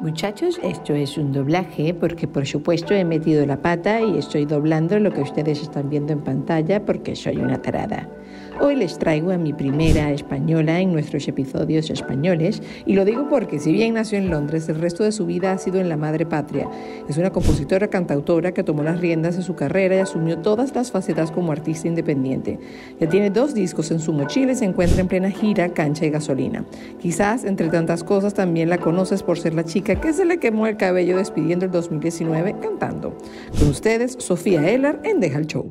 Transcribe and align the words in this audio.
Muchachos, 0.00 0.58
esto 0.62 0.94
es 0.94 1.18
un 1.18 1.30
doblaje 1.30 1.92
porque 1.92 2.26
por 2.26 2.46
supuesto 2.46 2.94
he 2.94 3.04
metido 3.04 3.44
la 3.44 3.60
pata 3.60 4.00
y 4.00 4.16
estoy 4.16 4.46
doblando 4.46 4.98
lo 4.98 5.12
que 5.12 5.20
ustedes 5.20 5.60
están 5.60 5.90
viendo 5.90 6.14
en 6.14 6.20
pantalla 6.20 6.86
porque 6.86 7.14
soy 7.14 7.36
una 7.36 7.60
tarada. 7.60 8.08
Hoy 8.62 8.76
les 8.76 8.98
traigo 8.98 9.30
a 9.30 9.38
mi 9.38 9.54
primera 9.54 10.12
española 10.12 10.80
en 10.80 10.92
nuestros 10.92 11.26
episodios 11.26 11.88
españoles 11.88 12.62
y 12.84 12.92
lo 12.92 13.06
digo 13.06 13.26
porque 13.30 13.58
si 13.58 13.72
bien 13.72 13.94
nació 13.94 14.18
en 14.18 14.28
Londres, 14.28 14.68
el 14.68 14.74
resto 14.74 15.02
de 15.02 15.12
su 15.12 15.24
vida 15.24 15.52
ha 15.52 15.56
sido 15.58 15.80
en 15.80 15.88
la 15.88 15.96
madre 15.96 16.26
patria. 16.26 16.68
Es 17.08 17.16
una 17.16 17.30
compositora 17.30 17.88
cantautora 17.88 18.52
que 18.52 18.62
tomó 18.62 18.82
las 18.82 19.00
riendas 19.00 19.38
de 19.38 19.42
su 19.42 19.54
carrera 19.54 19.96
y 19.96 19.98
asumió 20.00 20.40
todas 20.40 20.74
las 20.74 20.90
facetas 20.90 21.30
como 21.30 21.52
artista 21.52 21.88
independiente. 21.88 22.58
Ya 23.00 23.08
tiene 23.08 23.30
dos 23.30 23.54
discos 23.54 23.90
en 23.92 23.98
su 23.98 24.12
mochila 24.12 24.52
y 24.52 24.56
se 24.56 24.66
encuentra 24.66 25.00
en 25.00 25.08
plena 25.08 25.30
gira, 25.30 25.70
cancha 25.70 26.04
y 26.04 26.10
gasolina. 26.10 26.66
Quizás, 27.00 27.44
entre 27.44 27.70
tantas 27.70 28.04
cosas, 28.04 28.34
también 28.34 28.68
la 28.68 28.76
conoces 28.76 29.22
por 29.22 29.38
ser 29.38 29.54
la 29.54 29.64
chica 29.64 29.98
que 29.98 30.12
se 30.12 30.26
le 30.26 30.38
quemó 30.38 30.66
el 30.66 30.76
cabello 30.76 31.16
despidiendo 31.16 31.64
el 31.64 31.70
2019 31.70 32.56
cantando. 32.60 33.16
Con 33.58 33.68
ustedes, 33.68 34.16
Sofía 34.18 34.68
Ellar 34.68 35.00
en 35.02 35.18
Deja 35.20 35.38
el 35.38 35.46
Show. 35.46 35.70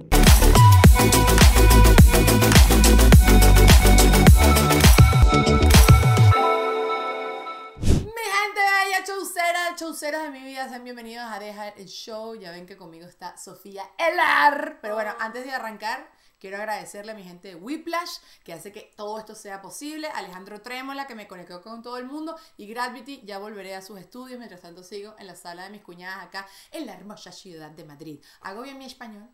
Chauceras 9.79 10.23
de 10.23 10.29
mi 10.31 10.43
vida, 10.43 10.67
sean 10.67 10.83
bienvenidos 10.83 11.23
a 11.31 11.39
Dejar 11.39 11.73
el 11.77 11.87
Show. 11.87 12.35
Ya 12.35 12.51
ven 12.51 12.65
que 12.65 12.75
conmigo 12.75 13.07
está 13.07 13.37
Sofía 13.37 13.89
Elar. 13.97 14.79
Pero 14.81 14.95
bueno, 14.95 15.15
antes 15.19 15.45
de 15.45 15.53
arrancar, 15.53 16.05
quiero 16.37 16.57
agradecerle 16.57 17.13
a 17.13 17.15
mi 17.15 17.23
gente 17.23 17.47
de 17.47 17.55
Whiplash, 17.55 18.17
que 18.43 18.51
hace 18.51 18.73
que 18.73 18.91
todo 18.97 19.17
esto 19.17 19.35
sea 19.35 19.61
posible. 19.61 20.09
Alejandro 20.09 20.61
Trémola, 20.61 21.07
que 21.07 21.15
me 21.15 21.29
conectó 21.29 21.61
con 21.61 21.81
todo 21.81 21.95
el 21.95 22.07
mundo. 22.07 22.37
Y 22.57 22.67
Gravity, 22.67 23.21
ya 23.23 23.39
volveré 23.39 23.73
a 23.73 23.81
sus 23.81 23.97
estudios. 23.97 24.37
Mientras 24.37 24.59
tanto, 24.59 24.83
sigo 24.83 25.15
en 25.17 25.27
la 25.27 25.37
sala 25.37 25.63
de 25.63 25.69
mis 25.69 25.81
cuñadas 25.81 26.25
acá, 26.25 26.45
en 26.71 26.85
la 26.85 26.95
hermosa 26.95 27.31
ciudad 27.31 27.71
de 27.71 27.85
Madrid. 27.85 28.21
¿Hago 28.41 28.63
bien 28.63 28.77
mi 28.77 28.83
español? 28.83 29.29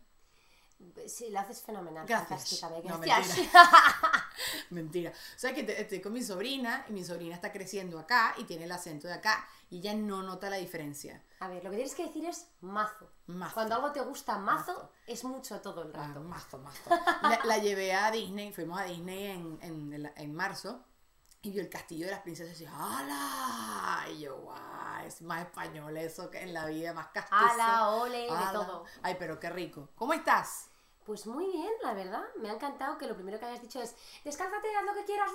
Sí, 1.07 1.31
lo 1.31 1.39
haces 1.39 1.63
fenomenal. 1.63 2.05
Gracias. 2.05 2.61
No, 2.61 2.99
mentira. 2.99 3.23
mentira. 4.69 5.09
O 5.09 5.39
sea 5.39 5.55
que 5.55 5.61
estoy 5.61 6.01
con 6.01 6.13
mi 6.13 6.21
sobrina 6.21 6.85
y 6.87 6.93
mi 6.93 7.03
sobrina 7.03 7.33
está 7.33 7.51
creciendo 7.51 7.97
acá 7.97 8.35
y 8.37 8.43
tiene 8.43 8.65
el 8.65 8.71
acento 8.71 9.07
de 9.07 9.13
acá 9.15 9.47
y 9.69 9.79
ella 9.79 9.93
no 9.93 10.21
nota 10.21 10.49
la 10.49 10.57
diferencia. 10.57 11.23
A 11.39 11.47
ver, 11.47 11.63
lo 11.63 11.69
que 11.69 11.77
tienes 11.77 11.95
que 11.95 12.05
decir 12.05 12.25
es 12.25 12.47
mazo. 12.61 13.11
Cuando 13.53 13.75
algo 13.75 13.91
te 13.91 14.01
gusta 14.01 14.37
mazo, 14.37 14.91
es 15.07 15.23
mucho 15.23 15.59
todo 15.61 15.83
el 15.83 15.93
rato. 15.93 16.19
Ah, 16.19 16.23
mazo, 16.23 16.57
mazo. 16.59 16.89
la, 17.45 17.57
llevé 17.57 17.93
a 17.93 18.11
Disney, 18.11 18.53
fuimos 18.53 18.79
a 18.79 18.83
Disney 18.83 19.27
en, 19.27 19.59
en, 19.61 20.11
en, 20.15 20.33
marzo 20.33 20.83
y 21.41 21.51
vio 21.51 21.61
el 21.61 21.69
castillo 21.69 22.05
de 22.05 22.11
las 22.11 22.21
princesas 22.21 22.55
y 22.57 22.65
dijo, 22.65 22.75
¡Hala! 22.75 24.05
Y 24.11 24.21
yo, 24.21 24.37
guau, 24.37 25.05
es 25.05 25.21
más 25.21 25.41
español 25.41 25.97
eso 25.97 26.29
que 26.29 26.41
en 26.41 26.53
la 26.53 26.65
vida, 26.65 26.93
más 26.93 27.07
castizo. 27.07 27.35
¡Hala, 27.35 27.89
ole! 27.89 28.23
De 28.23 28.53
todo. 28.53 28.85
Ay, 29.01 29.15
pero 29.17 29.39
qué 29.39 29.49
rico. 29.49 29.89
¿Cómo 29.95 30.13
estás? 30.13 30.69
Pues 31.05 31.27
muy 31.27 31.45
bien, 31.51 31.71
la 31.83 31.93
verdad. 31.93 32.23
Me 32.37 32.49
ha 32.49 32.53
encantado 32.53 32.97
que 32.97 33.05
lo 33.05 33.15
primero 33.15 33.39
que 33.39 33.45
hayas 33.45 33.61
dicho 33.61 33.79
es 33.81 33.95
descálzate, 34.23 34.75
haz 34.75 34.85
lo 34.85 34.93
que 34.93 35.05
quieras. 35.05 35.29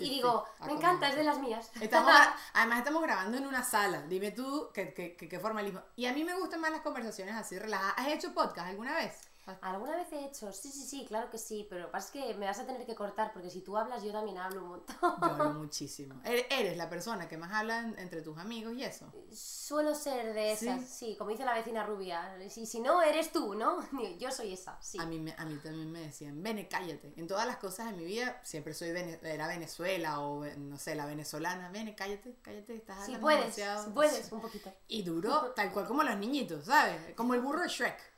y 0.00 0.10
digo, 0.10 0.44
me 0.64 0.72
encanta, 0.72 1.08
es 1.08 1.16
de 1.16 1.24
las 1.24 1.38
mías. 1.38 1.70
además 2.54 2.78
estamos 2.78 3.02
grabando 3.02 3.36
en 3.36 3.46
una 3.46 3.64
sala. 3.64 4.02
Dime 4.02 4.30
tú 4.30 4.70
qué, 4.72 4.94
qué, 4.94 5.16
qué, 5.16 5.40
formalismo. 5.40 5.80
Y 5.96 6.06
a 6.06 6.12
mí 6.12 6.22
me 6.22 6.34
gustan 6.34 6.60
más 6.60 6.70
las 6.70 6.82
conversaciones 6.82 7.34
así 7.34 7.58
relajadas. 7.58 7.94
¿Has 7.96 8.08
hecho 8.08 8.32
podcast 8.32 8.68
alguna 8.68 8.94
vez? 8.94 9.31
¿Alguna 9.60 9.96
vez 9.96 10.12
he 10.12 10.24
hecho? 10.24 10.52
Sí, 10.52 10.70
sí, 10.70 10.84
sí, 10.84 11.04
claro 11.06 11.28
que 11.30 11.38
sí, 11.38 11.66
pero 11.68 11.82
lo 11.82 11.86
que 11.88 11.92
pasa 11.92 12.06
es 12.06 12.12
que 12.12 12.34
me 12.34 12.46
vas 12.46 12.58
a 12.60 12.66
tener 12.66 12.86
que 12.86 12.94
cortar 12.94 13.32
porque 13.32 13.50
si 13.50 13.60
tú 13.60 13.76
hablas 13.76 14.02
yo 14.02 14.12
también 14.12 14.38
hablo 14.38 14.62
un 14.62 14.68
montón. 14.68 14.96
Yo 15.00 15.26
hablo 15.26 15.52
muchísimo. 15.54 16.20
¿Eres 16.24 16.76
la 16.76 16.88
persona 16.88 17.28
que 17.28 17.36
más 17.36 17.52
habla 17.52 17.92
entre 17.98 18.22
tus 18.22 18.38
amigos 18.38 18.74
y 18.74 18.84
eso? 18.84 19.12
Suelo 19.32 19.94
ser 19.94 20.32
de 20.32 20.52
esas, 20.52 20.88
sí, 20.88 21.16
como 21.16 21.30
dice 21.30 21.44
la 21.44 21.54
vecina 21.54 21.84
rubia. 21.84 22.36
Si, 22.48 22.66
si 22.66 22.80
no, 22.80 23.02
eres 23.02 23.32
tú, 23.32 23.54
¿no? 23.54 23.78
Yo 24.20 24.30
soy 24.30 24.52
esa, 24.52 24.80
sí. 24.80 24.98
A 25.00 25.06
mí, 25.06 25.24
a 25.36 25.44
mí 25.44 25.56
también 25.56 25.90
me 25.90 26.00
decían, 26.00 26.42
vene, 26.42 26.68
cállate. 26.68 27.12
En 27.16 27.26
todas 27.26 27.46
las 27.46 27.56
cosas 27.56 27.90
de 27.90 27.96
mi 27.96 28.04
vida 28.04 28.40
siempre 28.44 28.74
soy 28.74 28.90
era 28.90 29.48
Venezuela 29.48 30.20
o, 30.20 30.44
no 30.44 30.78
sé, 30.78 30.94
la 30.94 31.06
venezolana. 31.06 31.68
Vene, 31.70 31.96
cállate, 31.96 32.36
cállate, 32.42 32.76
estás 32.76 33.06
Sí 33.06 33.16
puedes, 33.16 33.54
sí 33.54 33.90
puedes, 33.92 34.30
un 34.30 34.40
poquito. 34.40 34.72
Y 34.86 35.02
duro, 35.02 35.52
tal 35.56 35.72
cual 35.72 35.86
como 35.86 36.02
los 36.02 36.16
niñitos, 36.16 36.66
¿sabes? 36.66 37.14
Como 37.16 37.34
el 37.34 37.40
burro 37.40 37.62
de 37.62 37.68
Shrek. 37.68 38.11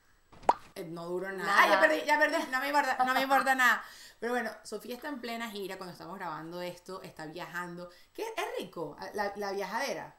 Eh, 0.74 0.84
no 0.84 1.06
duró 1.06 1.30
nada. 1.30 1.54
Ay, 1.56 1.70
ya 1.70 1.80
perdí, 1.80 2.04
ya 2.04 2.18
perdí, 2.18 2.36
no 2.50 2.60
me 2.60 2.66
importa, 2.66 3.04
no 3.04 3.14
me 3.14 3.22
importa 3.22 3.54
nada. 3.54 3.84
Pero 4.18 4.32
bueno, 4.32 4.50
Sofía 4.62 4.96
está 4.96 5.08
en 5.08 5.20
plena 5.20 5.50
gira 5.50 5.76
cuando 5.76 5.92
estamos 5.92 6.16
grabando 6.16 6.60
esto, 6.62 7.02
está 7.02 7.26
viajando. 7.26 7.90
Que 8.12 8.22
es 8.22 8.58
rico, 8.58 8.96
la, 9.14 9.32
la 9.36 9.52
viajadera. 9.52 10.16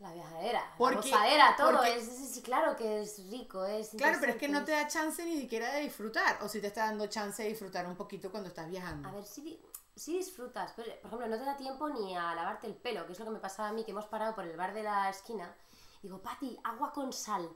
La 0.00 0.12
viajadera, 0.12 0.60
la 0.78 0.92
gozadera, 0.94 1.56
todo. 1.56 1.82
es, 1.82 2.40
claro 2.44 2.76
que 2.76 3.02
es 3.02 3.18
rico. 3.30 3.64
Es 3.64 3.90
claro, 3.90 4.18
pero 4.20 4.32
es 4.32 4.38
que 4.38 4.48
no 4.48 4.64
te 4.64 4.70
da 4.70 4.86
chance 4.86 5.24
ni 5.24 5.40
siquiera 5.40 5.72
de 5.72 5.80
disfrutar. 5.80 6.38
O 6.42 6.48
si 6.48 6.60
te 6.60 6.68
está 6.68 6.84
dando 6.84 7.08
chance 7.08 7.42
de 7.42 7.48
disfrutar 7.48 7.84
un 7.84 7.96
poquito 7.96 8.30
cuando 8.30 8.48
estás 8.48 8.68
viajando. 8.68 9.08
A 9.08 9.12
ver, 9.12 9.24
si 9.24 9.60
sí 9.96 10.16
disfrutas. 10.18 10.72
Pero, 10.76 10.92
por 11.00 11.08
ejemplo, 11.08 11.26
no 11.26 11.36
te 11.36 11.44
da 11.44 11.56
tiempo 11.56 11.88
ni 11.88 12.16
a 12.16 12.32
lavarte 12.32 12.68
el 12.68 12.76
pelo, 12.76 13.06
que 13.06 13.12
es 13.12 13.18
lo 13.18 13.24
que 13.24 13.32
me 13.32 13.40
pasaba 13.40 13.70
a 13.70 13.72
mí, 13.72 13.84
que 13.84 13.90
hemos 13.90 14.06
parado 14.06 14.36
por 14.36 14.44
el 14.44 14.56
bar 14.56 14.72
de 14.72 14.84
la 14.84 15.10
esquina 15.10 15.52
digo, 16.02 16.18
Pati, 16.20 16.58
agua 16.64 16.92
con 16.92 17.12
sal. 17.12 17.48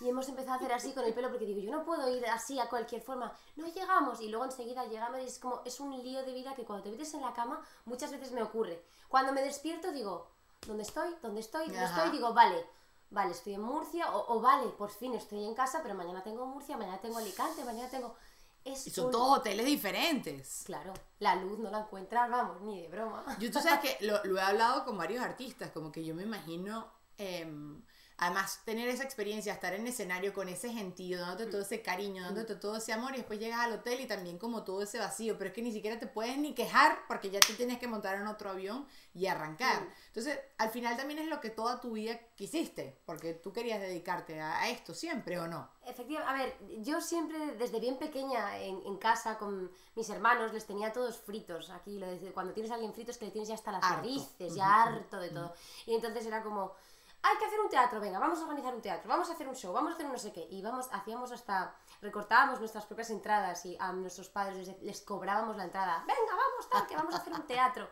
Y 0.00 0.08
hemos 0.08 0.28
empezado 0.28 0.54
a 0.54 0.56
hacer 0.56 0.72
así 0.72 0.92
con 0.92 1.04
el 1.04 1.14
pelo 1.14 1.30
porque 1.30 1.46
digo, 1.46 1.60
yo 1.60 1.70
no 1.70 1.84
puedo 1.84 2.08
ir 2.08 2.26
así 2.26 2.58
a 2.58 2.68
cualquier 2.68 3.02
forma. 3.02 3.32
No 3.56 3.66
llegamos 3.66 4.20
y 4.20 4.28
luego 4.28 4.44
enseguida 4.44 4.84
llegamos 4.86 5.20
y 5.20 5.24
es 5.24 5.38
como, 5.38 5.62
es 5.64 5.78
un 5.80 5.90
lío 6.02 6.24
de 6.24 6.32
vida 6.32 6.54
que 6.54 6.64
cuando 6.64 6.84
te 6.84 6.90
metes 6.90 7.14
en 7.14 7.22
la 7.22 7.32
cama 7.32 7.60
muchas 7.84 8.10
veces 8.10 8.32
me 8.32 8.42
ocurre. 8.42 8.82
Cuando 9.08 9.32
me 9.32 9.42
despierto 9.42 9.92
digo, 9.92 10.28
¿dónde 10.66 10.82
estoy? 10.82 11.14
¿Dónde 11.22 11.40
estoy? 11.40 11.66
¿Dónde 11.66 11.84
estoy? 11.84 12.10
Digo, 12.10 12.32
vale, 12.32 12.66
vale, 13.10 13.32
estoy 13.32 13.54
en 13.54 13.62
Murcia 13.62 14.06
o, 14.14 14.40
vale, 14.40 14.68
por 14.70 14.90
fin 14.90 15.14
estoy 15.14 15.44
en 15.44 15.54
casa, 15.54 15.80
pero 15.82 15.94
mañana 15.94 16.22
tengo 16.22 16.46
Murcia, 16.46 16.76
mañana 16.76 17.00
tengo 17.00 17.18
Alicante, 17.18 17.64
mañana 17.64 17.88
tengo... 17.88 18.16
Es 18.64 18.86
y 18.86 18.90
son 18.90 19.10
todos 19.10 19.38
hoteles 19.38 19.66
diferentes. 19.66 20.62
Claro, 20.64 20.92
la 21.18 21.34
luz 21.34 21.58
no 21.58 21.68
la 21.68 21.80
encuentras, 21.80 22.30
vamos, 22.30 22.60
ni 22.60 22.80
de 22.80 22.88
broma. 22.88 23.24
Yo 23.40 23.50
tú 23.50 23.58
sabes 23.58 23.80
que 23.80 24.06
lo, 24.06 24.22
lo 24.22 24.38
he 24.38 24.40
hablado 24.40 24.84
con 24.84 24.96
varios 24.96 25.20
artistas, 25.20 25.72
como 25.72 25.90
que 25.90 26.04
yo 26.04 26.14
me 26.14 26.22
imagino 26.22 26.86
Em, 27.18 27.82
además, 28.22 28.60
tener 28.64 28.88
esa 28.88 29.02
experiencia, 29.02 29.52
estar 29.52 29.74
en 29.74 29.86
escenario 29.86 30.32
con 30.32 30.48
ese 30.48 30.72
gentío, 30.72 31.20
dándote 31.20 31.50
todo 31.50 31.62
ese 31.62 31.82
cariño, 31.82 32.22
dándote 32.22 32.54
todo 32.54 32.76
ese 32.76 32.92
amor 32.92 33.14
y 33.14 33.18
después 33.18 33.40
llegas 33.40 33.60
al 33.60 33.72
hotel 33.72 34.00
y 34.00 34.06
también 34.06 34.38
como 34.38 34.62
todo 34.62 34.82
ese 34.82 34.98
vacío, 34.98 35.36
pero 35.38 35.48
es 35.48 35.54
que 35.54 35.62
ni 35.62 35.72
siquiera 35.72 35.98
te 35.98 36.06
puedes 36.06 36.38
ni 36.38 36.54
quejar 36.54 37.00
porque 37.08 37.30
ya 37.30 37.40
te 37.40 37.54
tienes 37.54 37.78
que 37.78 37.88
montar 37.88 38.16
en 38.20 38.28
otro 38.28 38.50
avión 38.50 38.86
y 39.12 39.26
arrancar. 39.26 39.88
Entonces, 40.06 40.38
al 40.58 40.70
final 40.70 40.96
también 40.96 41.18
es 41.18 41.26
lo 41.26 41.40
que 41.40 41.50
toda 41.50 41.80
tu 41.80 41.92
vida 41.92 42.18
quisiste, 42.36 42.96
porque 43.04 43.34
tú 43.34 43.52
querías 43.52 43.80
dedicarte 43.80 44.40
a, 44.40 44.68
esto 44.68 44.94
siempre 44.94 45.40
o 45.40 45.48
no. 45.48 45.68
Efectivamente, 45.84 46.32
a 46.32 46.44
ver, 46.44 46.82
yo 46.82 47.00
siempre 47.00 47.56
desde 47.56 47.80
bien 47.80 47.98
pequeña 47.98 48.58
en, 48.58 48.96
casa 48.98 49.36
con 49.36 49.72
mis 49.96 50.08
hermanos 50.10 50.52
les 50.52 50.64
tenía 50.64 50.92
todos 50.92 51.18
fritos. 51.18 51.70
Aquí, 51.70 52.00
cuando 52.32 52.52
tienes 52.52 52.70
a 52.70 52.74
alguien 52.74 52.94
frito 52.94 53.10
es 53.10 53.18
que 53.18 53.24
le 53.24 53.30
tienes 53.32 53.48
ya 53.48 53.56
hasta 53.56 53.72
las 53.72 53.82
narices, 53.82 54.54
ya 54.54 54.84
harto 54.84 55.18
de 55.18 55.30
todo. 55.30 55.52
Y 55.86 55.94
entonces 55.94 56.24
era 56.24 56.44
como 56.44 56.72
hay 57.22 57.38
que 57.38 57.44
hacer 57.44 57.60
un 57.60 57.68
teatro, 57.68 58.00
venga, 58.00 58.18
vamos 58.18 58.40
a 58.40 58.42
organizar 58.42 58.74
un 58.74 58.82
teatro, 58.82 59.08
vamos 59.08 59.30
a 59.30 59.34
hacer 59.34 59.46
un 59.46 59.54
show, 59.54 59.72
vamos 59.72 59.92
a 59.92 59.94
hacer 59.94 60.06
no 60.06 60.18
sé 60.18 60.32
qué. 60.32 60.46
Y 60.50 60.60
vamos, 60.60 60.88
hacíamos 60.92 61.30
hasta, 61.30 61.74
recortábamos 62.00 62.58
nuestras 62.58 62.84
propias 62.84 63.10
entradas 63.10 63.64
y 63.64 63.76
a 63.78 63.92
nuestros 63.92 64.28
padres 64.28 64.68
les, 64.82 65.00
cobrábamos 65.02 65.56
la 65.56 65.64
entrada. 65.64 66.00
Venga, 66.00 66.32
vamos, 66.32 66.68
tal, 66.68 66.86
que 66.86 66.96
vamos 66.96 67.14
a 67.14 67.18
hacer 67.18 67.32
un 67.32 67.46
teatro. 67.46 67.88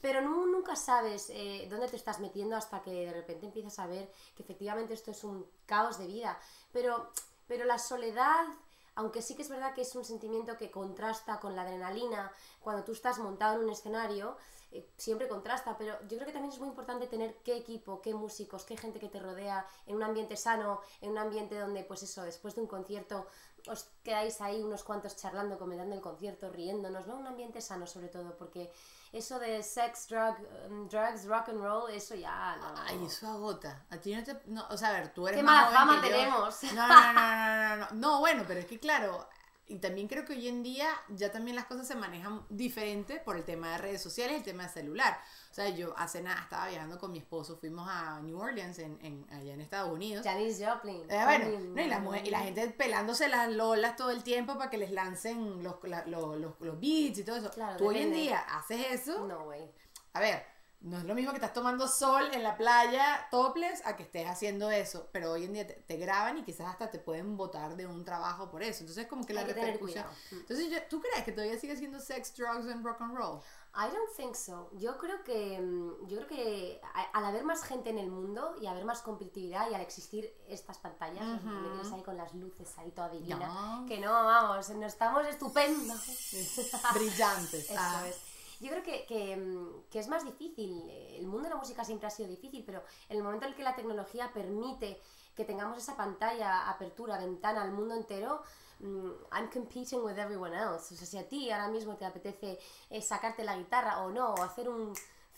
Pero 0.00 0.20
nunca 0.20 0.74
sabes 0.74 1.30
eh, 1.30 1.68
dónde 1.70 1.86
te 1.86 1.94
estás 1.94 2.18
metiendo 2.18 2.56
hasta 2.56 2.82
que 2.82 2.90
de 2.90 3.12
repente 3.12 3.46
empiezas 3.46 3.78
a 3.78 3.86
ver 3.86 4.10
que 4.36 4.42
efectivamente 4.42 4.94
esto 4.94 5.12
es 5.12 5.22
un 5.22 5.46
caos 5.64 5.98
de 5.98 6.08
vida. 6.08 6.36
Pero, 6.72 7.12
pero 7.46 7.64
la 7.64 7.78
soledad 7.78 8.46
aunque 8.94 9.22
sí 9.22 9.34
que 9.34 9.42
es 9.42 9.48
verdad 9.48 9.72
que 9.74 9.82
es 9.82 9.94
un 9.94 10.04
sentimiento 10.04 10.58
que 10.58 10.70
contrasta 10.70 11.40
con 11.40 11.56
la 11.56 11.62
adrenalina 11.62 12.30
cuando 12.60 12.84
tú 12.84 12.92
estás 12.92 13.18
montado 13.18 13.58
en 13.58 13.64
un 13.64 13.70
escenario, 13.70 14.36
eh, 14.72 14.90
siempre 14.96 15.28
contrasta, 15.28 15.76
pero 15.76 15.98
yo 16.08 16.16
creo 16.16 16.26
que 16.26 16.32
también 16.32 16.52
es 16.52 16.58
muy 16.58 16.68
importante 16.68 17.06
tener 17.06 17.36
qué 17.44 17.56
equipo, 17.56 18.00
qué 18.00 18.14
músicos, 18.14 18.64
qué 18.64 18.76
gente 18.76 18.98
que 18.98 19.08
te 19.08 19.20
rodea 19.20 19.66
en 19.86 19.96
un 19.96 20.02
ambiente 20.02 20.36
sano, 20.36 20.80
en 21.00 21.10
un 21.10 21.18
ambiente 21.18 21.58
donde, 21.58 21.84
pues 21.84 22.02
eso, 22.02 22.22
después 22.22 22.54
de 22.54 22.62
un 22.62 22.66
concierto 22.66 23.26
os 23.68 23.90
quedáis 24.02 24.40
ahí 24.40 24.62
unos 24.62 24.82
cuantos 24.82 25.16
charlando, 25.16 25.58
comentando 25.58 25.94
el 25.94 26.00
concierto, 26.00 26.50
riéndonos, 26.50 27.06
¿no? 27.06 27.16
Un 27.16 27.26
ambiente 27.26 27.60
sano 27.60 27.86
sobre 27.86 28.08
todo, 28.08 28.36
porque 28.36 28.72
eso 29.12 29.38
de 29.38 29.62
sex, 29.62 30.08
drug, 30.08 30.34
um, 30.68 30.88
drugs, 30.88 31.26
rock 31.26 31.50
and 31.50 31.62
roll, 31.62 31.90
eso 31.90 32.14
ya 32.14 32.56
no. 32.56 32.74
Ay, 32.76 33.04
eso 33.04 33.28
agota. 33.28 33.84
A 33.90 33.98
ti 33.98 34.14
no 34.14 34.24
te. 34.24 34.40
No, 34.46 34.66
o 34.68 34.76
sea, 34.76 34.88
a 34.88 34.92
ver, 34.92 35.12
tú 35.12 35.28
eres 35.28 35.38
¿Qué 35.38 35.44
más. 35.44 35.68
¿Qué 35.68 35.74
fama 35.74 36.00
tenemos? 36.02 36.62
No, 36.74 36.88
no, 36.88 37.12
no, 37.12 37.12
no, 37.12 37.68
no, 37.68 37.76
no. 37.76 37.88
No, 37.92 38.20
bueno, 38.20 38.44
pero 38.46 38.60
es 38.60 38.66
que 38.66 38.80
claro, 38.80 39.28
y 39.72 39.78
también 39.78 40.06
creo 40.06 40.26
que 40.26 40.34
hoy 40.34 40.48
en 40.48 40.62
día 40.62 40.86
ya 41.08 41.32
también 41.32 41.56
las 41.56 41.64
cosas 41.64 41.88
se 41.88 41.94
manejan 41.94 42.44
diferente 42.50 43.20
por 43.20 43.36
el 43.36 43.44
tema 43.44 43.72
de 43.72 43.78
redes 43.78 44.02
sociales 44.02 44.36
el 44.36 44.42
tema 44.42 44.64
de 44.64 44.68
celular. 44.68 45.18
O 45.50 45.54
sea, 45.54 45.70
yo 45.70 45.94
hace 45.96 46.20
nada 46.20 46.42
estaba 46.42 46.68
viajando 46.68 46.98
con 46.98 47.10
mi 47.10 47.18
esposo, 47.18 47.56
fuimos 47.56 47.88
a 47.90 48.20
New 48.20 48.38
Orleans, 48.38 48.78
en, 48.78 48.98
en 49.02 49.26
allá 49.30 49.54
en 49.54 49.62
Estados 49.62 49.90
Unidos. 49.90 50.24
Janis 50.24 50.62
Joplin. 50.62 51.10
Eh, 51.10 51.24
bueno, 51.24 51.80
y, 51.80 51.86
la 51.86 52.20
y 52.22 52.30
la 52.30 52.40
gente 52.40 52.68
pelándose 52.68 53.28
las 53.28 53.50
lolas 53.50 53.96
todo 53.96 54.10
el 54.10 54.22
tiempo 54.22 54.58
para 54.58 54.68
que 54.68 54.76
les 54.76 54.90
lancen 54.90 55.62
los, 55.62 55.76
los, 56.06 56.38
los, 56.60 56.80
beats 56.80 57.18
y 57.18 57.24
todo 57.24 57.36
eso. 57.36 57.50
Claro, 57.50 57.78
Tú 57.78 57.88
hoy 57.88 57.98
en 57.98 58.12
día 58.12 58.40
haces 58.40 58.86
eso. 58.90 59.26
No, 59.26 59.44
güey. 59.44 59.70
A 60.12 60.20
ver, 60.20 60.44
no 60.82 60.98
es 60.98 61.04
lo 61.04 61.14
mismo 61.14 61.30
que 61.32 61.36
estás 61.36 61.52
tomando 61.52 61.86
sol 61.88 62.28
en 62.32 62.42
la 62.42 62.56
playa, 62.56 63.26
topless, 63.30 63.84
a 63.86 63.96
que 63.96 64.02
estés 64.02 64.28
haciendo 64.28 64.70
eso. 64.70 65.08
Pero 65.12 65.32
hoy 65.32 65.44
en 65.44 65.52
día 65.52 65.66
te, 65.66 65.74
te 65.74 65.96
graban 65.96 66.38
y 66.38 66.42
quizás 66.44 66.68
hasta 66.68 66.90
te 66.90 66.98
pueden 66.98 67.36
botar 67.36 67.76
de 67.76 67.86
un 67.86 68.04
trabajo 68.04 68.50
por 68.50 68.62
eso. 68.62 68.80
Entonces, 68.80 69.06
como 69.06 69.24
que 69.24 69.32
la 69.34 69.46
que 69.46 69.54
repercusión. 69.54 70.04
Mm. 70.30 70.34
Entonces, 70.36 70.88
¿tú 70.88 71.00
crees 71.00 71.24
que 71.24 71.32
todavía 71.32 71.58
sigue 71.58 71.76
siendo 71.76 72.00
sex, 72.00 72.34
drugs 72.36 72.68
and 72.68 72.84
rock 72.84 73.00
and 73.00 73.16
roll? 73.16 73.40
I 73.74 73.90
don't 73.90 74.14
think 74.16 74.34
so. 74.34 74.68
Yo 74.74 74.98
creo 74.98 75.24
que 75.24 75.58
mm, 75.58 76.06
yo 76.06 76.18
creo 76.18 76.26
que 76.28 76.80
al 77.14 77.24
haber 77.24 77.42
más 77.44 77.62
gente 77.62 77.88
en 77.88 77.96
el 77.98 78.10
mundo 78.10 78.54
y 78.60 78.66
haber 78.66 78.84
más 78.84 79.00
competitividad 79.00 79.70
y 79.70 79.74
al 79.74 79.80
existir 79.80 80.30
estas 80.46 80.76
pantallas, 80.78 81.24
tienes 81.40 81.90
ahí 81.92 82.02
con 82.02 82.18
las 82.18 82.34
luces 82.34 82.68
ahí 82.76 82.90
toda 82.90 83.08
divina, 83.08 83.84
que 83.88 83.98
no, 83.98 84.10
vamos, 84.12 84.68
no 84.70 84.84
estamos 84.86 85.26
estupendos. 85.26 86.00
Brillantes. 86.94 87.70
Eso 87.70 87.74
Ah. 87.78 88.04
es. 88.08 88.31
Yo 88.62 88.70
creo 88.70 88.82
que, 88.84 89.04
que, 89.06 89.36
mm, 89.36 89.90
que 89.90 89.98
es 89.98 90.06
más 90.08 90.24
difícil. 90.24 90.88
El 90.88 91.26
mundo 91.26 91.44
de 91.44 91.50
la 91.50 91.56
música 91.56 91.84
siempre 91.84 92.06
ha 92.06 92.10
sido 92.10 92.28
difícil, 92.28 92.62
pero 92.64 92.82
en 93.08 93.16
el 93.16 93.22
momento 93.24 93.44
en 93.44 93.50
el 93.50 93.56
que 93.56 93.64
la 93.64 93.74
tecnología 93.74 94.32
permite 94.32 95.00
que 95.34 95.44
tengamos 95.44 95.78
esa 95.78 95.96
pantalla, 95.96 96.70
apertura, 96.70 97.18
ventana 97.18 97.62
al 97.62 97.72
mundo 97.72 97.94
entero, 97.94 98.42
mm, 98.78 99.10
I'm 99.32 99.50
competing 99.50 100.00
with 100.04 100.16
everyone 100.16 100.56
else. 100.56 100.94
O 100.94 100.96
sea, 100.96 101.06
si 101.06 101.18
a 101.18 101.28
ti 101.28 101.50
ahora 101.50 101.68
mismo 101.68 101.96
te 101.96 102.04
apetece 102.04 102.58
eh, 102.88 103.02
sacarte 103.02 103.42
la 103.42 103.56
guitarra 103.56 104.02
o 104.04 104.10
no, 104.12 104.34
o 104.34 104.42
hacer 104.42 104.68
un 104.68 104.92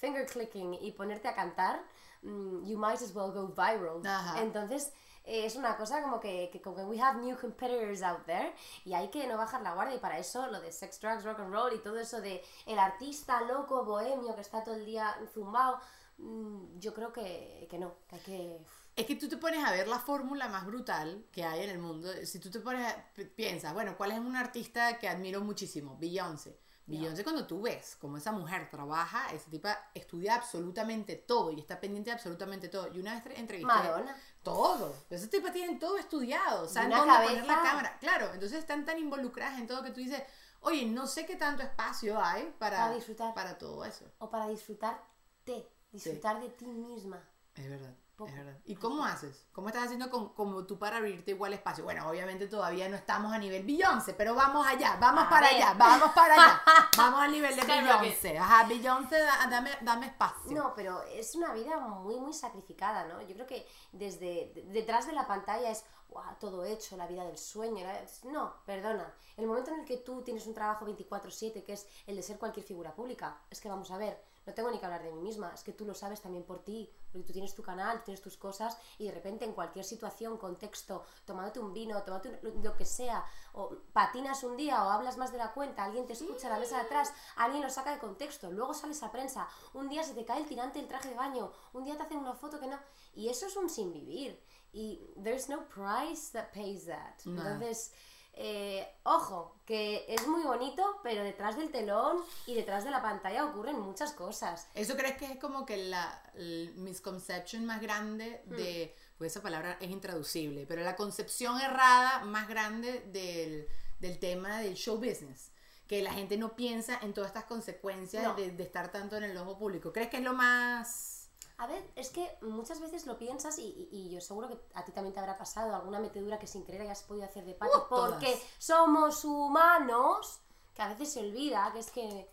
finger 0.04 0.26
clicking 0.26 0.74
y 0.74 0.92
ponerte 0.92 1.28
a 1.28 1.34
cantar, 1.34 1.82
mm, 2.22 2.64
you 2.66 2.76
might 2.78 3.00
as 3.00 3.14
well 3.14 3.32
go 3.32 3.48
viral. 3.54 4.04
Ajá. 4.06 4.40
Entonces, 4.42 4.92
eh, 5.24 5.46
es 5.46 5.56
una 5.56 5.76
cosa 5.76 6.02
como 6.02 6.20
que, 6.20 6.50
que 6.52 6.60
como 6.60 6.76
que 6.76 6.84
we 6.84 7.00
have 7.00 7.18
new 7.20 7.36
competitors 7.36 8.02
out 8.02 8.24
there 8.26 8.52
y 8.84 8.92
hay 8.92 9.08
que 9.08 9.26
no 9.26 9.36
bajar 9.38 9.62
la 9.62 9.72
guardia 9.72 9.96
y 9.96 9.98
para 9.98 10.18
eso 10.18 10.46
lo 10.48 10.60
de 10.60 10.70
sex, 10.70 11.00
drugs, 11.00 11.24
rock 11.24 11.40
and 11.40 11.52
roll 11.52 11.72
y 11.72 11.78
todo 11.78 11.98
eso 11.98 12.20
de 12.20 12.42
el 12.66 12.78
artista 12.78 13.40
loco, 13.42 13.84
bohemio 13.84 14.34
que 14.34 14.42
está 14.42 14.62
todo 14.62 14.74
el 14.74 14.84
día 14.84 15.16
zumbado, 15.32 15.80
mm, 16.18 16.78
yo 16.78 16.92
creo 16.92 17.10
que, 17.12 17.66
que 17.70 17.78
no, 17.78 17.94
que 18.06 18.16
hay 18.16 18.22
que... 18.22 18.58
Es 18.96 19.06
que 19.06 19.16
tú 19.16 19.28
te 19.28 19.36
pones 19.38 19.64
a 19.64 19.72
ver 19.72 19.88
la 19.88 19.98
fórmula 19.98 20.46
más 20.48 20.64
brutal 20.66 21.24
que 21.32 21.42
hay 21.44 21.64
en 21.64 21.70
el 21.70 21.78
mundo. 21.80 22.08
Si 22.24 22.38
tú 22.38 22.48
te 22.48 22.60
pones 22.60 22.86
a, 22.86 23.10
pi- 23.12 23.24
piensas, 23.24 23.74
bueno, 23.74 23.96
¿cuál 23.96 24.12
es 24.12 24.18
un 24.20 24.36
artista 24.36 24.98
que 25.00 25.08
admiro 25.08 25.40
muchísimo? 25.40 25.96
Beyoncé. 25.98 26.60
Beyoncé 26.86 27.25
cuando 27.25 27.46
tú 27.46 27.62
ves 27.62 27.96
cómo 27.98 28.19
esa 28.19 28.31
mujer 28.31 28.69
trabaja, 28.70 29.31
esa 29.32 29.50
tipa 29.50 29.78
estudia 29.94 30.34
absolutamente 30.34 31.16
todo 31.16 31.50
y 31.50 31.58
está 31.60 31.81
pendiente 31.81 32.10
de 32.10 32.14
absolutamente 32.16 32.69
todo. 32.69 32.92
Y 32.92 32.98
una 32.98 33.14
vez 33.14 33.25
tre- 33.25 33.38
entrevisté... 33.38 33.66
Madonna. 33.72 34.16
Todo. 34.42 34.94
Ese 35.08 35.28
tipo 35.28 35.50
tienen 35.50 35.78
todo 35.78 35.96
estudiado. 35.96 36.69
Saben 36.69 36.90
dónde 36.90 37.14
poner 37.14 37.40
la 37.42 37.46
cabeza. 37.46 37.62
cámara. 37.70 37.98
Claro, 38.00 38.26
entonces 38.34 38.58
están 38.58 38.84
tan 38.84 38.98
involucradas 38.98 39.58
en 39.58 39.66
todo 39.66 39.82
que 39.82 39.90
tú 39.92 40.00
dices, 40.00 40.22
oye, 40.60 40.84
no 40.84 41.06
sé 41.06 41.25
qué 41.25 41.36
tanto 41.36 41.62
espacio 41.62 42.20
hay 42.22 42.54
para, 42.58 42.76
Para 42.78 42.94
disfrutar. 42.94 43.32
para 43.32 43.56
todo 43.56 43.82
eso. 43.86 44.04
O 44.19 44.28
para 44.28 44.48
disfrutarte, 44.48 45.70
disfrutar 45.90 46.40
de 46.40 46.50
ti 46.50 46.66
misma. 46.66 47.22
Es 47.54 47.69
verdad. 47.70 47.94
Poco. 48.26 48.38
Es 48.38 48.44
verdad. 48.44 48.60
¿Y 48.64 48.76
cómo 48.76 49.04
haces? 49.04 49.46
¿Cómo 49.52 49.68
estás 49.68 49.84
haciendo 49.84 50.10
con, 50.10 50.34
como 50.34 50.64
tú 50.66 50.78
para 50.78 50.96
abrirte 50.98 51.30
igual 51.32 51.52
espacio? 51.52 51.84
Bueno, 51.84 52.08
obviamente 52.08 52.46
todavía 52.46 52.88
no 52.88 52.96
estamos 52.96 53.32
a 53.32 53.38
nivel 53.38 53.64
Beyoncé, 53.64 54.14
pero 54.14 54.34
vamos 54.34 54.66
allá, 54.66 54.96
vamos 55.00 55.24
A 55.24 55.28
para 55.30 55.48
ver. 55.48 55.56
allá, 55.62 55.74
vamos 55.74 56.10
para 56.12 56.34
allá. 56.34 56.62
Vamos 56.96 57.20
al 57.20 57.32
nivel 57.32 57.54
de. 57.56 57.62
Beyoncé. 57.62 58.38
Ajá, 58.38 58.66
Beyoncé, 58.68 59.18
da- 59.18 59.46
dame, 59.50 59.70
dame 59.82 60.06
espacio. 60.06 60.52
No, 60.52 60.72
pero 60.74 61.02
es 61.02 61.34
una 61.34 61.52
vida 61.52 61.76
muy, 61.78 62.16
muy 62.20 62.32
sacrificada, 62.32 63.04
¿no? 63.06 63.20
Yo 63.22 63.34
creo 63.34 63.46
que 63.46 63.66
desde 63.92 64.52
de- 64.54 64.62
detrás 64.72 65.06
de 65.06 65.12
la 65.12 65.26
pantalla 65.26 65.70
es 65.70 65.84
"Guau, 66.08 66.36
todo 66.38 66.64
hecho, 66.64 66.96
la 66.96 67.06
vida 67.06 67.24
del 67.24 67.36
sueño. 67.38 67.84
No, 68.24 68.54
perdona. 68.64 69.12
El 69.36 69.46
momento 69.46 69.72
en 69.72 69.80
el 69.80 69.84
que 69.86 69.96
tú 69.98 70.22
tienes 70.22 70.46
un 70.46 70.54
trabajo 70.54 70.86
24-7, 70.86 71.64
que 71.64 71.72
es 71.72 71.86
el 72.06 72.14
de 72.16 72.22
ser 72.22 72.38
cualquier 72.38 72.64
figura 72.64 72.94
pública, 72.94 73.40
es 73.50 73.60
que 73.60 73.68
vamos 73.68 73.90
a 73.90 73.96
ver, 73.98 74.22
no 74.46 74.54
tengo 74.54 74.70
ni 74.70 74.78
que 74.78 74.84
hablar 74.86 75.02
de 75.02 75.10
mí 75.10 75.20
misma, 75.20 75.50
es 75.52 75.64
que 75.64 75.72
tú 75.72 75.84
lo 75.84 75.94
sabes 75.94 76.20
también 76.20 76.44
por 76.44 76.62
ti, 76.62 76.92
porque 77.14 77.28
tú 77.28 77.32
tienes 77.32 77.55
tu 77.55 77.62
canal, 77.62 77.99
tú 78.00 78.05
tienes 78.06 78.20
tus 78.20 78.37
cosas 78.37 78.76
y 78.99 79.06
de 79.06 79.12
repente 79.12 79.44
en 79.44 79.52
cualquier 79.52 79.84
situación, 79.84 80.37
contexto, 80.37 81.05
tomándote 81.25 81.61
un 81.61 81.72
vino, 81.72 82.02
tomándote 82.02 82.40
un- 82.43 82.55
lo, 82.56 82.62
lo 82.70 82.76
que 82.76 82.84
sea, 82.84 83.25
o 83.55 83.70
patinas 83.93 84.43
un 84.44 84.56
día 84.56 84.84
o 84.84 84.90
hablas 84.90 85.16
más 85.16 85.31
de 85.32 85.38
la 85.38 85.52
cuenta, 85.52 85.84
alguien 85.84 86.06
te 86.06 86.12
escucha 86.14 86.49
a 86.49 86.50
la 86.50 86.58
mesa 86.58 86.76
de 86.76 86.82
atrás, 86.82 87.12
alguien 87.37 87.62
lo 87.62 87.70
saca 87.70 87.93
de 87.93 87.99
contexto, 88.00 88.50
luego 88.50 88.75
sales 88.75 89.02
a 89.02 89.12
prensa, 89.12 89.49
un 89.72 89.88
día 89.88 90.02
se 90.02 90.14
te 90.14 90.25
cae 90.25 90.40
el 90.40 90.46
tirante 90.49 90.78
del 90.81 90.88
traje 90.88 91.08
de 91.11 91.14
baño, 91.14 91.52
un 91.72 91.84
día 91.84 91.96
te 91.96 92.02
hacen 92.02 92.19
una 92.19 92.34
foto 92.34 92.58
que 92.61 92.66
no, 92.66 92.78
y 93.14 93.28
eso 93.28 93.46
es 93.46 93.56
un 93.56 93.70
sin 93.70 93.93
vivir, 93.93 94.43
y 94.72 95.00
there's 95.22 95.49
no 95.49 95.69
price 95.69 96.32
that 96.32 96.50
pays 96.52 96.87
that. 96.87 97.14
No. 97.25 97.40
Entonces, 97.40 97.93
eh, 98.36 98.86
ojo, 99.04 99.56
que 99.64 100.04
es 100.08 100.26
muy 100.26 100.42
bonito, 100.42 101.00
pero 101.02 101.22
detrás 101.25 101.56
del 101.56 101.70
telón 101.70 102.19
y 102.46 102.54
detrás 102.54 102.84
de 102.84 102.90
la 102.90 103.00
pantalla 103.02 103.44
ocurren 103.46 103.78
muchas 103.81 104.12
cosas. 104.12 104.69
¿Eso 104.75 104.96
crees 104.96 105.16
que 105.16 105.26
es 105.26 105.38
como 105.38 105.64
que 105.64 105.76
la 105.76 106.20
el 106.34 106.72
misconception 106.76 107.64
más 107.64 107.81
grande 107.81 108.42
Hmm. 108.46 108.56
de, 108.56 108.94
pues 109.19 109.32
esa 109.32 109.42
palabra 109.42 109.76
es 109.81 109.90
intraducible, 109.90 110.66
pero 110.66 110.82
la 110.82 110.96
concepción 110.96 111.60
errada 111.60 112.25
más 112.25 112.48
grande 112.48 113.00
del, 113.12 113.69
del 114.00 114.19
tema 114.19 114.58
del 114.60 114.75
show 114.75 114.96
business? 114.96 115.50
Que 115.86 116.02
la 116.02 116.12
gente 116.14 116.36
no 116.38 116.56
piensa 116.56 116.98
en 117.02 117.12
todas 117.12 117.28
estas 117.28 117.44
consecuencias 117.44 118.22
No. 118.25 118.34
de, 118.34 118.50
de 118.50 118.62
estar 118.64 118.90
tanto 118.90 119.16
en 119.16 119.25
el 119.25 119.36
ojo 119.36 119.58
público. 119.58 119.92
¿Crees 119.92 120.08
que 120.08 120.16
es 120.16 120.22
lo 120.22 120.32
más... 120.32 121.13
A 121.58 121.66
ver, 121.68 121.88
es 121.94 122.10
que 122.10 122.28
muchas 122.42 122.80
veces 122.80 123.06
lo 123.06 123.16
piensas 123.16 123.58
y, 123.58 123.62
y- 123.62 123.88
y 123.92 124.10
yo 124.10 124.20
seguro 124.20 124.48
que 124.48 124.58
a 124.74 124.84
ti 124.84 124.90
también 124.92 125.14
te 125.14 125.20
habrá 125.20 125.36
pasado 125.38 125.74
alguna 125.74 126.00
metedura 126.00 126.38
que 126.38 126.46
sin 126.48 126.64
querer 126.64 126.82
hayas 126.82 127.02
podido 127.04 127.24
hacer 127.26 127.44
de 127.44 127.54
pato 127.54 127.84
Uh, 127.84 127.88
todas. 127.88 128.10
porque 128.12 128.42
somos 128.58 129.24
humanos, 129.24 130.40
que 130.74 130.82
a 130.82 130.88
veces 130.88 131.12
se 131.12 131.20
olvida 131.20 131.70
que 131.72 131.78
es 131.78 131.90
que 131.90 132.28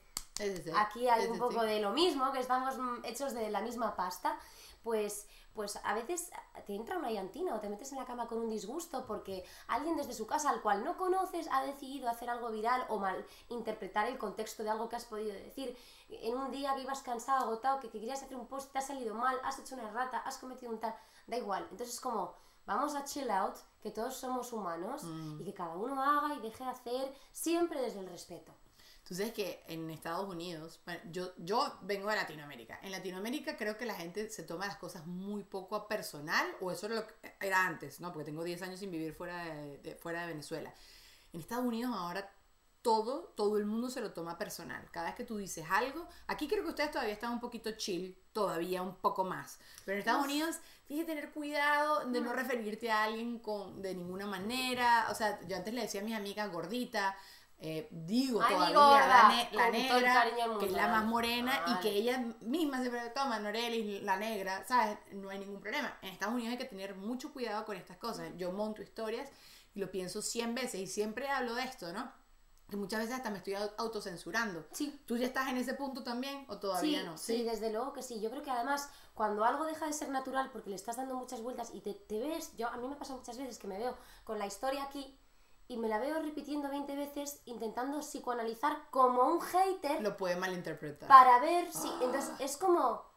aquí 0.76 1.08
hay 1.08 1.28
un 1.28 1.38
poco 1.38 1.62
de 1.62 1.80
lo 1.80 1.92
mismo, 1.92 2.32
que 2.32 2.40
estamos 2.40 2.74
hechos 3.04 3.34
de 3.34 3.52
la 3.52 3.62
misma 3.62 3.96
pasta, 3.96 4.40
pues, 4.82 5.28
pues 5.54 5.78
a 5.84 5.94
veces 5.94 6.32
te 6.66 6.74
entra 6.74 6.98
una 6.98 7.12
llantina 7.12 7.54
o 7.54 7.60
te 7.60 7.70
metes 7.70 7.92
en 7.92 8.00
la 8.00 8.06
cama 8.06 8.28
con 8.28 8.40
un 8.40 8.50
disgusto 8.50 9.06
porque 9.06 9.44
alguien 9.68 9.96
desde 9.98 10.14
su 10.14 10.26
casa 10.26 10.50
al 10.50 10.62
cual 10.64 10.84
no 10.84 10.98
conoces 10.98 11.48
ha 11.52 11.64
decidido 11.64 12.10
hacer 12.10 12.32
algo 12.32 12.50
viral 12.50 12.84
o 12.90 12.98
mal 12.98 13.24
interpretar 13.50 14.08
el 14.08 14.18
contexto 14.18 14.64
de 14.64 14.72
algo 14.72 14.90
que 14.90 14.96
has 14.96 15.06
podido 15.06 15.34
decir 15.34 15.78
en 16.12 16.36
un 16.38 16.52
día 16.52 16.76
que 16.76 16.82
ibas 16.82 17.02
cansado, 17.02 17.46
agotado, 17.46 17.80
que, 17.80 17.88
que 17.90 18.00
querías 18.00 18.22
hacer 18.24 18.36
un 18.38 18.48
post, 18.48 18.72
te 18.72 18.80
ha 18.80 18.82
salido 18.82 19.16
mal, 19.16 19.38
has 19.44 19.60
hecho 19.60 19.76
una 19.76 19.88
errata, 19.88 20.18
has 20.20 20.38
cometido 20.38 20.72
un 20.72 20.80
tal, 20.80 20.96
da 21.28 21.38
igual. 21.38 21.64
Entonces 21.72 21.96
es 21.96 22.02
como, 22.02 22.34
vamos 22.66 22.96
a 22.96 23.04
chill 23.06 23.30
out, 23.32 23.56
que 23.82 23.92
todos 23.92 24.16
somos 24.16 24.52
humanos 24.54 25.04
y 25.40 25.44
que 25.46 25.54
cada 25.54 25.76
uno 25.76 26.02
haga 26.04 26.36
y 26.36 26.40
deje 26.42 26.64
de 26.64 26.70
hacer 26.70 27.16
siempre 27.32 27.82
desde 27.82 28.00
el 28.00 28.08
respeto. 28.10 28.54
Tú 29.04 29.16
sabes 29.16 29.34
que 29.34 29.64
en 29.68 29.90
Estados 29.90 30.30
Unidos, 30.30 30.80
bueno, 30.86 31.02
yo, 31.12 31.32
yo 31.38 31.80
vengo 31.82 32.08
de 32.10 32.16
Latinoamérica. 32.18 32.80
En 32.84 32.92
Latinoamérica 32.92 33.58
creo 33.58 33.76
que 33.76 33.86
la 33.88 33.96
gente 33.96 34.30
se 34.30 34.44
toma 34.44 34.68
las 34.68 34.78
cosas 34.78 35.08
muy 35.08 35.44
poco 35.44 35.76
a 35.76 35.88
personal, 35.88 36.46
o 36.62 36.72
eso 36.72 36.86
era 36.86 36.96
lo 36.96 37.08
que 37.08 37.16
era 37.42 37.66
antes, 37.66 38.00
¿no? 38.00 38.12
Porque 38.14 38.26
tengo 38.26 38.44
10 38.44 38.62
años 38.62 38.80
sin 38.80 38.92
vivir 38.92 39.14
fuera 39.14 39.44
de, 39.44 39.78
de- 39.80 39.96
fuera 39.96 40.22
de 40.22 40.28
Venezuela. 40.28 40.72
En 41.34 41.40
Estados 41.40 41.66
Unidos 41.66 41.94
ahora 41.96 42.30
todo, 42.82 43.34
todo 43.36 43.58
el 43.58 43.66
mundo 43.66 43.90
se 43.90 44.02
lo 44.02 44.12
toma 44.12 44.38
personal. 44.38 44.88
Cada 44.92 45.08
vez 45.08 45.16
que 45.16 45.24
tú 45.24 45.38
dices 45.38 45.66
algo, 45.70 46.08
aquí 46.28 46.48
creo 46.48 46.64
que 46.64 46.70
ustedes 46.70 46.92
todavía 46.92 47.14
están 47.14 47.32
un 47.32 47.40
poquito 47.40 47.72
chill, 47.74 48.18
todavía 48.34 48.82
un 48.82 48.96
poco 48.96 49.24
más. 49.24 49.60
Pero 49.86 49.94
en 49.94 50.00
Estados 50.00 50.26
Unidos 50.26 50.58
tienes 50.88 51.06
que 51.06 51.14
tener 51.14 51.32
cuidado 51.32 52.06
de 52.10 52.22
no 52.22 52.34
referirte 52.34 52.90
a 52.92 53.04
alguien 53.04 53.40
con, 53.40 53.82
de 53.82 53.94
ninguna 53.94 54.26
manera. 54.26 55.08
O 55.12 55.16
sea, 55.16 55.40
yo 55.48 55.58
antes 55.58 55.74
le 55.74 55.82
decía 55.82 56.02
a 56.02 56.04
mis 56.04 56.16
amigas 56.16 56.52
gordita, 56.52 57.16
eh, 57.64 57.88
digo 57.92 58.42
Ay, 58.42 58.56
todavía 58.56 59.08
la, 59.08 59.28
ne- 59.30 59.72
negra, 59.72 60.26
que 60.60 60.66
es 60.66 60.72
la 60.72 60.88
más 60.88 61.06
morena 61.06 61.64
y 61.68 61.80
que 61.82 61.90
ella 61.90 62.18
misma 62.42 62.80
siempre 62.80 63.08
toma 63.12 63.38
Norelis, 63.38 64.02
la 64.02 64.18
negra, 64.18 64.66
¿sabes? 64.68 64.98
No 65.12 65.30
hay 65.30 65.38
ningún 65.38 65.62
problema. 65.62 65.96
En 66.02 66.10
Estados 66.10 66.34
Unidos 66.34 66.54
hay 66.54 66.58
que 66.58 66.66
tener 66.66 66.96
mucho 66.96 67.32
cuidado 67.32 67.64
con 67.66 67.78
estas 67.78 67.98
cosas. 67.98 68.32
Yo 68.38 68.52
monto 68.52 68.82
historias 68.82 69.30
y 69.76 69.80
lo 69.80 69.92
pienso 69.92 70.24
100 70.24 70.56
veces 70.56 70.82
y 70.82 70.88
siempre 70.88 71.30
hablo 71.30 71.54
de 71.54 71.64
esto, 71.64 71.94
¿no? 71.94 72.12
Que 72.72 72.78
muchas 72.78 73.02
veces 73.02 73.16
hasta 73.16 73.30
me 73.30 73.38
estoy 73.40 73.54
au- 73.54 73.74
autocensurando. 73.78 74.66
Sí. 74.72 75.00
¿Tú 75.06 75.18
ya 75.18 75.28
estás 75.28 75.50
en 75.50 75.58
ese 75.58 75.74
punto 75.74 76.04
también 76.04 76.46
o 76.48 76.58
todavía 76.58 77.02
sí, 77.02 77.06
no? 77.06 77.18
Sí, 77.18 77.44
desde 77.44 77.70
luego 77.72 77.92
que 77.94 78.02
sí. 78.02 78.22
Yo 78.22 78.30
creo 78.32 78.42
que 78.42 78.50
además 78.50 78.90
cuando 79.14 79.44
algo 79.44 79.66
deja 79.66 79.86
de 79.86 79.94
ser 79.94 80.08
natural 80.10 80.50
porque 80.52 80.70
le 80.70 80.78
estás 80.78 80.96
dando 80.96 81.16
muchas 81.16 81.42
vueltas 81.42 81.70
y 81.74 81.82
te, 81.82 81.94
te 81.94 82.20
ves, 82.20 82.56
yo 82.56 82.70
a 82.70 82.78
mí 82.78 82.88
me 82.88 82.96
pasa 82.96 83.14
muchas 83.14 83.38
veces 83.38 83.60
que 83.60 83.68
me 83.68 83.78
veo 83.78 83.98
con 84.24 84.40
la 84.40 84.48
historia 84.48 84.84
aquí 84.84 85.18
y 85.68 85.76
me 85.78 85.90
la 85.90 86.00
veo 86.00 86.22
repitiendo 86.22 86.70
20 86.70 86.96
veces 86.96 87.42
intentando 87.46 88.00
psicoanalizar 88.00 88.90
como 88.90 89.24
un 89.24 89.42
hater 89.42 90.02
Lo 90.02 90.16
puede 90.18 90.38
malinterpretar. 90.38 91.08
para 91.10 91.40
ver 91.40 91.72
si... 91.74 91.90
Entonces 92.02 92.32
es 92.40 92.56
como... 92.58 93.11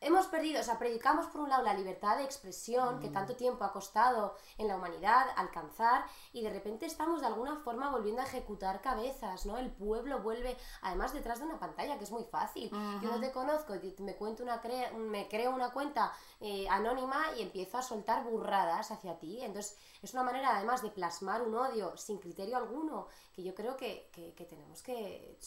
hemos 0.00 0.26
perdido, 0.26 0.60
o 0.60 0.64
sea, 0.64 0.78
predicamos 0.78 1.26
por 1.26 1.42
un 1.42 1.50
lado 1.50 1.62
la 1.62 1.74
libertad 1.74 2.16
de 2.16 2.24
expresión 2.24 3.00
que 3.00 3.08
tanto 3.08 3.36
tiempo 3.36 3.64
ha 3.64 3.72
costado 3.72 4.34
en 4.58 4.68
la 4.68 4.76
humanidad 4.76 5.26
alcanzar 5.36 6.04
y 6.32 6.42
de 6.42 6.50
repente 6.50 6.86
estamos 6.86 7.20
de 7.20 7.26
alguna 7.26 7.56
forma 7.56 7.90
volviendo 7.90 8.22
a 8.22 8.24
ejecutar 8.24 8.80
cabezas, 8.80 9.44
¿no? 9.46 9.58
El 9.58 9.70
pueblo 9.70 10.20
vuelve, 10.20 10.56
además 10.82 11.12
detrás 11.12 11.38
de 11.38 11.46
una 11.46 11.58
pantalla, 11.58 11.98
que 11.98 12.04
es 12.04 12.10
muy 12.10 12.24
fácil. 12.24 12.70
Yo 12.70 13.10
no 13.10 13.20
te 13.20 13.30
conozco, 13.30 13.74
me, 13.98 14.16
cuento 14.16 14.42
una 14.42 14.60
me 14.96 15.28
creo 15.28 15.54
una 15.54 15.70
cuenta 15.70 16.12
eh, 16.42 16.66
anónima 16.70 17.22
y 17.36 17.42
empiezo 17.42 17.76
a 17.76 17.82
soltar 17.82 18.24
burradas 18.24 18.90
hacia 18.90 19.18
ti. 19.18 19.40
Entonces, 19.42 19.76
es 20.02 20.14
una 20.14 20.22
manera 20.22 20.56
además 20.56 20.82
de 20.82 20.90
plasmar 20.90 21.42
un 21.42 21.54
odio 21.54 21.94
sin 21.98 22.16
criterio 22.16 22.56
alguno, 22.56 23.08
que 23.34 23.42
yo 23.42 23.54
creo 23.54 23.76
que, 23.76 24.08
que, 24.10 24.44
tenemos 24.46 24.82
que 24.82 25.38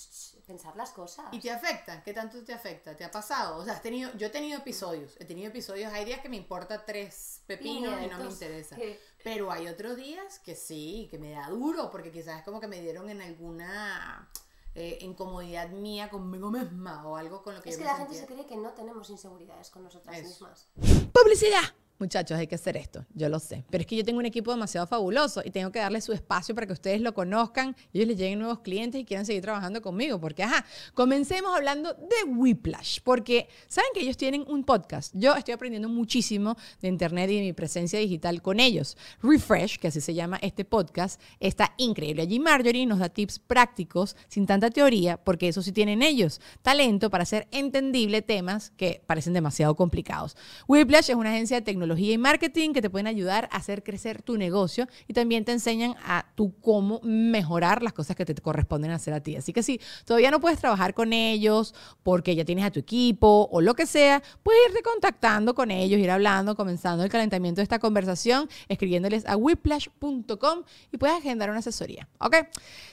pensar 0.45 0.75
las 0.75 0.91
cosas. 0.91 1.25
¿Y 1.31 1.39
te 1.39 1.49
afecta? 1.49 2.03
¿Qué 2.03 2.13
tanto 2.13 2.43
te 2.43 2.53
afecta? 2.53 2.95
¿Te 2.95 3.03
ha 3.03 3.09
pasado? 3.09 3.57
O 3.57 3.65
sea, 3.65 3.73
has 3.73 3.81
tenido, 3.81 4.11
yo 4.17 4.27
he 4.27 4.29
tenido 4.29 4.59
episodios, 4.59 5.15
he 5.19 5.25
tenido 5.25 5.47
episodios, 5.49 5.91
hay 5.91 6.05
días 6.05 6.21
que 6.21 6.29
me 6.29 6.37
importa 6.37 6.85
tres 6.85 7.41
pepinos 7.47 7.99
y, 7.99 8.07
no 8.07 8.19
me 8.19 8.25
interesa. 8.25 8.77
Pero 9.23 9.51
hay 9.51 9.67
otros 9.67 9.95
días 9.95 10.37
que 10.39 10.55
sí, 10.55 11.07
que 11.09 11.17
me 11.17 11.31
da 11.31 11.49
duro, 11.49 11.89
porque 11.89 12.11
quizás 12.11 12.37
es 12.37 12.43
como 12.43 12.59
que 12.59 12.67
me 12.67 12.79
dieron 12.81 13.09
en 13.09 13.21
alguna... 13.21 14.29
Eh, 14.75 14.97
incomodidad 15.01 15.69
mía 15.69 16.09
conmigo 16.09 16.49
misma 16.49 17.07
o 17.07 17.15
algo 17.15 17.43
con 17.43 17.53
lo 17.53 17.61
que 17.61 17.69
es 17.69 17.77
que 17.77 17.83
la 17.83 17.95
gente 17.95 18.15
se 18.15 18.25
cree 18.25 18.47
que 18.47 18.57
no 18.57 18.71
tenemos 18.71 19.07
inseguridades 19.11 19.69
con 19.69 19.83
nosotras 19.83 20.19
mismas. 20.23 20.67
¡Publicidad! 21.13 21.61
Muchachos, 22.03 22.37
hay 22.37 22.47
que 22.47 22.55
hacer 22.55 22.75
esto, 22.75 23.05
yo 23.13 23.29
lo 23.29 23.39
sé. 23.39 23.63
Pero 23.69 23.79
es 23.79 23.87
que 23.87 23.95
yo 23.95 24.03
tengo 24.03 24.19
un 24.19 24.25
equipo 24.25 24.51
demasiado 24.51 24.85
fabuloso 24.85 25.41
y 25.45 25.51
tengo 25.51 25.71
que 25.71 25.79
darle 25.79 26.01
su 26.01 26.11
espacio 26.11 26.53
para 26.53 26.67
que 26.67 26.73
ustedes 26.73 26.99
lo 26.99 27.13
conozcan, 27.13 27.77
y 27.93 27.99
ellos 27.99 28.09
les 28.09 28.17
lleguen 28.17 28.39
nuevos 28.39 28.59
clientes 28.59 28.99
y 28.99 29.05
quieran 29.05 29.25
seguir 29.25 29.41
trabajando 29.41 29.81
conmigo. 29.81 30.19
Porque, 30.19 30.43
ajá, 30.43 30.65
comencemos 30.93 31.55
hablando 31.55 31.93
de 31.93 32.29
Whiplash, 32.29 32.99
porque 33.05 33.47
saben 33.69 33.89
que 33.93 34.01
ellos 34.01 34.17
tienen 34.17 34.43
un 34.49 34.65
podcast. 34.65 35.15
Yo 35.15 35.33
estoy 35.33 35.53
aprendiendo 35.53 35.87
muchísimo 35.87 36.57
de 36.81 36.89
Internet 36.89 37.29
y 37.29 37.35
de 37.35 37.41
mi 37.41 37.53
presencia 37.53 37.99
digital 37.99 38.41
con 38.41 38.59
ellos. 38.59 38.97
Refresh, 39.21 39.77
que 39.77 39.87
así 39.87 40.01
se 40.01 40.13
llama 40.13 40.39
este 40.41 40.65
podcast, 40.65 41.21
está 41.39 41.73
increíble. 41.77 42.23
Allí 42.23 42.37
Marjorie 42.37 42.85
nos 42.85 42.99
da 42.99 43.07
tips 43.07 43.39
prácticos, 43.39 44.17
sin 44.27 44.45
tanta 44.45 44.69
teoría, 44.71 45.15
porque 45.23 45.47
eso 45.47 45.61
sí 45.61 45.71
tienen 45.71 46.01
ellos. 46.01 46.41
Talento 46.63 47.09
para 47.09 47.23
hacer 47.23 47.47
entendible 47.51 48.21
temas 48.21 48.71
que 48.75 49.01
parecen 49.07 49.31
demasiado 49.31 49.77
complicados. 49.77 50.35
Whiplash 50.67 51.11
es 51.11 51.15
una 51.15 51.29
agencia 51.29 51.55
de 51.55 51.61
tecnología 51.61 51.92
y 51.97 52.17
marketing 52.17 52.73
que 52.73 52.81
te 52.81 52.89
pueden 52.89 53.07
ayudar 53.07 53.49
a 53.51 53.57
hacer 53.57 53.83
crecer 53.83 54.21
tu 54.21 54.37
negocio 54.37 54.87
y 55.07 55.13
también 55.13 55.45
te 55.45 55.51
enseñan 55.51 55.95
a 56.05 56.25
tú 56.35 56.53
cómo 56.61 56.99
mejorar 57.03 57.81
las 57.81 57.93
cosas 57.93 58.15
que 58.15 58.25
te 58.25 58.33
corresponden 58.35 58.91
hacer 58.91 59.13
a 59.13 59.21
ti. 59.21 59.35
Así 59.35 59.53
que 59.53 59.63
si 59.63 59.79
todavía 60.05 60.31
no 60.31 60.39
puedes 60.39 60.59
trabajar 60.59 60.93
con 60.93 61.13
ellos 61.13 61.73
porque 62.03 62.35
ya 62.35 62.45
tienes 62.45 62.65
a 62.65 62.71
tu 62.71 62.79
equipo 62.79 63.47
o 63.51 63.61
lo 63.61 63.73
que 63.73 63.85
sea, 63.85 64.21
puedes 64.43 64.61
irte 64.69 64.81
contactando 64.81 65.55
con 65.55 65.71
ellos, 65.71 65.99
ir 65.99 66.11
hablando, 66.11 66.55
comenzando 66.55 67.03
el 67.03 67.09
calentamiento 67.09 67.59
de 67.59 67.63
esta 67.63 67.79
conversación, 67.79 68.49
escribiéndoles 68.67 69.25
a 69.25 69.35
whiplash.com 69.35 70.63
y 70.91 70.97
puedes 70.97 71.17
agendar 71.17 71.49
una 71.49 71.59
asesoría. 71.59 72.07
¿Ok? 72.19 72.35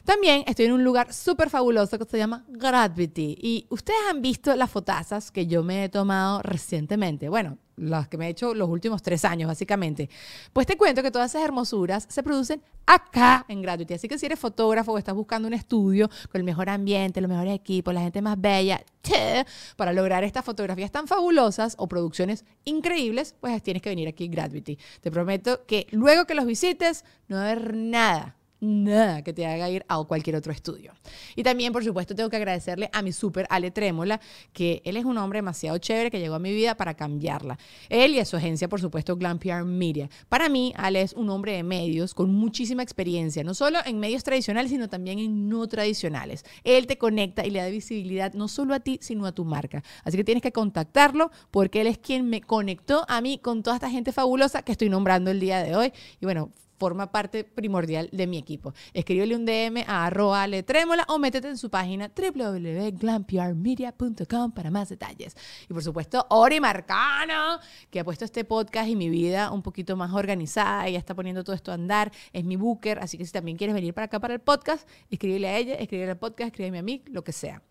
También 0.05 0.45
estoy 0.47 0.67
en 0.67 0.73
un 0.73 0.85
lugar 0.85 1.13
súper 1.13 1.51
fabuloso 1.51 1.99
que 1.99 2.05
se 2.05 2.19
llama 2.19 2.45
Gravity 2.49 3.37
y 3.41 3.67
ustedes 3.71 4.01
han 4.11 4.23
visto 4.23 4.55
las 4.57 4.71
fotazas 4.71 5.31
que 5.31 5.47
yo 5.47 5.63
me 5.63 5.85
he 5.85 5.89
tomado 5.89 6.43
recientemente. 6.43 7.29
Bueno, 7.29 7.59
las 7.81 8.09
que 8.09 8.19
me 8.19 8.27
he 8.27 8.31
hecho 8.31 8.55
los 8.55 8.69
últimos 8.69 9.03
tres 9.03 9.25
años, 9.25 9.49
básicamente. 9.49 10.11
Pues 10.53 10.67
te 10.67 10.77
cuento 10.77 11.03
que 11.03 11.11
todas 11.11 11.31
esas 11.31 11.43
hermosuras 11.43 12.07
se 12.09 12.23
producen 12.23 12.63
acá 12.87 13.45
en 13.49 13.63
Gratuity. 13.63 13.95
Así 13.95 14.09
que 14.09 14.19
si 14.19 14.27
eres 14.27 14.39
fotógrafo 14.39 14.93
o 14.93 14.99
estás 14.99 15.15
buscando 15.15 15.49
un 15.49 15.55
estudio 15.55 16.09
con 16.31 16.41
el 16.41 16.45
mejor 16.45 16.69
ambiente, 16.69 17.21
los 17.21 17.31
mejores 17.31 17.55
equipos, 17.55 17.95
la 17.95 18.03
gente 18.03 18.23
más 18.23 18.41
bella, 18.41 18.83
para 19.77 19.93
lograr 19.93 20.25
estas 20.25 20.45
fotografías 20.45 20.91
tan 20.91 21.09
fabulosas 21.09 21.75
o 21.79 21.89
producciones 21.89 22.45
increíbles, 22.65 23.35
pues 23.41 23.63
tienes 23.63 23.83
que 23.83 23.89
venir 23.89 24.09
aquí 24.09 24.25
en 24.25 24.31
Gratuity. 24.31 24.79
Te 25.01 25.11
prometo 25.11 25.65
que 25.67 25.87
luego 25.91 26.27
que 26.27 26.35
los 26.35 26.47
visites, 26.47 27.05
no 27.29 27.37
va 27.37 27.43
a 27.43 27.51
haber 27.51 27.75
nada 27.77 28.37
nada 28.61 29.23
que 29.23 29.33
te 29.33 29.47
haga 29.47 29.69
ir 29.71 29.85
a 29.89 30.03
cualquier 30.05 30.37
otro 30.37 30.53
estudio. 30.53 30.93
Y 31.35 31.43
también, 31.43 31.73
por 31.73 31.85
supuesto, 31.85 32.15
tengo 32.15 32.31
que 32.31 32.37
agradecerle 32.37 32.91
a 32.93 33.03
mi 33.03 33.13
super 33.13 33.47
Ale 33.51 33.71
Trémola, 33.71 34.21
que 34.53 34.83
él 34.85 34.97
es 34.97 35.05
un 35.05 35.19
hombre 35.19 35.39
demasiado 35.39 35.79
chévere 35.79 36.11
que 36.11 36.21
llegó 36.21 36.35
a 36.35 36.39
mi 36.39 36.53
vida 36.53 36.77
para 36.77 36.95
cambiarla. 36.95 37.59
Él 37.89 38.15
y 38.15 38.21
a 38.21 38.25
su 38.25 38.37
agencia, 38.37 38.69
por 38.69 38.81
supuesto, 38.81 39.17
Glam 39.17 39.39
PR 39.39 39.65
Media. 39.65 40.09
Para 40.29 40.49
mí, 40.49 40.73
Ale 40.77 41.03
es 41.03 41.13
un 41.15 41.31
hombre 41.31 41.53
de 41.53 41.63
medios 41.63 42.15
con 42.15 42.33
muchísima 42.33 42.83
experiencia, 42.83 43.43
no 43.45 43.55
solo 43.55 43.79
en 43.85 43.99
medios 43.99 44.25
tradicionales, 44.25 44.71
sino 44.71 44.89
también 44.89 45.19
en 45.19 45.49
no 45.49 45.67
tradicionales. 45.67 46.45
Él 46.65 46.87
te 46.87 46.99
conecta 46.99 47.47
y 47.47 47.51
le 47.51 47.61
da 47.61 47.69
visibilidad 47.69 48.33
no 48.35 48.49
solo 48.49 48.75
a 48.75 48.81
ti, 48.81 48.99
sino 49.03 49.27
a 49.27 49.33
tu 49.33 49.45
marca. 49.45 49.83
Así 50.05 50.17
que 50.17 50.25
tienes 50.25 50.43
que 50.43 50.53
contactarlo 50.53 51.31
porque 51.51 51.81
él 51.81 51.87
es 51.87 51.99
quien 51.99 52.29
me 52.29 52.41
conectó 52.41 53.05
a 53.09 53.21
mí 53.21 53.39
con 53.39 53.63
toda 53.63 53.77
esta 53.77 53.91
gente 53.91 54.13
fabulosa 54.13 54.63
que 54.63 54.73
estoy 54.73 54.89
nombrando 54.89 55.31
el 55.31 55.41
día 55.41 55.63
de 55.63 55.75
hoy. 55.77 55.93
Y 56.21 56.27
bueno, 56.27 56.51
forma 56.81 57.13
parte 57.13 57.45
primordial 57.45 58.09
de 58.11 58.27
mi 58.27 58.39
equipo. 58.39 58.73
Escríbele 58.95 59.37
un 59.37 59.45
DM 59.45 59.85
a 59.87 60.07
arroba 60.07 60.47
trémola 60.65 61.05
o 61.09 61.19
métete 61.19 61.49
en 61.49 61.59
su 61.59 61.69
página 61.69 62.11
www.glamprmedia.com 62.17 64.53
para 64.53 64.71
más 64.71 64.89
detalles. 64.89 65.37
Y 65.69 65.75
por 65.75 65.85
supuesto, 65.85 66.27
Ori 66.31 66.59
Marcano, 66.59 67.61
que 67.91 68.01
ha 68.01 68.05
puesto 68.05 68.25
este 68.25 68.45
podcast 68.45 68.89
y 68.89 68.97
mi 68.97 69.11
vida 69.11 69.53
un 69.53 69.61
poquito 69.63 69.95
más 69.95 70.15
organizada 70.15 70.89
ya 70.89 70.99
está 70.99 71.15
poniendo 71.15 71.45
todo 71.45 71.55
esto 71.55 71.71
a 71.71 71.75
andar. 71.75 72.11
Es 72.33 72.45
mi 72.45 72.57
booker, 72.57 72.99
así 73.01 73.19
que 73.19 73.27
si 73.27 73.33
también 73.33 73.59
quieres 73.59 73.75
venir 73.75 73.93
para 73.93 74.07
acá 74.07 74.19
para 74.19 74.33
el 74.33 74.41
podcast, 74.41 74.89
escríbele 75.11 75.49
a 75.49 75.59
ella, 75.59 75.75
escríbele 75.75 76.13
al 76.13 76.19
podcast, 76.19 76.47
escríbeme 76.49 76.79
a 76.79 76.83
mí, 76.83 77.03
lo 77.07 77.23
que 77.23 77.33
sea. 77.33 77.63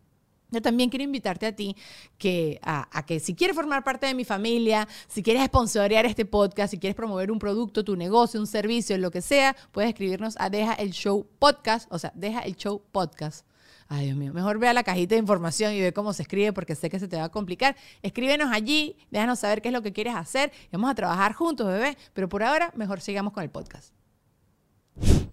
Yo 0.52 0.62
también 0.62 0.90
quiero 0.90 1.04
invitarte 1.04 1.46
a 1.46 1.56
ti 1.56 1.76
que, 2.18 2.60
a, 2.64 3.06
que 3.06 3.20
si 3.20 3.36
quieres 3.36 3.56
formar 3.56 3.84
parte 3.84 4.08
de 4.08 4.16
mi 4.16 4.26
familia, 4.26 4.88
si 5.08 5.22
quieres 5.22 5.46
sponsorear 5.46 6.06
este 6.06 6.26
podcast, 6.26 6.72
si 6.72 6.80
quieres 6.80 6.96
promover 6.96 7.32
un 7.32 7.40
producto, 7.40 7.84
tu 7.84 7.96
negocio, 7.96 8.40
un 8.40 8.48
servicio, 8.48 8.98
lo 8.98 9.12
que 9.12 9.22
sea, 9.22 9.56
puedes 9.72 9.90
escribirnos 9.90 10.36
a 10.40 10.50
Deja 10.50 10.74
el 10.74 10.92
Show 10.92 11.28
Podcast, 11.38 11.92
o 11.92 12.00
sea, 12.00 12.12
Deja 12.16 12.42
el 12.42 12.56
Show 12.56 12.82
Podcast. 12.92 13.46
Ay, 13.92 14.06
Dios 14.06 14.18
mío, 14.18 14.34
mejor 14.34 14.60
vea 14.60 14.72
la 14.72 14.84
cajita 14.84 15.16
de 15.16 15.20
información 15.20 15.74
y 15.74 15.82
ve 15.82 15.94
cómo 15.94 16.14
se 16.14 16.22
escribe 16.22 16.54
porque 16.54 16.76
sé 16.76 16.92
que 16.92 17.00
se 17.00 17.08
te 17.08 17.18
va 17.18 17.24
a 17.24 17.30
complicar. 17.30 17.76
Escríbenos 18.04 18.52
allí, 18.52 18.96
déjanos 19.10 19.40
saber 19.40 19.64
qué 19.64 19.70
es 19.70 19.74
lo 19.74 19.82
que 19.82 19.94
quieres 19.94 20.16
hacer 20.16 20.52
vamos 20.72 20.92
a 20.92 20.96
trabajar 20.96 21.34
juntos, 21.34 21.68
bebé. 21.68 21.98
Pero 22.14 22.30
por 22.30 22.44
ahora, 22.44 22.72
mejor 22.76 23.02
sigamos 23.02 23.34
con 23.34 23.44
el 23.44 23.50
podcast. 23.50 23.94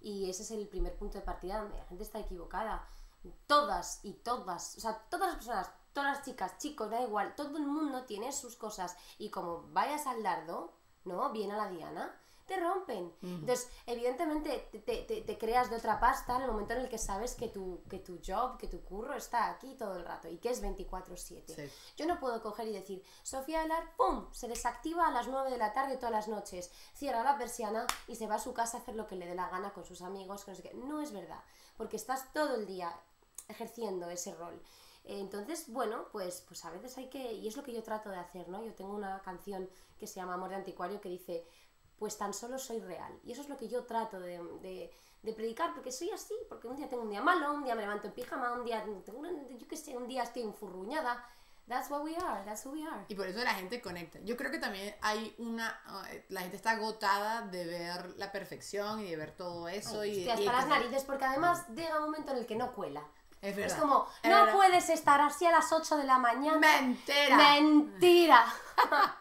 Y 0.01 0.29
ese 0.29 0.43
es 0.43 0.51
el 0.51 0.67
primer 0.67 0.95
punto 0.95 1.17
de 1.17 1.23
partida 1.23 1.59
donde 1.61 1.77
la 1.77 1.85
gente 1.85 2.03
está 2.03 2.19
equivocada 2.19 2.87
todas 3.47 3.99
y 4.03 4.13
todas, 4.13 4.77
o 4.77 4.79
sea, 4.81 4.97
todas 5.09 5.27
las 5.27 5.35
personas, 5.37 5.71
todas 5.93 6.17
las 6.17 6.25
chicas, 6.25 6.57
chicos, 6.57 6.89
da 6.89 7.01
igual, 7.01 7.35
todo 7.35 7.57
el 7.57 7.65
mundo 7.65 8.03
tiene 8.03 8.31
sus 8.31 8.55
cosas 8.55 8.95
y 9.17 9.29
como 9.29 9.63
vayas 9.71 10.07
al 10.07 10.23
dardo, 10.23 10.73
¿no? 11.05 11.31
Viene 11.31 11.53
a 11.53 11.57
la 11.57 11.69
diana, 11.69 12.15
te 12.47 12.57
rompen. 12.57 13.13
Entonces, 13.21 13.69
evidentemente 13.85 14.69
te, 14.71 15.37
creas 15.37 15.69
de 15.69 15.75
otra 15.75 15.99
pasta 15.99 16.37
en 16.37 16.43
el 16.43 16.51
momento 16.51 16.73
en 16.73 16.79
el 16.79 16.89
que 16.89 16.97
sabes 16.97 17.35
que 17.35 17.49
tu, 17.49 17.83
que 17.89 17.99
tu 17.99 18.19
job, 18.25 18.57
que 18.57 18.67
tu 18.67 18.81
curro 18.83 19.15
está 19.15 19.49
aquí 19.49 19.75
todo 19.75 19.97
el 19.97 20.05
rato 20.05 20.29
y 20.29 20.37
que 20.37 20.49
es 20.49 20.63
24/7. 20.63 21.69
Yo 21.97 22.05
no 22.05 22.19
puedo 22.19 22.41
coger 22.41 22.67
y 22.69 22.73
decir, 22.73 23.03
Sofía 23.21 23.61
Alar, 23.61 23.95
¡pum!, 23.97 24.27
se 24.31 24.47
desactiva 24.47 25.07
a 25.07 25.11
las 25.11 25.27
9 25.27 25.51
de 25.51 25.57
la 25.57 25.73
tarde 25.73 25.97
todas 25.97 26.11
las 26.11 26.27
noches, 26.29 26.71
cierra 26.93 27.21
la 27.21 27.37
persiana 27.37 27.85
y 28.07 28.15
se 28.15 28.27
va 28.27 28.35
a 28.35 28.39
su 28.39 28.53
casa 28.53 28.77
a 28.77 28.79
hacer 28.79 28.95
lo 28.95 29.07
que 29.07 29.17
le 29.17 29.27
dé 29.27 29.35
la 29.35 29.49
gana 29.49 29.73
con 29.73 29.83
sus 29.83 30.01
amigos, 30.01 30.47
no 30.47 30.55
sé 30.55 30.63
qué. 30.63 30.73
No 30.73 31.01
es 31.01 31.11
verdad, 31.11 31.43
porque 31.75 31.97
estás 31.97 32.31
todo 32.31 32.55
el 32.55 32.65
día 32.65 32.97
ejerciendo 33.47 34.09
ese 34.09 34.35
rol. 34.35 34.61
Entonces, 35.07 35.71
bueno, 35.71 36.07
pues, 36.11 36.43
pues 36.47 36.65
a 36.65 36.71
veces 36.71 36.97
hay 36.97 37.09
que, 37.09 37.31
y 37.33 37.47
es 37.47 37.55
lo 37.55 37.63
que 37.63 37.73
yo 37.73 37.81
trato 37.81 38.09
de 38.09 38.17
hacer, 38.17 38.49
¿no? 38.49 38.63
Yo 38.63 38.73
tengo 38.73 38.93
una 38.93 39.21
canción 39.21 39.69
que 39.97 40.05
se 40.05 40.15
llama 40.15 40.33
Amor 40.33 40.49
de 40.49 40.55
Anticuario 40.55 40.99
que 40.99 41.09
dice, 41.09 41.45
pues 41.97 42.17
tan 42.17 42.33
solo 42.33 42.59
soy 42.59 42.79
real. 42.79 43.17
Y 43.23 43.31
eso 43.31 43.41
es 43.41 43.49
lo 43.49 43.57
que 43.57 43.69
yo 43.69 43.85
trato 43.85 44.19
de, 44.19 44.91
de, 45.21 45.33
predicar, 45.33 45.73
porque 45.73 45.91
soy 45.91 46.09
así, 46.11 46.33
porque 46.49 46.67
un 46.67 46.75
día 46.75 46.87
tengo 46.87 47.03
un 47.03 47.09
día 47.09 47.21
malo, 47.21 47.53
un 47.53 47.63
día 47.63 47.75
me 47.75 47.81
levanto 47.81 48.07
en 48.07 48.13
pijama, 48.13 48.53
un 48.53 48.65
día, 48.65 48.83
tengo 49.05 49.23
yo 49.25 49.67
qué 49.67 49.77
sé, 49.77 49.95
un 49.95 50.07
día 50.07 50.23
estoy 50.23 50.43
enfurruñada. 50.43 51.25
That's 51.67 51.91
what 51.91 52.01
we 52.01 52.15
are, 52.15 52.45
that's 52.45 52.65
who 52.65 52.71
we 52.71 52.83
are. 52.87 53.03
Y 53.09 53.15
por 53.15 53.27
eso 53.27 53.43
la 53.43 53.53
gente 53.53 53.81
conecta. 53.81 54.19
Yo 54.19 54.37
creo 54.37 54.49
que 54.49 54.57
también 54.57 54.95
hay 55.01 55.35
una. 55.37 55.81
Eh, 56.11 56.25
la 56.29 56.39
gente 56.39 56.55
está 56.55 56.71
agotada 56.71 57.41
de 57.41 57.65
ver 57.65 58.15
la 58.15 58.31
perfección 58.31 59.01
y 59.01 59.09
de 59.09 59.17
ver 59.17 59.31
todo 59.31 59.67
eso. 59.67 60.05
y, 60.05 60.29
hasta 60.29 60.49
las 60.49 60.67
narices, 60.69 61.03
porque 61.03 61.25
además 61.25 61.67
llega 61.75 61.97
un 61.97 62.05
momento 62.05 62.31
en 62.31 62.37
el 62.37 62.45
que 62.45 62.55
no 62.55 62.73
cuela. 62.73 63.05
Es, 63.41 63.73
como, 63.75 64.07
no 64.23 64.51
puedes 64.51 64.89
estar 64.89 65.21
así 65.21 65.45
a 65.45 65.51
las 65.51 65.71
8 65.71 65.97
de 65.97 66.03
la 66.05 66.17
mañana. 66.17 66.57
Mentira. 66.57 67.37
Mentira. 67.37 68.45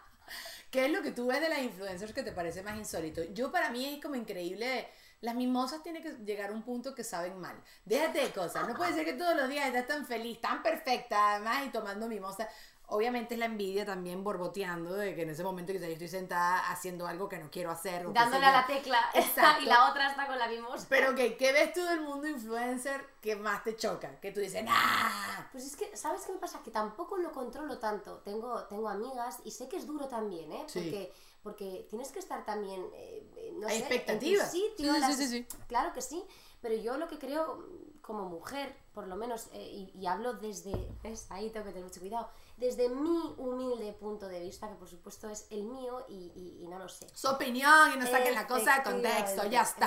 ¿Qué 0.71 0.87
es 0.87 0.91
lo 0.91 1.03
que 1.03 1.13
tú 1.13 1.27
ves 1.27 1.41
de 1.41 1.49
las 1.49 1.61
influencers 1.61 2.13
que 2.13 2.23
te 2.23 2.33
parece 2.33 2.63
más 2.63 2.77
insólito? 2.77 3.23
Yo 3.33 3.53
para 3.53 3.71
mí 3.71 3.95
es 3.95 4.03
como 4.03 4.15
increíble. 4.15 4.89
Las 5.21 5.35
mimosas 5.35 5.83
tienen 5.83 6.03
que 6.03 6.13
llegar 6.25 6.51
a 6.51 6.53
un 6.53 6.63
punto 6.63 6.95
que 6.95 7.03
saben 7.03 7.41
mal. 7.41 7.57
Déjate 7.85 8.21
de 8.21 8.31
cosas. 8.31 8.69
No 8.69 8.75
puede 8.75 8.93
ser 8.93 9.05
que 9.05 9.15
todos 9.15 9.35
los 9.35 9.49
días 9.49 9.67
estés 9.67 9.87
tan 9.87 10.07
feliz, 10.07 10.41
tan 10.41 10.63
perfecta, 10.63 11.35
además, 11.35 11.67
y 11.67 11.71
tomando 11.71 12.07
mimosa. 12.07 12.49
Obviamente 12.89 13.35
es 13.35 13.41
la 13.41 13.47
envidia 13.47 13.85
también 13.85 14.23
borboteando 14.23 14.95
de 14.95 15.15
que 15.15 15.23
en 15.23 15.31
ese 15.31 15.43
momento 15.43 15.73
que 15.73 15.79
yo 15.81 15.87
estoy 15.87 16.09
sentada 16.09 16.71
haciendo 16.71 17.07
algo 17.07 17.29
que 17.29 17.39
no 17.39 17.51
quiero 17.51 17.71
hacer. 17.71 18.07
o 18.07 18.13
Dándole 18.13 18.47
a 18.47 18.53
la 18.53 18.67
tecla 18.67 19.01
Exacto. 19.15 19.63
y 19.63 19.67
la 19.67 19.91
otra 19.91 20.11
está 20.11 20.27
con 20.27 20.39
la 20.39 20.47
mimosa. 20.49 20.87
Pero 20.89 21.15
que, 21.15 21.37
¿qué 21.37 21.53
ves 21.53 21.73
tú 21.73 21.83
del 21.85 22.01
mundo 22.01 22.29
influencer 22.29 23.05
que 23.21 23.35
más 23.37 23.65
te 23.65 23.75
choca? 23.77 24.21
Que 24.21 24.31
tú 24.33 24.41
dices, 24.41 24.63
¡nah! 24.65 25.49
Pues 25.53 25.65
es 25.67 25.77
que, 25.77 25.97
¿sabes 25.97 26.23
qué 26.27 26.33
me 26.33 26.39
pasa? 26.39 26.63
Que 26.63 26.71
tampoco 26.71 27.17
lo 27.17 27.33
controlo 27.33 27.79
tanto. 27.79 28.19
Tengo, 28.19 28.65
tengo 28.65 28.89
amigas 28.89 29.39
y 29.45 29.51
sé 29.51 29.69
que 29.69 29.77
es 29.77 29.87
duro 29.87 30.07
también, 30.09 30.53
¿eh? 30.53 30.65
Sí. 30.69 30.81
Porque, 30.81 31.13
porque 31.43 31.87
tienes 31.91 32.11
que 32.13 32.19
estar 32.19 32.45
también, 32.45 32.85
eh, 32.95 33.31
eh, 33.37 33.53
no 33.59 33.67
Hay 33.69 33.75
sé, 33.79 33.81
expectativas. 33.81 34.55
en 34.55 34.61
tu 34.61 34.67
sitio, 34.69 34.93
Sí, 34.95 35.01
sí, 35.01 35.01
las- 35.01 35.17
sí, 35.17 35.27
sí. 35.29 35.47
Claro 35.69 35.93
que 35.93 36.03
sí, 36.03 36.25
pero 36.61 36.75
yo 36.77 36.97
lo 36.99 37.09
que 37.09 37.19
creo 37.19 37.57
mm, 37.57 38.01
como 38.01 38.25
mujer, 38.29 38.77
por 38.93 39.07
lo 39.07 39.17
menos, 39.17 39.49
eh, 39.53 39.63
y, 39.63 39.93
y 39.99 40.07
hablo 40.07 40.35
desde, 40.35 40.73
¿ves? 41.03 41.27
Ahí 41.31 41.51
tengo 41.51 41.67
que 41.67 41.73
tener 41.73 41.85
mucho 41.85 42.01
cuidado, 42.01 42.31
desde 42.57 42.89
mi 42.89 43.35
humilde 43.37 43.93
punto 43.93 44.29
de 44.29 44.41
vista, 44.41 44.69
que 44.69 44.77
por 44.77 44.89
supuesto 44.89 45.29
es 45.29 45.47
el 45.51 45.65
mío 45.65 46.05
y, 46.09 46.33
y- 46.35 46.65
y 46.65 46.69
no 46.69 46.79
lo 46.79 46.89
sé. 46.89 47.07
Su 47.15 47.29
opinión 47.29 47.93
y 47.95 47.99
no 47.99 48.07
saquen 48.07 48.35
la 48.35 48.47
cosa 48.47 48.77
de 48.77 48.83
contexto, 48.85 49.43
ya 49.51 49.63
está. 49.63 49.87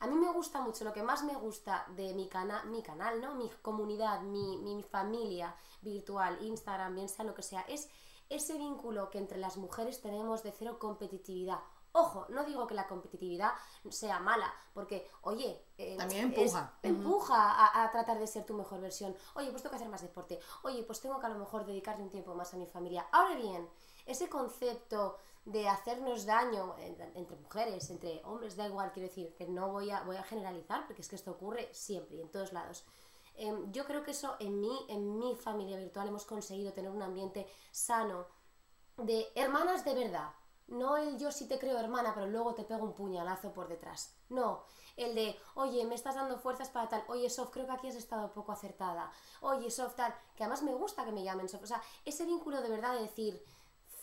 A 0.00 0.06
mí 0.06 0.14
me 0.16 0.32
gusta 0.32 0.60
mucho, 0.60 0.84
lo 0.84 0.92
que 0.92 1.02
más 1.02 1.22
me 1.22 1.34
gusta 1.34 1.86
de 1.94 2.14
mi, 2.14 2.28
cana 2.28 2.64
mi 2.64 2.82
canal, 2.82 3.20
¿no? 3.20 3.34
Mi 3.34 3.50
comunidad, 3.60 4.22
mi, 4.22 4.56
mi, 4.58 4.74
mi 4.74 4.82
familia 4.82 5.54
virtual, 5.82 6.38
Instagram, 6.42 6.94
bien 6.94 7.08
sea 7.08 7.24
lo 7.24 7.34
que 7.34 7.42
sea, 7.42 7.60
es 7.62 7.88
ese 8.30 8.56
vínculo 8.56 9.10
que 9.10 9.18
entre 9.18 9.36
las 9.38 9.58
mujeres 9.58 10.00
tenemos 10.00 10.42
de 10.42 10.52
cero 10.52 10.78
competitividad. 10.78 11.58
Ojo, 11.94 12.26
no 12.30 12.44
digo 12.44 12.66
que 12.66 12.74
la 12.74 12.86
competitividad 12.88 13.52
sea 13.90 14.18
mala, 14.18 14.52
porque, 14.72 15.10
oye, 15.22 15.66
eh, 15.76 15.96
También 15.98 16.32
es- 16.32 16.38
empuja. 16.38 16.78
empuja 16.82 17.50
a, 17.52 17.84
a 17.84 17.90
tratar 17.90 18.18
de 18.18 18.26
ser 18.26 18.44
tu 18.46 18.54
mejor 18.54 18.80
versión. 18.80 19.14
Oye, 19.34 19.50
pues 19.50 19.62
tengo 19.62 19.70
que 19.72 19.76
hacer 19.76 19.88
más 19.90 20.00
deporte. 20.02 20.40
Oye, 20.62 20.82
pues 20.84 21.00
tengo 21.00 21.20
que 21.20 21.26
a 21.26 21.30
lo 21.30 21.38
mejor 21.38 21.66
dedicarle 21.66 22.02
un 22.04 22.10
tiempo 22.10 22.34
más 22.34 22.52
a 22.54 22.56
mi 22.56 22.66
familia. 22.66 23.06
Ahora 23.12 23.34
bien, 23.36 23.68
ese 24.06 24.28
concepto 24.28 25.18
de 25.44 25.68
hacernos 25.68 26.24
daño 26.24 26.76
en- 26.78 26.98
entre 27.16 27.36
mujeres, 27.36 27.90
entre 27.90 28.22
hombres, 28.24 28.56
da 28.56 28.66
igual, 28.66 28.92
quiero 28.92 29.08
decir, 29.08 29.34
que 29.34 29.46
no 29.46 29.68
voy 29.70 29.90
a, 29.90 30.02
voy 30.02 30.16
a 30.16 30.22
generalizar, 30.22 30.86
porque 30.86 31.02
es 31.02 31.08
que 31.08 31.16
esto 31.16 31.32
ocurre 31.32 31.68
siempre 31.74 32.16
y 32.16 32.20
en 32.22 32.30
todos 32.30 32.52
lados. 32.52 32.84
Em, 33.34 33.70
yo 33.72 33.84
creo 33.84 34.02
que 34.04 34.12
eso 34.12 34.36
en 34.40 34.60
mí, 34.60 34.86
en 34.88 35.18
mi 35.18 35.34
familia 35.36 35.76
virtual, 35.78 36.08
hemos 36.08 36.24
conseguido 36.24 36.72
tener 36.72 36.90
un 36.90 37.02
ambiente 37.02 37.46
sano 37.70 38.26
de 38.96 39.26
hermanas 39.34 39.84
de 39.84 39.94
verdad. 39.94 40.30
No 40.72 40.96
el 40.96 41.18
yo 41.18 41.30
sí 41.30 41.46
te 41.46 41.58
creo 41.58 41.78
hermana, 41.78 42.12
pero 42.14 42.26
luego 42.26 42.54
te 42.54 42.64
pego 42.64 42.84
un 42.84 42.94
puñalazo 42.94 43.52
por 43.52 43.68
detrás. 43.68 44.14
No, 44.28 44.64
el 44.96 45.14
de, 45.14 45.38
oye, 45.54 45.84
me 45.84 45.94
estás 45.94 46.14
dando 46.14 46.38
fuerzas 46.38 46.68
para 46.70 46.88
tal. 46.88 47.04
Oye, 47.08 47.28
Sof, 47.30 47.50
creo 47.50 47.66
que 47.66 47.72
aquí 47.72 47.88
has 47.88 47.94
estado 47.96 48.32
poco 48.32 48.52
acertada. 48.52 49.10
Oye, 49.40 49.70
Sof, 49.70 49.94
tal. 49.94 50.14
Que 50.36 50.44
además 50.44 50.62
me 50.62 50.74
gusta 50.74 51.04
que 51.04 51.12
me 51.12 51.22
llamen 51.24 51.48
Sof. 51.48 51.62
O 51.62 51.66
sea, 51.66 51.82
ese 52.04 52.24
vínculo 52.26 52.60
de 52.62 52.68
verdad 52.70 52.94
de 52.94 53.02
decir, 53.02 53.42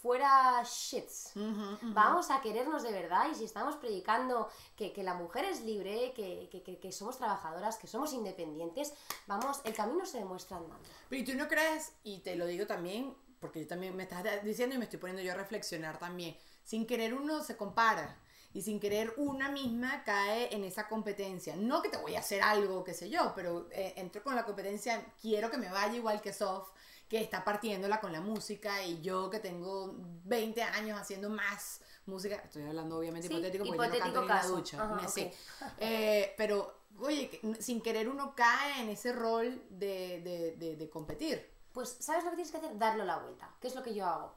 fuera 0.02 0.64
shits. 0.64 1.32
Vamos 1.82 2.32
a 2.32 2.40
querernos 2.42 2.84
de 2.84 2.92
verdad 2.92 3.28
y 3.32 3.36
si 3.36 3.44
estamos 3.44 3.76
predicando 3.76 4.48
que, 4.78 4.94
que 4.94 5.04
la 5.04 5.14
mujer 5.14 5.46
es 5.46 5.62
libre, 5.62 6.14
que, 6.14 6.48
que- 6.52 6.64
que- 6.64 6.80
que 6.80 6.92
somos 6.92 7.18
trabajadoras, 7.18 7.78
que 7.78 7.88
somos 7.88 8.14
independientes, 8.14 8.94
vamos, 9.28 9.60
el 9.66 9.74
camino 9.74 10.06
se 10.06 10.20
demuestra 10.20 10.58
andando. 10.58 10.88
Pero 11.10 11.22
¿y 11.22 11.26
tú 11.26 11.36
no 11.36 11.48
crees, 11.48 11.94
y 12.04 12.20
te 12.20 12.36
lo 12.38 12.46
digo 12.46 12.66
también, 12.66 13.14
porque 13.42 13.62
yo 13.62 13.68
también 13.68 13.96
me 13.96 14.04
estás 14.04 14.24
diciendo 14.44 14.76
y 14.76 14.78
me 14.78 14.86
estoy 14.86 15.00
poniendo 15.00 15.22
yo 15.22 15.34
a 15.34 15.36
reflexionar 15.36 15.98
también, 16.00 16.38
sin 16.70 16.86
querer 16.86 17.16
uno 17.16 17.42
se 17.44 17.58
compara 17.58 18.16
y 18.54 18.62
sin 18.62 18.80
querer 18.80 19.12
una 19.18 19.50
misma 19.50 20.04
cae 20.04 20.54
en 20.54 20.64
esa 20.64 20.88
competencia. 20.88 21.56
No 21.56 21.82
que 21.82 21.90
te 21.90 21.98
voy 21.98 22.16
a 22.16 22.20
hacer 22.20 22.44
algo, 22.44 22.84
qué 22.84 22.94
sé 22.94 23.10
yo, 23.10 23.34
pero 23.36 23.68
eh, 23.72 23.94
entro 23.98 24.22
con 24.22 24.36
la 24.36 24.46
competencia, 24.46 25.04
quiero 25.20 25.50
que 25.50 25.58
me 25.58 25.68
vaya 25.72 25.96
igual 25.96 26.22
que 26.22 26.32
Sof, 26.32 26.70
que 27.08 27.20
está 27.22 27.44
partiéndola 27.44 28.00
con 28.00 28.12
la 28.14 28.22
música 28.22 28.84
y 28.84 29.02
yo 29.02 29.32
que 29.32 29.40
tengo 29.40 29.96
20 30.26 30.62
años 30.62 31.00
haciendo 31.02 31.28
más 31.32 31.82
música, 32.06 32.36
estoy 32.36 32.62
hablando 32.68 33.00
obviamente 33.00 33.28
Sí, 33.28 33.34
hipotético 33.34 33.66
porque 33.66 33.88
yo 33.88 33.88
no 33.88 33.96
hipotético 33.96 34.04
canto 34.04 34.22
ni 34.22 34.28
en 34.28 34.36
la 34.36 34.42
caso. 34.42 34.56
ducha, 34.56 34.78
Ajá. 34.84 35.08
Eh, 35.80 36.36
pero, 36.38 36.82
oye, 37.00 37.30
que 37.32 37.62
sin 37.64 37.82
querer 37.82 38.08
uno 38.10 38.36
cae 38.36 38.82
en 38.82 38.90
ese 38.90 39.12
rol 39.12 39.64
de, 39.72 40.22
de, 40.22 40.56
de, 40.58 40.76
de 40.76 40.90
competir. 40.92 41.50
Pues, 41.72 41.98
¿sabes 42.00 42.24
lo 42.24 42.30
que 42.30 42.36
tienes 42.38 42.52
que 42.52 42.58
hacer? 42.58 42.78
Darlo 42.78 43.06
la 43.06 43.18
vuelta. 43.18 43.56
¿Qué 43.60 43.68
es 43.68 43.74
lo 43.76 43.82
que 43.82 43.96
yo 43.96 44.06
hago? 44.06 44.36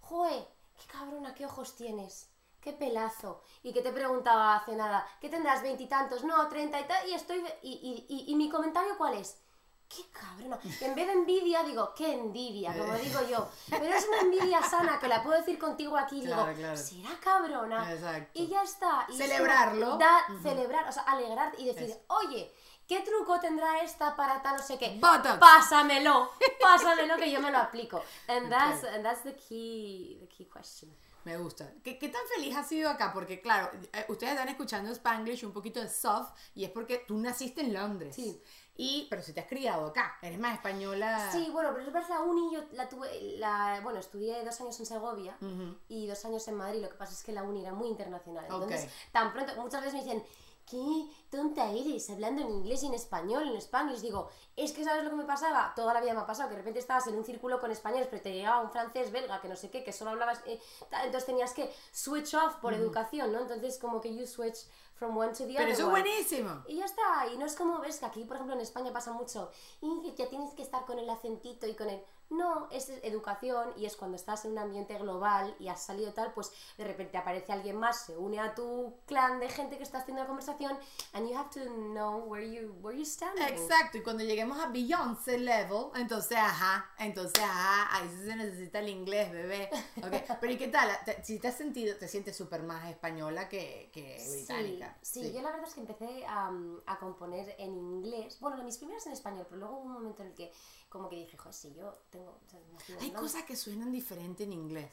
Joe, 0.00 0.46
qué 0.78 0.86
cabrona, 0.86 1.34
qué 1.34 1.46
ojos 1.46 1.76
tienes. 1.76 2.30
Qué 2.60 2.72
pelazo. 2.72 3.42
Y 3.62 3.74
que 3.74 3.82
te 3.82 3.92
preguntaba 3.92 4.56
hace 4.56 4.74
nada, 4.74 5.06
¿qué 5.20 5.28
tendrás? 5.28 5.62
Veintitantos, 5.62 6.24
no, 6.24 6.48
treinta 6.48 6.80
y 6.80 6.84
tal. 6.84 7.08
Y 7.08 7.12
estoy. 7.12 7.44
Y, 7.62 7.72
y, 7.72 8.06
y, 8.08 8.32
y 8.32 8.36
mi 8.36 8.48
comentario, 8.48 8.96
¿cuál 8.96 9.14
es? 9.14 9.38
Qué 9.86 10.02
cabrona. 10.10 10.58
En 10.80 10.94
vez 10.94 11.06
de 11.06 11.12
envidia, 11.12 11.62
digo, 11.62 11.92
qué 11.94 12.14
envidia, 12.14 12.76
como 12.76 12.94
digo 12.94 13.20
yo. 13.28 13.46
Pero 13.68 13.84
es 13.94 14.08
una 14.08 14.20
envidia 14.20 14.62
sana 14.62 14.98
que 14.98 15.08
la 15.08 15.22
puedo 15.22 15.38
decir 15.38 15.58
contigo 15.58 15.94
aquí. 15.98 16.22
Claro, 16.22 16.46
digo, 16.46 16.58
claro. 16.58 16.76
será 16.78 17.10
cabrona. 17.20 17.92
Exacto. 17.92 18.30
Y 18.32 18.48
ya 18.48 18.62
está. 18.62 19.06
Y 19.10 19.16
Celebrarlo. 19.18 19.98
Da, 19.98 20.24
Celebrar, 20.42 20.88
o 20.88 20.92
sea, 20.92 21.02
alegrar 21.02 21.52
y 21.58 21.66
decir, 21.66 21.90
Eso. 21.90 22.00
oye, 22.08 22.50
¿qué 22.86 23.00
truco 23.00 23.40
tendrá 23.40 23.82
esta 23.82 24.14
para 24.16 24.42
tal 24.42 24.56
no 24.56 24.62
sé 24.62 24.78
qué? 24.78 24.98
Botox. 25.00 25.38
Pásamelo, 25.38 26.30
pásamelo 26.60 27.16
que 27.16 27.30
yo 27.30 27.40
me 27.40 27.50
lo 27.50 27.58
aplico. 27.58 28.02
And 28.28 28.48
that's, 28.50 28.84
and 28.84 29.02
that's 29.04 29.22
the 29.22 29.34
key, 29.34 30.18
the 30.20 30.28
key 30.28 30.46
question. 30.46 30.94
Me 31.24 31.38
gusta. 31.38 31.72
¿Qué, 31.82 31.98
qué 31.98 32.10
tan 32.10 32.20
feliz 32.34 32.54
has 32.54 32.68
sido 32.68 32.90
acá? 32.90 33.10
Porque, 33.12 33.40
claro, 33.40 33.70
eh, 33.94 34.04
ustedes 34.08 34.34
están 34.34 34.48
escuchando 34.50 34.90
Spanglish, 34.92 35.44
un 35.46 35.52
poquito 35.52 35.80
de 35.80 35.88
soft, 35.88 36.32
y 36.54 36.64
es 36.64 36.70
porque 36.70 36.98
tú 37.08 37.16
naciste 37.16 37.62
en 37.62 37.72
Londres. 37.72 38.14
Sí. 38.14 38.42
Y, 38.76 39.06
pero 39.08 39.22
si 39.22 39.32
te 39.32 39.40
has 39.40 39.46
criado 39.46 39.86
acá, 39.86 40.18
eres 40.20 40.38
más 40.38 40.54
española. 40.54 41.30
Sí, 41.32 41.48
bueno, 41.50 41.70
pero 41.72 41.86
es 41.86 41.92
verdad, 41.92 42.08
la 42.10 42.20
uni 42.20 42.52
yo 42.52 42.64
la 42.72 42.88
tuve, 42.88 43.08
la, 43.38 43.80
bueno, 43.82 44.00
estudié 44.00 44.44
dos 44.44 44.60
años 44.60 44.78
en 44.80 44.84
Segovia 44.86 45.36
Ujú. 45.40 45.78
y 45.88 46.06
dos 46.08 46.22
años 46.26 46.46
en 46.48 46.56
Madrid, 46.56 46.82
lo 46.82 46.88
que 46.90 46.96
pasa 46.96 47.12
es 47.12 47.22
que 47.22 47.32
la 47.32 47.44
uni 47.44 47.62
era 47.62 47.72
muy 47.72 47.88
internacional. 47.88 48.44
Entonces, 48.44 48.84
Ok. 48.84 48.90
tan 49.12 49.32
pronto, 49.32 49.54
muchas 49.62 49.80
veces 49.80 49.94
me 49.94 50.02
dicen, 50.04 50.24
qué 50.66 51.06
tonta 51.30 51.70
eres, 51.70 52.08
hablando 52.10 52.42
en 52.42 52.50
inglés 52.50 52.82
y 52.82 52.86
en 52.86 52.94
español, 52.94 53.48
en 53.48 53.56
spanglish. 53.56 54.00
Digo, 54.00 54.28
es 54.56 54.72
que 54.72 54.84
¿sabes 54.84 55.04
lo 55.04 55.10
que 55.10 55.16
me 55.16 55.24
pasaba? 55.24 55.72
Toda 55.74 55.94
la 55.94 56.00
vida 56.00 56.14
me 56.14 56.20
ha 56.20 56.26
pasado, 56.26 56.48
que 56.48 56.54
de 56.54 56.60
repente 56.60 56.80
estabas 56.80 57.06
en 57.06 57.16
un 57.16 57.24
círculo 57.24 57.60
con 57.60 57.70
españoles, 57.70 58.08
pero 58.10 58.22
te 58.22 58.32
llegaba 58.32 58.60
un 58.60 58.70
francés, 58.70 59.12
belga, 59.12 59.40
que 59.40 59.48
no 59.48 59.56
sé 59.56 59.70
qué, 59.70 59.84
que 59.84 59.92
solo 59.92 60.12
hablabas... 60.12 60.40
eh, 60.46 60.60
entonces 61.04 61.26
tenías 61.26 61.52
que 61.52 61.72
switch 61.92 62.34
off 62.34 62.56
por 62.56 62.74
educación, 62.74 63.32
¿no? 63.32 63.40
Entonces 63.40 63.78
como 63.78 64.00
que 64.00 64.14
you 64.14 64.26
switch 64.26 64.66
from 64.94 65.16
one 65.16 65.32
to 65.32 65.38
the 65.38 65.54
Pero 65.54 65.62
other 65.62 65.72
eso 65.72 65.82
es 65.82 65.90
buenísimo. 65.90 66.62
Y 66.68 66.76
ya 66.76 66.84
está, 66.84 67.26
y 67.32 67.36
no 67.36 67.46
es 67.46 67.56
como 67.56 67.78
ves 67.80 67.98
que 67.98 68.06
aquí, 68.06 68.24
por 68.24 68.36
ejemplo, 68.36 68.54
en 68.54 68.62
España 68.62 68.92
pasa 68.92 69.12
mucho, 69.12 69.50
y 69.80 70.14
ya 70.16 70.28
tienes 70.28 70.54
que 70.54 70.62
estar 70.62 70.84
con 70.84 70.98
el 70.98 71.10
acentito 71.10 71.66
y 71.66 71.74
con 71.74 71.90
el... 71.90 72.02
No, 72.30 72.68
es 72.70 72.88
educación 73.02 73.72
y 73.76 73.86
es 73.86 73.96
cuando 73.96 74.16
estás 74.16 74.44
en 74.44 74.52
un 74.52 74.58
ambiente 74.58 74.96
global 74.98 75.54
y 75.58 75.68
has 75.68 75.82
salido 75.82 76.12
tal, 76.12 76.32
pues 76.32 76.50
de 76.76 76.84
repente 76.84 77.16
aparece 77.18 77.52
alguien 77.52 77.76
más, 77.76 78.06
se 78.06 78.16
une 78.16 78.40
a 78.40 78.54
tu 78.54 78.94
clan 79.06 79.38
de 79.40 79.48
gente 79.48 79.76
que 79.76 79.82
está 79.82 79.98
haciendo 79.98 80.22
la 80.22 80.26
conversación, 80.26 80.76
and 81.12 81.28
you 81.28 81.36
have 81.36 81.50
to 81.50 81.60
know 81.92 82.20
where 82.24 82.44
you, 82.50 82.72
where 82.80 82.96
you 82.96 83.04
stand. 83.04 83.38
Exacto, 83.38 83.98
y 83.98 84.02
cuando 84.02 84.24
lleguemos 84.24 84.58
a 84.58 84.68
Beyoncé 84.68 85.38
level, 85.38 85.86
entonces, 85.96 86.38
ajá, 86.38 86.90
entonces, 86.98 87.42
ajá, 87.42 87.94
ahí 87.96 88.08
sí 88.08 88.24
se 88.24 88.36
necesita 88.36 88.78
el 88.80 88.88
inglés, 88.88 89.30
bebé. 89.30 89.68
Ok, 89.98 90.12
Pero 90.40 90.52
¿y 90.52 90.56
qué 90.56 90.68
tal? 90.68 90.88
Te- 91.04 91.22
si 91.22 91.38
te 91.38 91.48
has 91.48 91.56
sentido, 91.56 91.96
te 91.96 92.08
sientes 92.08 92.36
súper 92.36 92.62
más 92.62 92.88
española 92.90 93.48
que, 93.48 93.90
que 93.92 94.24
británica. 94.30 94.96
Sí, 95.02 95.22
sí, 95.22 95.32
yo 95.32 95.42
la 95.42 95.50
verdad 95.50 95.68
es 95.68 95.74
que 95.74 95.80
empecé 95.80 96.26
a, 96.26 96.50
a 96.86 96.98
componer 96.98 97.54
en 97.58 97.76
inglés. 97.76 98.38
Bueno, 98.40 98.62
mis 98.64 98.78
primeras 98.78 99.06
en 99.06 99.12
español, 99.12 99.46
pero 99.48 99.60
luego 99.60 99.76
hubo 99.76 99.84
un 99.84 99.92
momento 99.92 100.22
en 100.22 100.28
el 100.28 100.34
que 100.34 100.52
como 100.94 101.08
que 101.08 101.16
dije, 101.16 101.36
joder, 101.36 101.52
sí, 101.54 101.74
yo 101.76 101.92
tengo... 102.08 102.30
o 102.30 102.48
sea, 102.48 102.60
Hay 102.60 103.10
Londres". 103.10 103.12
cosas 103.20 103.42
que 103.42 103.56
suenan 103.56 103.90
diferente 103.90 104.44
en 104.44 104.52
inglés. 104.52 104.92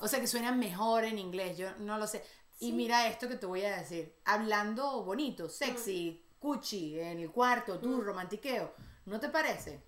O 0.00 0.08
sea, 0.08 0.20
que 0.20 0.26
suenan 0.26 0.58
mejor 0.58 1.04
en 1.04 1.16
inglés, 1.16 1.56
yo 1.56 1.70
no 1.78 1.96
lo 1.96 2.08
sé. 2.08 2.24
Y 2.58 2.72
mira 2.72 3.06
esto 3.06 3.28
que 3.28 3.36
te 3.36 3.46
voy 3.46 3.62
a 3.64 3.76
decir. 3.78 4.16
Hablando 4.24 5.04
bonito, 5.04 5.48
sexy, 5.48 6.20
cuchi, 6.40 6.98
en 6.98 7.20
el 7.20 7.30
cuarto, 7.30 7.78
tú, 7.78 8.00
romantiqueo. 8.00 8.74
¿No 9.06 9.20
te 9.20 9.28
parece? 9.28 9.80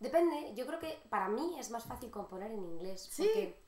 Depende, 0.00 0.54
yo 0.54 0.66
creo 0.66 0.78
que 0.80 0.98
para 1.10 1.28
mí 1.28 1.56
es 1.58 1.68
más 1.70 1.84
fácil 1.84 2.10
componer 2.10 2.50
en 2.52 2.64
inglés. 2.64 3.06
Sí. 3.10 3.24
Porque 3.24 3.62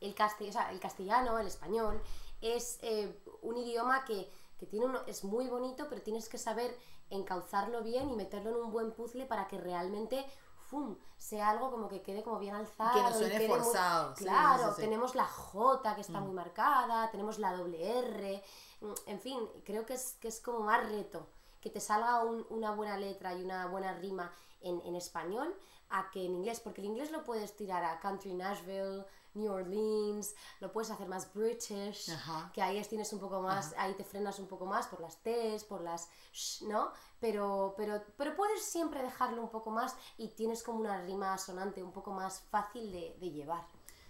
el, 0.00 0.14
casti- 0.16 0.48
o 0.48 0.52
sea, 0.52 0.72
el 0.72 0.80
castellano, 0.80 1.38
el 1.38 1.46
español, 1.46 2.02
es 2.40 2.80
eh, 2.82 3.16
un 3.42 3.56
idioma 3.58 4.04
que, 4.04 4.28
que 4.58 4.66
tiene 4.66 4.86
uno, 4.86 5.02
es 5.06 5.22
muy 5.22 5.46
bonito, 5.46 5.86
pero 5.88 6.02
tienes 6.02 6.28
que 6.28 6.38
saber 6.38 6.76
encauzarlo 7.14 7.82
bien 7.82 8.10
y 8.10 8.16
meterlo 8.16 8.50
en 8.50 8.56
un 8.56 8.70
buen 8.72 8.92
puzzle 8.92 9.26
para 9.26 9.46
que 9.48 9.58
realmente 9.58 10.24
¡fum! 10.68 10.96
sea 11.18 11.50
algo 11.50 11.70
como 11.70 11.88
que 11.88 12.02
quede 12.02 12.22
como 12.22 12.38
bien 12.38 12.54
alzado. 12.54 12.94
Que 12.94 13.02
no 13.02 13.12
suene 13.12 13.36
quede 13.38 13.48
forzado, 13.48 14.14
Claro, 14.14 14.62
sí, 14.64 14.68
sí, 14.70 14.74
sí. 14.76 14.80
tenemos 14.82 15.14
la 15.14 15.24
J 15.26 15.94
que 15.94 16.00
está 16.00 16.20
muy 16.20 16.32
marcada, 16.32 17.10
tenemos 17.10 17.38
la 17.38 17.52
doble 17.54 17.98
R, 17.98 18.42
mm, 18.80 18.92
en 19.06 19.20
fin, 19.20 19.38
creo 19.64 19.84
que 19.86 19.94
es, 19.94 20.14
que 20.20 20.28
es 20.28 20.40
como 20.40 20.60
más 20.60 20.88
reto 20.88 21.26
que 21.60 21.70
te 21.70 21.78
salga 21.80 22.24
un- 22.24 22.46
una 22.50 22.72
buena 22.72 22.96
letra 22.96 23.34
y 23.34 23.44
una 23.44 23.66
buena 23.66 23.92
rima 23.94 24.32
en, 24.60 24.80
en 24.80 24.96
español 24.96 25.54
a 25.90 26.10
que 26.10 26.24
en 26.24 26.34
inglés, 26.34 26.58
porque 26.60 26.80
el 26.80 26.86
inglés 26.88 27.10
lo 27.12 27.22
puedes 27.22 27.54
tirar 27.54 27.84
a 27.84 28.00
Country 28.00 28.32
Nashville, 28.34 29.04
New 29.34 29.52
Orleans, 29.52 30.34
lo 30.60 30.72
puedes 30.72 30.90
hacer 30.90 31.08
más 31.08 31.32
British, 31.32 32.10
Ajá. 32.10 32.50
que 32.52 32.62
ahí 32.62 32.82
tienes 32.84 33.12
un 33.12 33.20
poco 33.20 33.40
más, 33.40 33.74
ahí 33.78 33.94
te 33.94 34.04
frenas 34.04 34.38
un 34.38 34.46
poco 34.46 34.66
más 34.66 34.86
por 34.86 35.00
las 35.00 35.16
T's, 35.22 35.64
por 35.64 35.80
las 35.80 36.08
sh, 36.32 36.62
¿no? 36.62 36.92
Pero, 37.20 37.74
pero, 37.76 38.02
pero 38.16 38.34
puedes 38.36 38.62
siempre 38.62 39.02
dejarlo 39.02 39.42
un 39.42 39.50
poco 39.50 39.70
más 39.70 39.94
y 40.18 40.28
tienes 40.28 40.62
como 40.62 40.80
una 40.80 41.02
rima 41.02 41.36
sonante 41.38 41.82
un 41.82 41.92
poco 41.92 42.12
más 42.12 42.40
fácil 42.50 42.92
de, 42.92 43.16
de 43.20 43.30
llevar. 43.30 43.64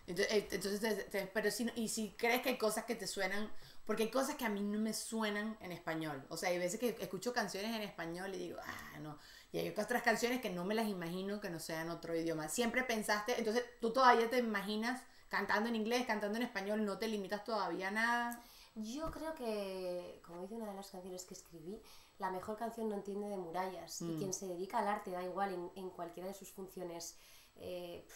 Entonces, 0.07 0.35
eh, 0.35 0.49
entonces 0.51 0.81
te- 0.81 1.05
te- 1.05 1.27
pero 1.29 1.51
si, 1.51 1.71
y 1.77 1.89
si 1.89 2.11
crees 2.19 2.43
que 2.43 2.51
hay 2.51 2.59
cosas 2.59 2.85
que 2.85 2.97
te 2.97 3.07
suenan, 3.07 3.51
porque 3.87 4.05
hay 4.05 4.11
cosas 4.11 4.35
que 4.37 4.45
a 4.45 4.49
mí 4.49 4.61
no 4.61 4.79
me 4.79 4.93
suenan 4.95 5.57
en 5.61 5.71
español. 5.73 6.25
O 6.29 6.37
sea, 6.37 6.49
hay 6.51 6.59
veces 6.59 6.81
que 6.81 6.97
escucho 7.01 7.33
canciones 7.33 7.75
en 7.75 7.83
español 7.83 8.35
y 8.35 8.39
digo, 8.39 8.59
ah, 8.65 8.99
no. 9.01 9.19
Y 9.53 9.59
hay 9.59 9.69
otras 9.69 10.03
canciones 10.03 10.41
que 10.41 10.51
no 10.51 10.65
me 10.65 10.75
las 10.75 10.89
imagino 10.89 11.41
que 11.41 11.51
no 11.51 11.61
sean 11.61 11.91
otro 11.91 12.17
idioma. 12.17 12.49
Siempre 12.49 12.83
pensaste, 12.83 13.39
entonces 13.39 13.65
tú 13.81 13.93
todavía 13.93 14.29
te 14.31 14.39
imaginas 14.39 15.03
cantando 15.33 15.71
en 15.71 15.77
inglés, 15.77 16.05
cantando 16.07 16.37
en 16.37 16.43
español, 16.45 16.85
no 16.85 16.99
te 16.99 17.09
limitas 17.09 17.43
todavía 17.43 17.89
a 17.89 17.91
nada. 17.91 18.43
Yo 18.75 19.11
creo 19.11 19.35
que, 19.35 20.21
como 20.27 20.43
dice 20.43 20.55
una 20.57 20.67
de 20.69 20.75
las 20.75 20.91
canciones 20.91 21.25
que 21.25 21.33
escribí, 21.33 21.81
la 22.19 22.31
mejor 22.31 22.57
canción 22.59 22.91
no 22.91 22.95
entiende 22.97 23.29
de 23.31 23.39
murallas. 23.39 24.03
Y 24.03 24.17
quien 24.19 24.33
se 24.35 24.47
dedica 24.47 24.79
al 24.81 24.89
arte, 24.89 25.11
da 25.11 25.23
igual 25.23 25.55
en, 25.55 25.71
en 25.75 25.89
cualquiera 25.91 26.29
de 26.29 26.35
sus 26.35 26.51
funciones, 26.53 27.17
eh, 27.57 28.07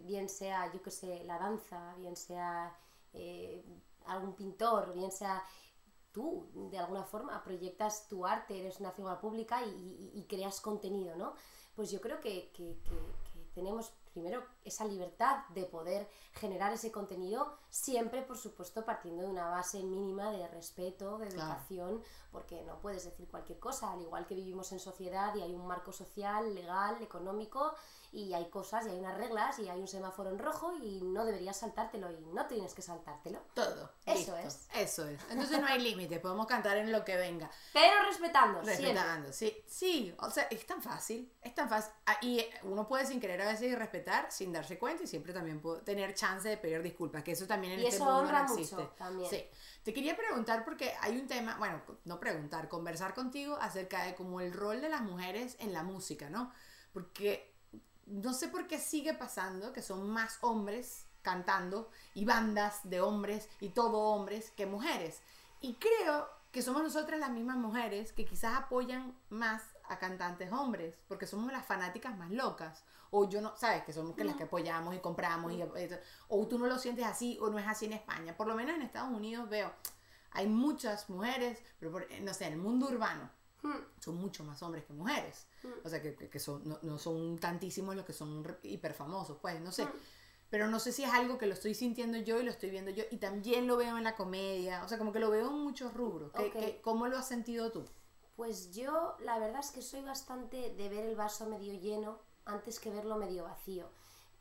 bien 0.00 0.28
sea, 0.28 0.72
yo 0.72 0.82
que 0.82 0.90
sé, 0.90 1.22
la 1.24 1.38
danza, 1.38 1.94
bien 1.98 2.16
sea 2.16 2.76
eh, 3.12 3.64
algún 4.06 4.34
pintor, 4.34 4.92
bien 4.94 5.12
sea 5.12 5.44
tú, 6.12 6.48
de 6.72 6.78
alguna 6.78 7.04
forma, 7.04 7.42
proyectas 7.44 8.08
tu 8.08 8.26
arte, 8.26 8.58
eres 8.58 8.80
una 8.80 8.90
figura 8.90 9.20
pública 9.20 9.64
y, 9.64 9.70
y- 9.70 10.10
y 10.18 10.24
creas 10.24 10.60
contenido, 10.60 11.14
¿no? 11.16 11.34
Pues 11.76 11.90
yo 11.92 12.00
creo 12.00 12.18
que, 12.20 12.50
que- 12.52 12.78
que- 12.84 13.12
que 13.32 13.40
tenemos 13.54 13.92
primero 14.12 14.44
esa 14.64 14.84
libertad 14.84 15.44
de 15.50 15.64
poder 15.64 16.08
generar 16.34 16.72
ese 16.72 16.90
contenido, 16.90 17.58
siempre, 17.68 18.22
por 18.22 18.38
supuesto, 18.38 18.84
partiendo 18.84 19.22
de 19.22 19.28
una 19.28 19.48
base 19.50 19.82
mínima 19.82 20.30
de 20.30 20.46
respeto, 20.48 21.18
de 21.18 21.28
Claro. 21.28 21.50
educación, 21.52 22.02
porque 22.30 22.62
no 22.62 22.78
puedes 22.80 23.04
decir 23.04 23.28
cualquier 23.28 23.58
cosa, 23.58 23.92
al 23.92 24.00
igual 24.00 24.26
que 24.26 24.34
vivimos 24.34 24.72
en 24.72 24.80
sociedad 24.80 25.34
y 25.34 25.42
hay 25.42 25.54
un 25.54 25.66
marco 25.66 25.92
social, 25.92 26.54
legal, 26.54 27.00
económico, 27.02 27.74
y 28.14 28.34
hay 28.34 28.48
cosas 28.50 28.86
y 28.86 28.90
hay 28.90 28.98
unas 28.98 29.16
reglas 29.16 29.58
y 29.58 29.68
hay 29.70 29.80
un 29.80 29.88
semáforo 29.88 30.28
en 30.30 30.38
rojo 30.38 30.72
y 30.82 31.00
no 31.02 31.24
deberías 31.24 31.56
saltártelo 31.58 32.10
y 32.10 32.20
no 32.26 32.46
tienes 32.46 32.74
que 32.74 32.82
saltártelo. 32.82 33.40
Todo. 33.54 33.90
Eso 34.04 34.36
listo. 34.36 34.36
es. 34.36 34.68
Eso 34.74 35.06
es. 35.08 35.18
Entonces 35.30 35.58
no 35.60 35.66
hay 35.66 35.80
límite, 35.82 36.20
podemos 36.20 36.46
cantar 36.46 36.76
en 36.76 36.92
lo 36.92 37.04
que 37.06 37.16
venga. 37.16 37.50
Pero 37.72 38.02
respetando, 38.06 38.62
siempre. 38.64 38.86
Respetando, 38.92 39.32
sí, 39.32 39.64
sí, 39.66 40.14
o 40.18 40.30
sea, 40.30 40.44
es 40.44 40.66
tan 40.66 40.82
fácil, 40.82 41.32
es 41.42 41.54
tan 41.54 41.68
fácil. 41.70 41.92
Ah, 42.06 42.16
Y 42.20 42.44
uno 42.64 42.86
puede 42.86 43.06
sin 43.06 43.18
querer 43.20 43.40
a 43.42 43.46
veces 43.46 43.78
respetar 43.78 44.30
sin 44.30 44.51
darse 44.52 44.78
cuenta 44.78 45.02
y 45.02 45.06
siempre 45.06 45.32
también 45.32 45.60
puedo 45.60 45.80
tener 45.80 46.14
chance 46.14 46.48
de 46.48 46.56
pedir 46.56 46.82
disculpas, 46.82 47.22
que 47.22 47.32
eso 47.32 47.46
también 47.46 47.74
en 47.74 47.80
Y 47.80 47.84
este 47.84 47.96
eso 47.96 48.04
mundo 48.04 48.20
honra 48.20 48.42
no 48.42 48.48
mucho 48.48 48.60
existe. 48.60 48.88
también. 48.96 49.30
Sí. 49.30 49.44
Te 49.82 49.92
quería 49.92 50.16
preguntar 50.16 50.64
porque 50.64 50.92
hay 51.00 51.18
un 51.18 51.26
tema, 51.26 51.56
bueno, 51.58 51.80
no 52.04 52.20
preguntar, 52.20 52.68
conversar 52.68 53.14
contigo 53.14 53.56
acerca 53.60 54.04
de 54.04 54.14
como 54.14 54.40
el 54.40 54.52
rol 54.52 54.80
de 54.80 54.88
las 54.88 55.02
mujeres 55.02 55.56
en 55.60 55.72
la 55.72 55.82
música, 55.82 56.30
¿no? 56.30 56.52
Porque 56.92 57.52
no 58.06 58.32
sé 58.34 58.48
por 58.48 58.66
qué 58.66 58.78
sigue 58.78 59.14
pasando 59.14 59.72
que 59.72 59.82
son 59.82 60.10
más 60.10 60.38
hombres 60.40 61.06
cantando 61.22 61.90
y 62.14 62.24
bandas 62.24 62.80
de 62.84 63.00
hombres 63.00 63.48
y 63.60 63.70
todo 63.70 63.98
hombres 63.98 64.50
que 64.50 64.66
mujeres. 64.66 65.20
Y 65.60 65.74
creo 65.74 66.28
que 66.50 66.62
somos 66.62 66.82
nosotras 66.82 67.18
las 67.18 67.30
mismas 67.30 67.56
mujeres 67.56 68.12
que 68.12 68.26
quizás 68.26 68.58
apoyan 68.58 69.16
más 69.30 69.62
a 69.88 69.98
cantantes 69.98 70.52
hombres, 70.52 70.94
porque 71.08 71.26
somos 71.26 71.50
las 71.52 71.64
fanáticas 71.64 72.16
más 72.18 72.30
locas. 72.30 72.84
O 73.14 73.28
yo 73.28 73.40
no, 73.42 73.54
sabes, 73.58 73.84
que 73.84 73.92
somos 73.92 74.16
que 74.16 74.24
las 74.24 74.36
que 74.36 74.44
apoyamos 74.44 74.94
y 74.94 74.98
compramos, 74.98 75.52
y, 75.52 75.62
o 76.28 76.48
tú 76.48 76.58
no 76.58 76.66
lo 76.66 76.78
sientes 76.78 77.04
así, 77.04 77.38
o 77.42 77.50
no 77.50 77.58
es 77.58 77.66
así 77.68 77.84
en 77.84 77.92
España. 77.92 78.34
Por 78.36 78.46
lo 78.46 78.54
menos 78.54 78.74
en 78.74 78.80
Estados 78.82 79.12
Unidos 79.14 79.48
veo, 79.50 79.70
hay 80.30 80.46
muchas 80.46 81.10
mujeres, 81.10 81.58
pero 81.78 81.92
por- 81.92 82.06
no 82.22 82.32
sé, 82.32 82.46
en 82.46 82.54
el 82.54 82.58
mundo 82.58 82.86
urbano, 82.88 83.30
Hmm. 83.62 83.76
son 84.00 84.16
mucho 84.16 84.42
más 84.44 84.62
hombres 84.62 84.84
que 84.86 84.92
mujeres. 84.94 85.46
O 85.84 85.88
sea, 85.90 86.00
que, 86.02 86.16
que- 86.16 86.38
son, 86.40 86.62
no, 86.66 86.78
no 86.82 86.98
son 86.98 87.38
tantísimos 87.38 87.94
los 87.94 88.04
que 88.06 88.12
son 88.14 88.42
re- 88.42 88.58
hiper 88.62 88.94
famosos, 88.94 89.36
pues, 89.42 89.60
no 89.60 89.70
sé. 89.72 89.86
Pero 90.50 90.66
no 90.68 90.80
sé 90.80 90.90
si 90.90 91.04
es 91.04 91.10
algo 91.12 91.36
que 91.38 91.46
lo 91.46 91.52
estoy 91.54 91.74
sintiendo 91.74 92.16
yo 92.18 92.40
y 92.40 92.44
lo 92.44 92.50
estoy 92.50 92.70
viendo 92.70 92.90
yo. 92.90 93.04
Y 93.10 93.18
también 93.18 93.66
lo 93.66 93.76
veo 93.76 93.96
en 93.98 94.04
la 94.04 94.16
comedia. 94.16 94.82
O 94.84 94.88
sea, 94.88 94.96
como 94.98 95.12
que 95.12 95.20
lo 95.20 95.30
veo 95.30 95.48
en 95.48 95.58
muchos 95.62 95.92
rubros. 95.94 96.32
¿Qué- 96.32 96.46
Ok. 96.46 96.52
qué- 96.52 96.80
¿Cómo 96.82 97.06
lo 97.08 97.16
has 97.18 97.28
sentido 97.28 97.70
tú? 97.72 97.84
Pues 98.36 98.72
yo 98.74 99.16
la 99.20 99.38
verdad 99.38 99.60
es 99.60 99.70
que 99.70 99.80
soy 99.82 100.00
bastante 100.02 100.74
de 100.74 100.88
ver 100.88 101.04
el 101.04 101.14
vaso 101.16 101.46
medio 101.46 101.72
lleno 101.74 102.18
antes 102.44 102.80
que 102.80 102.90
verlo 102.90 103.16
medio 103.16 103.44
vacío. 103.44 103.88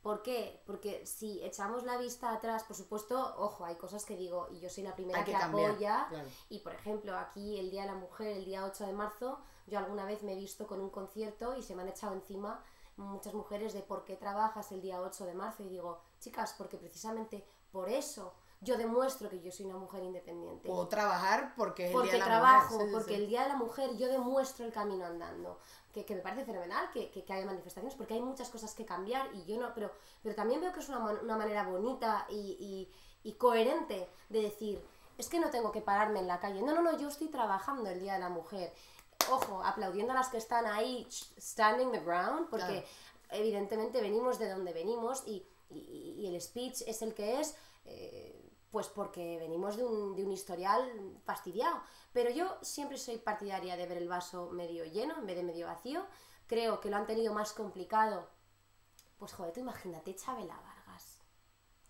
¿Por 0.02 0.24
qué? 0.24 0.62
Porque 0.66 1.06
si 1.06 1.44
echamos 1.44 1.84
la 1.84 1.98
vista 1.98 2.34
atrás, 2.34 2.64
por 2.64 2.76
supuesto, 2.76 3.36
ojo, 3.38 3.66
hay 3.66 3.76
cosas 3.76 4.04
que 4.04 4.18
digo, 4.18 4.48
y 4.52 4.60
yo 4.60 4.70
soy 4.70 4.84
la 4.84 4.96
primera 4.96 5.20
Hay 5.20 5.26
que 5.26 5.32
que, 5.32 5.38
cambiar, 5.38 5.72
apoya, 5.72 6.08
claro. 6.10 6.28
y 6.50 6.60
por 6.60 6.74
ejemplo, 6.74 7.16
aquí 7.16 7.60
el 7.60 7.70
Día 7.70 7.82
de 7.82 7.90
la 7.90 7.96
Mujer, 7.96 8.38
el 8.38 8.46
día 8.46 8.66
8 8.66 8.88
de 8.88 8.94
marzo, 8.94 9.40
yo 9.68 9.78
alguna 9.78 10.06
vez 10.06 10.24
me 10.24 10.34
he 10.34 10.36
visto 10.36 10.66
con 10.66 10.82
un 10.82 10.90
concierto 10.90 11.56
y 11.56 11.62
se 11.62 11.76
me 11.76 11.84
han 11.84 11.90
echado 11.90 12.14
encima 12.14 12.64
muchas 12.98 13.34
mujeres 13.36 13.74
de 13.74 13.82
por 13.82 14.04
qué 14.04 14.16
trabajas 14.16 14.72
el 14.72 14.82
día 14.82 15.02
8 15.02 15.26
de 15.26 15.34
marzo, 15.36 15.64
y 15.64 15.70
digo, 15.70 16.02
chicas, 16.20 16.56
porque 16.58 16.78
precisamente 16.78 17.46
por 17.72 17.88
eso 17.88 18.34
yo 18.62 18.78
demuestro 18.78 19.28
que 19.30 19.42
yo 19.42 19.52
soy 19.52 19.66
una 19.66 19.78
mujer 19.78 20.04
independiente 20.04 20.68
Puedo 20.70 20.88
trabajar 20.88 21.54
porque 21.58 21.86
es 21.86 21.90
el 21.90 21.94
porque 21.96 22.12
Día 22.12 22.14
de 22.14 22.20
la 22.20 22.26
trabajo, 22.26 22.74
Mujer. 22.76 22.88
Sí, 22.88 22.94
porque 22.94 23.16
sí. 23.16 23.22
el 23.22 23.28
Día 23.28 23.42
de 23.44 23.50
la 23.50 23.56
Mujer 23.56 23.98
yo 23.98 24.08
demuestro 24.08 24.66
el 24.66 24.72
camino 24.72 25.06
andando. 25.06 25.60
Que, 25.92 26.06
que 26.06 26.16
me 26.16 26.22
parece 26.22 26.46
fenomenal 26.46 26.90
que, 26.94 27.10
que, 27.12 27.26
que 27.26 27.34
haya 27.34 27.46
manifestaciones, 27.46 27.96
porque 27.96 28.14
hay 28.14 28.22
muchas 28.22 28.50
cosas 28.50 28.74
que 28.74 28.86
cambiar 28.86 29.28
y 29.36 29.44
yo 29.44 29.60
no, 29.60 29.74
pero, 29.74 29.92
pero 30.24 30.36
también 30.36 30.62
veo 30.62 30.72
que 30.72 30.80
es 30.80 30.88
una, 30.88 31.00
una 31.00 31.36
manera 31.38 31.64
bonita 31.68 32.26
y, 32.30 32.56
y- 32.60 32.92
y 33.30 33.34
coherente 33.34 34.08
de 34.30 34.42
decir, 34.42 34.82
es 35.18 35.28
que 35.28 35.40
no 35.40 35.50
tengo 35.50 35.72
que 35.74 35.82
pararme 35.82 36.20
en 36.20 36.28
la 36.28 36.40
calle. 36.40 36.62
No, 36.62 36.74
no, 36.74 36.82
no, 36.82 36.98
yo 36.98 37.10
estoy 37.10 37.28
trabajando 37.28 37.90
el 37.90 38.00
Día 38.00 38.14
de 38.14 38.20
la 38.20 38.30
Mujer. 38.30 38.72
Ojo, 39.30 39.62
aplaudiendo 39.64 40.14
a 40.14 40.16
las 40.16 40.30
que 40.30 40.38
están 40.38 40.66
ahí, 40.66 41.06
standing 41.40 41.92
the 41.92 42.00
ground, 42.00 42.48
porque 42.50 42.66
Claro. 42.66 42.88
evidentemente 43.32 44.00
venimos 44.02 44.40
de 44.40 44.50
donde 44.50 44.72
venimos 44.74 45.24
y, 45.28 45.46
y- 45.70 46.16
y 46.20 46.28
el 46.34 46.40
speech 46.42 46.84
es 46.88 47.02
el 47.02 47.14
que 47.14 47.42
es, 47.42 47.56
eh, 47.86 48.41
pues 48.72 48.88
porque 48.88 49.38
venimos 49.38 49.76
de 49.76 49.84
un, 49.84 50.16
de 50.16 50.24
un 50.24 50.32
historial 50.32 51.20
fastidiado. 51.26 51.82
Pero 52.14 52.30
yo 52.32 52.58
siempre 52.62 52.98
soy 52.98 53.18
partidaria 53.18 53.76
de 53.78 53.86
ver 53.86 53.98
el 53.98 54.08
vaso 54.08 54.50
medio 54.52 54.86
lleno 54.86 55.18
en 55.18 55.26
vez 55.26 55.36
de 55.36 55.44
medio 55.44 55.68
vacío. 55.68 56.06
Creo 56.48 56.80
que 56.80 56.90
lo 56.90 56.98
han 56.98 57.06
tenido 57.06 57.34
más 57.34 57.54
complicado. 57.54 58.28
Pues 59.18 59.34
joder, 59.34 59.54
tú 59.54 59.60
imagínate 59.60 60.16
Chabela 60.16 60.56
Vargas. 60.56 61.20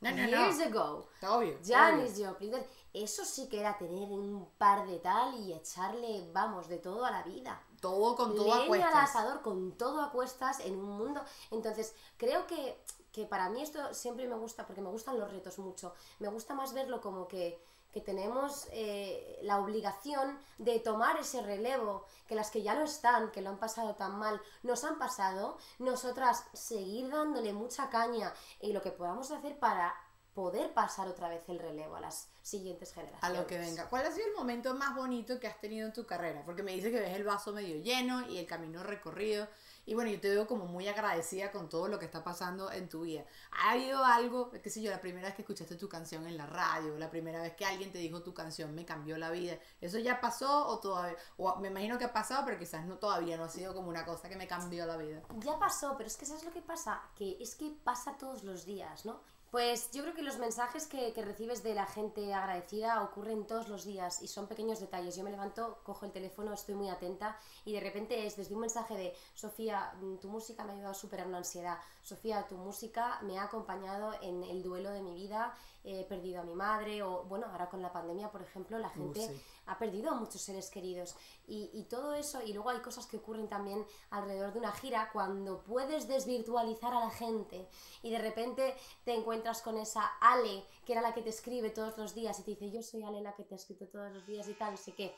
No, 0.02 0.10
no, 0.12 0.18
Years 0.26 0.58
no. 0.58 0.66
ago. 0.66 1.10
Obvio. 1.30 1.60
Janis 1.64 2.14
Joplin. 2.18 2.54
Eso 2.94 3.24
sí 3.24 3.48
que 3.48 3.60
era 3.60 3.78
tener 3.78 4.10
un 4.12 4.50
par 4.58 4.86
de 4.88 5.00
tal 5.00 5.36
y 5.36 5.54
echarle, 5.54 6.30
vamos, 6.34 6.68
de 6.68 6.80
todo 6.80 7.06
a 7.06 7.12
la 7.12 7.24
vida 7.24 7.64
Todo 7.80 8.16
con 8.16 8.36
todo 8.36 8.52
a 8.54 8.58
leña 8.58 8.62
al 8.64 8.68
cuestas. 8.68 9.10
asador 9.16 9.42
con 9.42 9.78
todo 9.78 10.02
a 10.02 10.12
cuestas 10.12 10.60
en 10.62 10.76
un 10.76 10.98
mundo. 10.98 11.22
Entonces, 11.52 11.96
creo 12.18 12.48
que, 12.48 12.84
que 13.12 13.26
para 13.26 13.50
mí 13.50 13.62
esto 13.62 13.94
siempre 13.94 14.28
me 14.28 14.36
gusta, 14.36 14.66
porque 14.66 14.82
me 14.82 14.90
gustan 14.90 15.20
los 15.20 15.32
retos 15.32 15.60
mucho. 15.60 15.94
Me 16.20 16.28
gusta 16.30 16.54
más 16.54 16.74
verlo 16.74 17.02
como 17.02 17.28
que, 17.28 17.60
que 17.92 18.00
tenemos 18.02 18.68
eh, 18.72 19.40
la 19.44 19.60
obligación 19.60 20.40
de 20.58 20.80
tomar 20.80 21.18
ese 21.20 21.42
relevo, 21.42 22.06
que 22.28 22.36
las 22.36 22.50
que 22.52 22.62
ya 22.64 22.74
no 22.76 22.84
están, 22.84 23.32
que 23.32 23.42
lo 23.42 23.50
han 23.50 23.58
pasado 23.60 23.96
tan 23.96 24.18
mal, 24.18 24.42
nos 24.64 24.84
han 24.86 24.98
pasado, 24.98 25.58
nosotras 25.80 26.46
seguir 26.54 27.10
dándole 27.10 27.52
mucha 27.54 27.90
caña 27.90 28.34
y 28.62 28.72
lo 28.72 28.82
que 28.82 28.92
podamos 28.92 29.30
hacer 29.32 29.60
para 29.60 29.94
poder 30.34 30.74
pasar 30.74 31.10
otra 31.10 31.28
vez 31.28 31.44
el 31.50 31.60
relevo 31.60 31.98
a 31.98 32.00
las 32.00 32.30
siguientes 32.42 32.92
A 32.92 32.96
generaciones. 32.96 33.38
lo 33.38 33.46
que 33.48 33.58
venga. 33.58 33.90
¿Cuál 33.90 34.06
ha 34.06 34.12
sido 34.12 34.28
el 34.28 34.34
momento 34.34 34.74
más 34.74 34.96
bonito 34.96 35.38
que 35.38 35.48
has 35.48 35.60
tenido 35.60 35.86
en 35.86 35.92
tu 35.92 36.06
carrera? 36.06 36.44
Porque 36.46 36.64
me 36.64 36.72
dice 36.72 36.90
que 36.90 37.02
ves 37.02 37.14
el 37.14 37.26
vaso 37.26 37.52
medio 37.52 37.76
lleno 37.82 38.26
y 38.30 38.38
el 38.38 38.48
camino 38.48 38.82
recorrido. 38.82 39.50
Y 39.86 39.94
bueno, 39.96 40.12
yo 40.12 40.20
te 40.20 40.30
veo 40.30 40.48
como 40.48 40.66
muy 40.66 40.88
agradecida 40.88 41.52
con 41.52 41.68
todo 41.68 41.88
lo 41.88 41.98
que 41.98 42.06
está 42.06 42.24
pasando 42.24 42.72
en 42.72 42.88
tu 42.88 43.02
vida. 43.02 43.26
¿Ha 43.52 43.72
habido 43.72 44.04
algo, 44.04 44.52
qué 44.52 44.70
sé 44.70 44.82
yo, 44.82 44.92
la 44.92 45.02
primera 45.02 45.28
vez 45.28 45.36
que 45.36 45.42
escuchaste 45.42 45.76
tu 45.76 45.90
canción 45.90 46.28
en 46.28 46.38
la 46.38 46.46
radio, 46.46 46.98
la 46.98 47.10
primera 47.10 47.42
vez 47.42 47.56
que 47.56 47.66
alguien 47.66 47.92
te 47.92 47.98
dijo 47.98 48.22
tu 48.22 48.34
canción 48.34 48.76
me 48.76 48.86
cambió 48.86 49.18
la 49.18 49.32
vida? 49.32 49.58
¿Eso 49.80 49.98
ya 49.98 50.22
pasó 50.22 50.68
o 50.68 50.80
todavía? 50.80 51.18
O 51.38 51.56
me 51.58 51.70
imagino 51.70 51.98
que 51.98 52.06
ha 52.06 52.14
pasado, 52.14 52.44
pero 52.46 52.60
quizás 52.60 52.86
no 52.86 52.98
todavía 52.98 53.38
no 53.38 53.46
ha 53.46 53.50
sido 53.50 53.74
como 53.74 53.90
una 53.90 54.06
cosa 54.06 54.30
que 54.30 54.36
me 54.36 54.48
cambió 54.48 54.86
la 54.86 54.98
vida. 54.98 55.22
Ya 55.40 55.58
pasó, 55.58 55.96
pero 55.98 56.08
es 56.08 56.18
que 56.18 56.26
¿sabes 56.26 56.44
lo 56.44 56.52
que 56.52 56.62
pasa? 56.62 57.02
Que 57.16 57.38
es 57.40 57.56
que 57.56 57.76
pasa 57.84 58.18
todos 58.18 58.44
los 58.44 58.66
días, 58.66 59.06
¿no? 59.06 59.22
Pues 59.52 59.92
yo 59.92 60.02
creo 60.04 60.14
que 60.16 60.22
los 60.22 60.38
mensajes 60.38 60.88
que, 60.88 61.12
que 61.12 61.26
recibes 61.26 61.62
de 61.62 61.76
la 61.76 61.86
gente 61.86 62.34
agradecida 62.34 63.04
ocurren 63.04 63.46
todos 63.46 63.68
los 63.68 63.84
días 63.84 64.22
y 64.22 64.30
son 64.30 64.48
pequeños 64.48 64.80
detalles. 64.80 65.18
Yo 65.18 65.26
me 65.26 65.30
levanto, 65.30 65.80
cojo 65.84 66.06
el 66.06 66.14
teléfono, 66.14 66.54
estoy 66.54 66.76
muy 66.76 66.88
atenta 66.88 67.38
y 67.66 67.74
de 67.74 67.82
repente 67.82 68.26
es 68.26 68.38
desde 68.38 68.56
un 68.56 68.62
mensaje 68.62 68.96
de 68.96 69.14
Sofía, 69.36 69.92
mm, 70.00 70.20
tu 70.20 70.30
música 70.30 70.64
me 70.64 70.72
ha 70.72 70.76
ayudado 70.76 70.92
a 70.92 70.96
superar 70.96 71.28
una 71.28 71.40
ansiedad. 71.40 71.78
Sofía, 72.02 72.48
tu 72.48 72.56
música 72.56 73.20
me 73.22 73.38
ha 73.38 73.44
acompañado 73.44 74.14
en 74.22 74.44
el 74.44 74.64
duelo 74.64 74.92
de 74.92 75.02
mi 75.02 75.14
vida 75.14 75.54
he 75.84 76.04
perdido 76.04 76.42
a 76.42 76.44
mi 76.44 76.54
madre, 76.54 77.02
o 77.02 77.24
bueno, 77.24 77.48
ahora 77.48 77.70
con 77.70 77.82
la 77.82 77.92
pandemia, 77.92 78.32
por 78.32 78.42
ejemplo, 78.42 78.78
la 78.78 78.90
gente 78.90 79.28
sí. 79.28 79.42
ha 79.66 79.80
perdido 79.80 80.12
a 80.12 80.14
muchos 80.14 80.42
seres 80.42 80.70
queridos. 80.70 81.16
Y, 81.48 81.72
y 81.74 81.84
todo 81.86 82.14
eso, 82.14 82.42
y 82.44 82.54
luego 82.54 82.70
hay 82.70 82.80
cosas 82.80 83.08
que 83.08 83.18
ocurren 83.18 83.48
también 83.50 83.86
alrededor 84.12 84.54
de 84.54 84.60
una 84.60 84.72
gira, 84.72 85.10
cuando 85.12 85.62
puedes 85.64 86.08
desvirtualizar 86.08 86.94
a 86.94 87.00
la 87.00 87.10
gente 87.10 87.68
y 88.04 88.12
de 88.12 88.20
repente 88.20 88.76
te 89.04 89.16
encuentras 89.16 89.62
con 89.62 89.78
esa 89.78 90.06
Ale, 90.20 90.64
que 90.86 90.94
era 90.94 91.02
la 91.02 91.14
que 91.14 91.22
te 91.22 91.30
escribe 91.30 91.72
todos 91.72 91.98
los 91.98 92.14
días 92.14 92.40
y 92.40 92.44
te 92.44 92.52
dice, 92.52 92.70
yo 92.70 92.84
soy 92.84 93.04
Ale 93.04 93.22
la 93.22 93.34
que 93.34 93.44
te 93.44 93.56
ha 93.56 93.58
escrito 93.58 93.88
todos 93.88 94.12
los 94.12 94.26
días 94.28 94.48
y 94.48 94.54
tal, 94.54 94.72
no 94.72 94.78
sé 94.78 94.94
qué. 94.94 95.16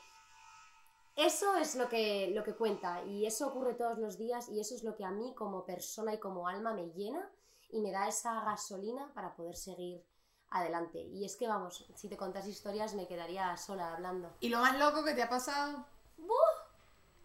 Eso 1.15 1.56
es 1.58 1.76
lo 1.76 1.88
que, 1.89 2.32
lo 2.34 2.43
que 2.43 2.56
cuenta 2.56 3.04
y 3.04 3.26
eso 3.26 3.47
ocurre 3.47 3.76
todos 3.76 3.99
los 3.99 4.17
días 4.17 4.49
y 4.49 4.60
eso 4.60 4.73
es 4.76 4.84
lo 4.84 4.95
que 4.95 5.06
a 5.06 5.12
mí 5.12 5.34
como 5.36 5.63
persona 5.65 6.13
y 6.13 6.19
como 6.19 6.47
alma 6.47 6.73
me 6.73 6.89
llena 6.91 7.30
y 7.69 7.82
me 7.82 7.91
da 7.91 8.08
esa 8.08 8.41
gasolina 8.41 9.12
para 9.13 9.36
poder 9.36 9.56
seguir 9.56 10.04
adelante. 10.49 10.99
Y 11.02 11.23
es 11.26 11.36
que 11.36 11.47
vamos, 11.47 11.86
si 11.95 12.08
te 12.10 12.17
contas 12.17 12.47
historias 12.47 12.95
me 12.95 13.08
quedaría 13.08 13.56
sola 13.58 13.93
hablando. 13.93 14.32
¿Y 14.39 14.49
lo 14.49 14.60
más 14.60 14.78
loco 14.80 15.04
que 15.04 15.13
te 15.13 15.21
ha 15.23 15.30
pasado? 15.30 15.86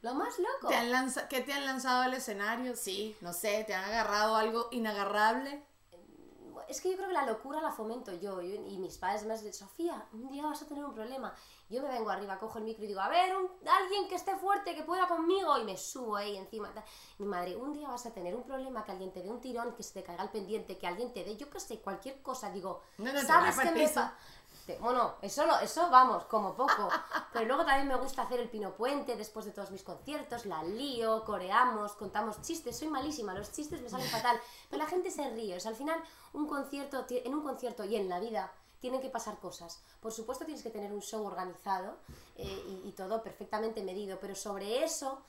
Lo 0.01 0.15
más 0.15 0.39
loco. 0.39 0.69
¿Te 0.69 0.77
han 0.77 0.93
lanza- 0.93 1.27
¿Qué 1.29 1.41
te 1.41 1.53
han 1.53 1.65
lanzado 1.65 2.03
al 2.03 2.15
escenario? 2.15 2.77
Sí, 2.77 3.17
no 3.21 3.33
sé, 3.33 3.65
¿te 3.67 3.75
han 3.75 3.85
agarrado 3.85 4.37
algo 4.37 4.69
inagarrable? 4.71 5.65
Es 6.69 6.81
que 6.83 6.91
yo 6.91 6.97
creo 6.97 7.09
que 7.09 7.15
la 7.15 7.25
locura 7.25 7.61
la 7.63 7.73
fomento 7.73 8.13
yo, 8.13 8.43
yo- 8.43 8.55
y 8.67 8.77
mis 8.79 8.99
padres 8.99 9.25
me 9.25 9.33
dicen, 9.35 9.55
Sofía, 9.55 10.07
un 10.13 10.29
día 10.29 10.45
vas 10.45 10.61
a 10.61 10.67
tener 10.67 10.85
un 10.85 10.93
problema. 10.93 11.35
Yo 11.71 11.83
me 11.83 11.89
vengo 11.89 12.11
arriba, 12.11 12.39
cojo 12.39 12.59
el 12.59 12.65
micro 12.65 12.85
y 12.85 12.89
digo, 12.89 13.01
a 13.01 13.09
ver, 13.09 13.35
un- 13.37 13.51
alguien 13.67 14.07
que 14.09 14.15
esté 14.15 14.37
fuerte, 14.37 14.75
que 14.75 14.83
pueda 14.83 15.09
conmigo, 15.09 15.57
y 15.59 15.65
me 15.65 15.77
subo 15.79 16.17
ahí 16.17 16.37
encima. 16.37 16.71
Mi 17.19 17.27
madre, 17.27 17.57
un 17.57 17.73
día 17.73 17.89
vas 17.89 18.05
a 18.05 18.13
tener 18.13 18.35
un 18.35 18.43
problema, 18.43 18.85
que 18.85 18.93
alguien 18.93 19.13
te 19.13 19.23
dé 19.23 19.31
un 19.31 19.41
tirón, 19.41 19.75
que 19.75 19.83
se 19.83 19.95
te 19.95 20.03
caiga 20.03 20.23
el 20.23 20.31
pendiente, 20.31 20.77
que 20.77 20.87
alguien 20.87 21.13
te 21.13 21.25
dé, 21.25 21.37
yo 21.37 21.49
qué 21.49 21.59
sé, 21.59 21.81
cualquier 21.81 22.21
cosa. 22.23 22.51
Digo, 22.51 22.83
No, 22.99 23.27
¿sabes 23.27 23.55
qué 23.59 23.71
me 23.71 23.87
piso. 23.87 24.01
Pa-?" 24.69 24.75
Te- 24.75 24.79
Bueno, 24.81 25.15
eso, 25.23 25.47
lo- 25.47 25.59
eso 25.61 25.89
vamos, 25.91 26.25
como 26.25 26.55
poco. 26.55 26.89
Pero 27.33 27.47
luego 27.47 27.65
también 27.65 27.89
me 27.89 27.97
gusta 27.97 28.23
hacer 28.23 28.41
el 28.41 28.49
pino 28.49 28.75
puente 28.75 29.17
después 29.17 29.45
de 29.47 29.53
todos 29.53 29.71
mis 29.71 29.83
conciertos, 29.83 30.47
la 30.47 30.63
lío, 30.63 31.25
coreamos, 31.25 31.93
contamos 31.93 32.41
chistes. 32.43 32.79
Soy 32.79 32.89
malísima, 32.89 33.35
los 33.35 33.51
chistes 33.53 33.81
me 33.81 33.89
salen 33.89 34.09
fatal. 34.09 34.41
Pero 34.71 34.83
la 34.83 34.89
gente 34.89 35.11
se 35.11 35.29
ríe. 35.31 35.57
O 35.57 35.61
sea, 35.61 35.71
al 35.71 35.77
final, 35.77 35.99
un 36.33 36.47
concierto, 36.47 37.05
en 37.09 37.35
un 37.35 37.43
concierto 37.43 37.85
y 37.85 37.97
en 37.97 38.09
la 38.09 38.21
vida 38.21 38.53
tienen 38.81 39.01
que 39.01 39.11
pasar 39.11 39.39
cosas. 39.41 39.83
Por 40.01 40.13
supuesto, 40.13 40.45
tienes 40.45 40.63
que 40.63 40.71
tener 40.71 40.93
un 40.93 41.03
show 41.03 41.25
organizado 41.27 41.97
eh, 42.37 42.45
y, 42.85 42.89
y 42.89 42.93
todo 42.93 43.23
perfectamente 43.23 43.83
medido. 43.83 44.19
Pero 44.21 44.35
sobre 44.37 44.85
eso 44.85 45.23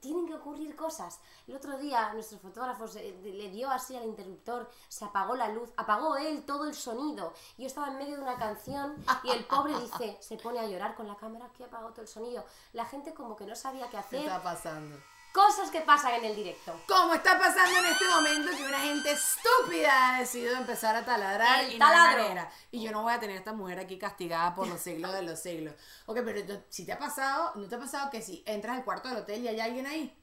tienen 0.00 0.26
que 0.26 0.34
ocurrir 0.34 0.76
cosas. 0.76 1.20
El 1.46 1.56
otro 1.56 1.76
día 1.78 2.12
nuestros 2.12 2.40
fotógrafos 2.40 2.94
eh, 2.96 3.12
de- 3.22 3.32
le 3.32 3.50
dio 3.50 3.70
así 3.70 3.96
al 3.96 4.04
interruptor, 4.04 4.70
se 4.88 5.04
apagó 5.04 5.34
la 5.34 5.48
luz, 5.48 5.70
apagó 5.76 6.16
él 6.16 6.44
todo 6.44 6.64
el 6.64 6.74
sonido. 6.74 7.32
Yo 7.58 7.66
estaba 7.66 7.88
en 7.88 7.98
medio 7.98 8.16
de 8.16 8.22
una 8.22 8.36
canción 8.36 8.94
y 9.24 9.30
el 9.30 9.44
pobre 9.44 9.78
dice, 9.80 10.16
se 10.20 10.36
pone 10.36 10.58
a 10.60 10.66
llorar 10.66 10.94
con 10.94 11.06
la 11.08 11.16
cámara 11.16 11.48
que 11.56 11.64
apagado 11.64 11.90
todo 11.90 12.02
el 12.02 12.08
sonido. 12.08 12.44
La 12.72 12.84
gente 12.84 13.12
como 13.14 13.36
que 13.36 13.44
no 13.46 13.56
sabía 13.56 13.84
qué 13.86 13.90
¿Qué 13.92 13.96
hacer. 13.98 14.20
está 14.20 14.42
pasando? 14.42 14.96
Cosas 15.32 15.70
que 15.70 15.80
pasan 15.80 16.14
en 16.14 16.24
el 16.26 16.36
directo. 16.36 16.78
Como 16.86 17.14
está 17.14 17.38
pasando 17.38 17.78
en 17.78 17.86
este 17.86 18.04
momento 18.06 18.50
que 18.56 18.64
una 18.64 18.80
gente 18.80 19.12
estúpida 19.12 20.16
ha 20.16 20.20
decidido 20.20 20.56
empezar 20.56 20.94
a 20.94 21.04
taladrar 21.04 21.64
El 21.64 21.72
y 21.72 21.78
no 21.78 21.86
taladro. 21.86 22.22
manera. 22.22 22.50
Y 22.70 22.82
yo 22.82 22.92
no 22.92 23.02
voy 23.02 23.12
a 23.14 23.18
tener 23.20 23.36
a 23.36 23.38
esta 23.38 23.52
mujer 23.52 23.78
aquí 23.78 23.98
castigada 23.98 24.54
por 24.54 24.68
los 24.68 24.80
siglos 24.80 25.12
de 25.14 25.22
los 25.22 25.40
siglos. 25.40 25.74
Ok, 26.06 26.18
pero 26.24 26.62
si 26.68 26.84
te 26.84 26.92
ha 26.92 26.98
pasado, 26.98 27.52
¿no 27.54 27.66
te 27.66 27.74
ha 27.76 27.78
pasado 27.78 28.10
que 28.10 28.20
si 28.20 28.42
entras 28.46 28.76
al 28.76 28.84
cuarto 28.84 29.08
del 29.08 29.18
hotel 29.18 29.42
y 29.42 29.48
hay 29.48 29.60
alguien 29.60 29.86
ahí? 29.86 30.18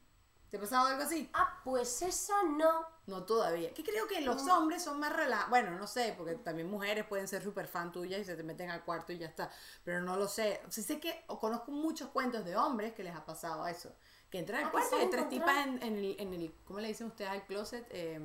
¿Te 0.50 0.58
ha 0.58 0.60
pasado 0.60 0.88
algo 0.88 1.04
así? 1.04 1.30
Ah, 1.34 1.60
pues 1.64 2.02
esa 2.02 2.42
no. 2.44 2.86
No 3.06 3.24
todavía. 3.24 3.74
Que 3.74 3.84
creo 3.84 4.08
que 4.08 4.22
los 4.22 4.48
hombres 4.48 4.84
son 4.84 5.00
más 5.00 5.12
relajados. 5.16 5.50
Bueno, 5.50 5.72
no 5.72 5.86
sé, 5.88 6.14
porque 6.18 6.36
también 6.36 6.70
mujeres 6.70 7.06
pueden 7.06 7.28
ser 7.28 7.44
súper 7.44 7.68
fan 7.68 7.92
tuyas 7.92 8.20
y 8.22 8.26
se 8.26 8.36
te 8.36 8.44
meten 8.44 8.70
al 8.70 8.84
cuarto 8.84 9.14
y 9.14 9.18
ya 9.20 9.28
está. 9.28 9.52
Pero 9.84 10.02
no 10.02 10.16
lo 10.18 10.28
sé. 10.28 10.62
Sí 10.70 10.82
sé 10.84 11.00
que 11.00 11.24
conozco 11.40 11.72
muchos 11.72 12.10
cuentos 12.10 12.46
de 12.46 12.56
hombres 12.56 12.94
que 12.94 13.04
les 13.04 13.16
ha 13.16 13.26
pasado 13.26 13.66
eso. 13.68 13.92
Que 14.30 14.40
entran 14.40 14.62
al 14.62 14.68
Ah, 14.68 14.72
cuarto 14.72 14.98
y 14.98 15.02
hay 15.02 15.10
tres 15.10 15.30
tipas 15.30 15.66
en, 15.68 15.82
en 15.84 15.96
el, 15.98 16.16
en 16.20 16.34
el- 16.34 16.54
¿Cómo 16.66 16.80
le 16.80 16.88
dicen 16.90 17.08
ustedes 17.08 17.32
al 17.32 17.46
closet? 17.46 17.86
Eh, 17.90 18.20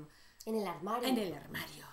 En 0.46 0.54
el 0.56 0.66
armario. 0.66 1.08
en 1.08 1.18
el 1.18 1.34
armario. 1.34 1.86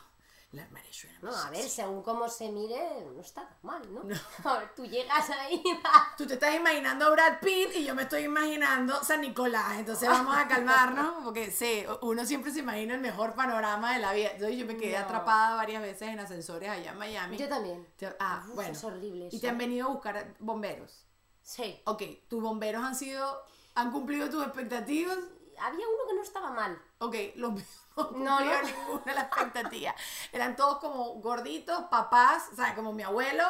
Suena 0.52 1.18
No, 1.22 1.34
a 1.34 1.50
ver, 1.50 1.70
según 1.70 2.04
cómo 2.04 2.28
se 2.28 2.52
mire, 2.52 2.78
no 3.16 3.22
está 3.22 3.48
tan 3.48 3.58
mal, 3.64 3.82
¿no? 3.94 4.02
A 4.50 4.58
ver, 4.60 4.76
tú 4.76 4.86
llegas 4.86 5.30
ahí, 5.30 5.64
Tú 6.18 6.28
te 6.28 6.34
estás 6.34 6.54
imaginando 6.54 7.10
Brad 7.12 7.40
Pitt 7.40 7.74
y 7.76 7.86
yo 7.86 7.96
me 7.96 8.02
estoy 8.04 8.24
imaginando 8.24 9.02
San 9.02 9.22
Nicolás. 9.22 9.80
Entonces 9.80 10.10
vamos 10.10 10.36
a 10.36 10.50
calmarnos, 10.50 11.16
porque 11.24 11.52
sí, 11.52 11.86
uno 12.02 12.26
siempre 12.26 12.52
se 12.52 12.60
imagina 12.60 12.96
el 12.96 13.00
mejor 13.02 13.34
panorama 13.34 13.94
de 13.94 14.00
la 14.00 14.12
vida. 14.12 14.32
Entonces 14.32 14.58
yo 14.58 14.66
me 14.66 14.76
quedé 14.76 14.98
No. 15.00 15.06
atrapada 15.06 15.56
varias 15.56 15.82
veces 15.82 16.10
en 16.10 16.20
ascensores 16.20 16.70
allá 16.70 16.92
en 16.92 16.98
Miami. 16.98 17.38
yo 17.38 17.48
también. 17.48 17.88
Ah, 18.20 18.44
Uf, 18.50 18.56
bueno. 18.56 18.72
Es 18.74 18.84
horrible 18.84 19.30
Y 19.32 19.40
te 19.40 19.48
han 19.48 19.58
venido 19.58 19.88
a 19.88 19.92
buscar 19.92 20.36
bomberos. 20.40 21.06
Sí. 21.42 21.82
Ok, 21.86 22.04
tus 22.28 22.42
bomberos 22.44 22.84
han 22.84 22.96
sido, 22.96 23.42
han 23.76 23.90
cumplido 23.92 24.30
tus 24.30 24.44
expectativas. 24.44 25.18
Había 25.62 25.88
uno 25.88 26.08
que 26.10 26.16
no 26.16 26.24
estaba 26.24 26.52
mal. 26.52 26.78
Ok, 27.00 27.16
los 27.36 27.54
míos 27.54 27.81
no 28.16 28.40
No, 28.40 28.40
no. 28.40 28.62
ninguna 28.62 29.04
de 29.06 29.14
las 29.14 29.26
expectativas. 29.26 29.96
Eran 30.32 30.56
todos 30.56 30.80
como 30.80 31.16
gorditos, 31.16 31.84
papás, 31.90 32.50
o 32.52 32.56
sea, 32.56 32.76
como 32.76 32.94
mi 32.94 33.04
abuelo, 33.04 33.44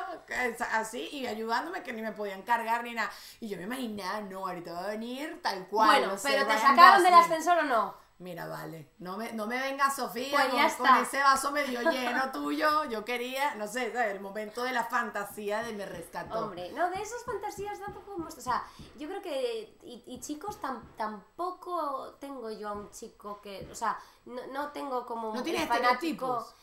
así, 0.73 1.09
y 1.11 1.27
ayudándome 1.27 1.83
que 1.83 1.93
ni 1.93 2.01
me 2.01 2.11
podían 2.11 2.41
cargar 2.43 2.83
ni 2.83 2.93
nada. 2.93 3.11
Y 3.39 3.49
yo 3.49 3.57
me 3.57 3.63
imaginaba, 3.63 4.21
no, 4.21 4.47
ahorita 4.47 4.73
va 4.73 4.83
a 4.85 4.87
venir 4.87 5.39
tal 5.41 5.67
cual. 5.67 5.87
bueno, 5.87 6.07
no 6.13 6.17
sé, 6.17 6.29
pero 6.29 6.47
¿te 6.47 6.53
Ryan 6.53 6.59
sacaron 6.59 7.03
del 7.03 7.13
ascensor 7.13 7.59
o 7.59 7.63
no? 7.63 8.00
Mira, 8.21 8.45
vale, 8.47 8.91
no 8.99 9.17
me, 9.17 9.33
no 9.33 9.47
me 9.47 9.59
venga 9.59 9.89
Sofía 9.89 10.47
Pues 10.51 10.73
con, 10.75 10.87
ese 10.97 11.17
vaso 11.23 11.51
medio 11.51 11.81
lleno 11.91 12.31
tuyo. 12.31 12.83
Yo 12.85 13.03
quería, 13.03 13.55
no 13.55 13.67
sé, 13.67 13.91
¿sabes? 13.91 14.13
el 14.13 14.19
momento 14.21 14.61
de 14.63 14.71
la 14.73 14.83
fantasía 14.83 15.63
de 15.63 15.73
me 15.73 15.87
rescató. 15.87 16.37
Hombre, 16.45 16.71
no, 16.73 16.89
de 16.91 17.01
esas 17.01 17.23
fantasías 17.25 17.79
tampoco 17.79 18.13
hemos... 18.13 18.37
O 18.37 18.41
sea, 18.41 18.63
yo 18.99 19.07
creo 19.07 19.23
que... 19.23 19.75
Y, 19.83 20.03
y 20.05 20.19
chicos, 20.19 20.61
tam- 20.61 20.83
tampoco 20.95 22.13
tengo 22.19 22.51
yo 22.51 22.69
a 22.69 22.73
un 22.73 22.91
chico 22.91 23.41
que... 23.41 23.67
O 23.71 23.75
sea, 23.75 23.97
no, 24.25 24.45
no 24.53 24.67
tengo 24.71 25.03
como... 25.05 25.33
No 25.33 25.43
fanático- 25.43 25.63
estereotipos. 25.63 26.55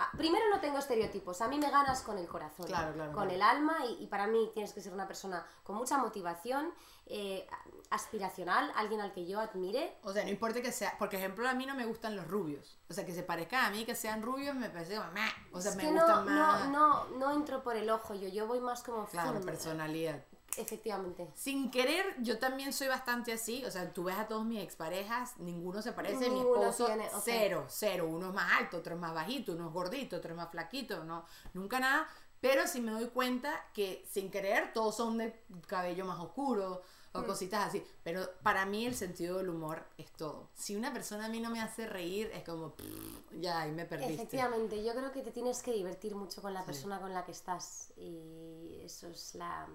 Ah, 0.00 0.10
Primero 0.16 0.44
no 0.48 0.60
tengo 0.60 0.78
estereotipos, 0.78 1.40
a 1.42 1.48
mí 1.48 1.58
me 1.58 1.70
ganas 1.72 2.02
con 2.02 2.16
el 2.18 2.28
corazón, 2.28 2.66
Claro, 2.66 2.94
claro, 2.94 3.12
con 3.12 3.24
claro. 3.24 3.34
el 3.34 3.42
alma 3.42 3.84
y, 3.84 4.04
y 4.04 4.06
para 4.06 4.28
mí 4.28 4.48
tienes 4.54 4.72
que 4.72 4.80
ser 4.80 4.92
una 4.92 5.08
persona 5.08 5.44
con 5.64 5.74
mucha 5.74 5.98
motivación, 5.98 6.72
eh, 7.06 7.48
aspiracional, 7.90 8.70
alguien 8.76 9.00
al 9.00 9.12
que 9.12 9.26
yo 9.26 9.40
admire. 9.40 9.96
O 10.02 10.12
sea, 10.12 10.24
no 10.24 10.30
importa 10.30 10.60
que 10.60 10.72
sea, 10.72 10.96
por 10.98 11.14
ejemplo, 11.14 11.48
a 11.48 11.54
mí 11.54 11.66
no 11.66 11.74
me 11.74 11.86
gustan 11.86 12.16
los 12.16 12.26
rubios. 12.26 12.78
O 12.88 12.94
sea, 12.94 13.04
que 13.06 13.14
se 13.14 13.22
parezcan 13.22 13.64
a 13.64 13.70
mí, 13.70 13.84
que 13.84 13.94
sean 13.94 14.22
rubios, 14.22 14.54
me 14.54 14.70
parece 14.70 14.96
como, 14.96 15.10
meh. 15.12 15.20
o 15.52 15.60
sea, 15.60 15.70
es 15.70 15.76
me 15.76 15.84
que 15.84 15.92
gustan 15.92 16.26
no, 16.26 16.30
más. 16.32 16.68
no, 16.68 17.08
no, 17.08 17.18
no 17.18 17.32
entro 17.32 17.62
por 17.62 17.76
el 17.76 17.88
ojo 17.90 18.14
yo, 18.14 18.28
yo 18.28 18.46
voy 18.46 18.60
más 18.60 18.82
como 18.82 19.06
Claro, 19.06 19.40
personalidad. 19.40 20.22
Efectivamente. 20.56 21.28
Sin 21.34 21.70
querer, 21.70 22.16
yo 22.20 22.38
también 22.38 22.72
soy 22.72 22.88
bastante 22.88 23.32
así. 23.32 23.64
O 23.64 23.70
sea, 23.70 23.92
tú 23.92 24.04
ves 24.04 24.16
a 24.16 24.26
todos 24.26 24.44
mis 24.44 24.62
exparejas, 24.62 25.36
ninguno 25.38 25.82
se 25.82 25.92
parece. 25.92 26.30
Mi 26.30 26.40
esposo, 26.40 26.86
tiene, 26.86 27.08
cero, 27.22 27.66
cero. 27.68 28.06
Uno 28.08 28.28
es 28.28 28.34
más 28.34 28.52
alto, 28.58 28.78
otro 28.78 28.94
es 28.94 29.00
más 29.00 29.14
bajito, 29.14 29.52
uno 29.52 29.68
es 29.68 29.72
gordito, 29.72 30.16
otro 30.16 30.30
es 30.32 30.36
más 30.36 30.50
flaquito. 30.50 31.04
No, 31.04 31.24
nunca 31.54 31.78
nada. 31.78 32.08
Pero 32.40 32.66
sí 32.66 32.80
me 32.80 32.92
doy 32.92 33.08
cuenta 33.08 33.66
que 33.74 34.04
sin 34.10 34.30
querer, 34.30 34.72
todos 34.72 34.96
son 34.96 35.18
de 35.18 35.44
cabello 35.66 36.04
más 36.04 36.18
oscuro. 36.18 36.82
O 37.20 37.26
cositas 37.26 37.68
así. 37.68 37.84
Pero 38.02 38.28
para 38.42 38.66
mí 38.66 38.86
el 38.86 38.94
sentido 38.94 39.38
del 39.38 39.48
humor 39.48 39.84
es 39.96 40.10
todo. 40.12 40.48
Si 40.54 40.76
una 40.76 40.92
persona 40.92 41.26
a 41.26 41.28
mí 41.28 41.40
no 41.40 41.50
me 41.50 41.60
hace 41.60 41.86
reír, 41.86 42.30
es 42.34 42.44
como, 42.44 42.74
pff, 42.74 43.32
ya, 43.40 43.62
ahí 43.62 43.72
me 43.72 43.84
perdiste. 43.84 44.14
Efectivamente, 44.14 44.82
yo 44.82 44.92
creo 44.92 45.12
que 45.12 45.22
te 45.22 45.30
tienes 45.30 45.62
que 45.62 45.72
divertir 45.72 46.14
mucho 46.14 46.42
con 46.42 46.54
la 46.54 46.64
persona 46.64 47.00
con 47.00 47.12
la 47.12 47.24
que 47.24 47.32
estás 47.32 47.92
y 47.96 48.80
eso 48.82 49.08
es 49.08 49.34
la, 49.34 49.66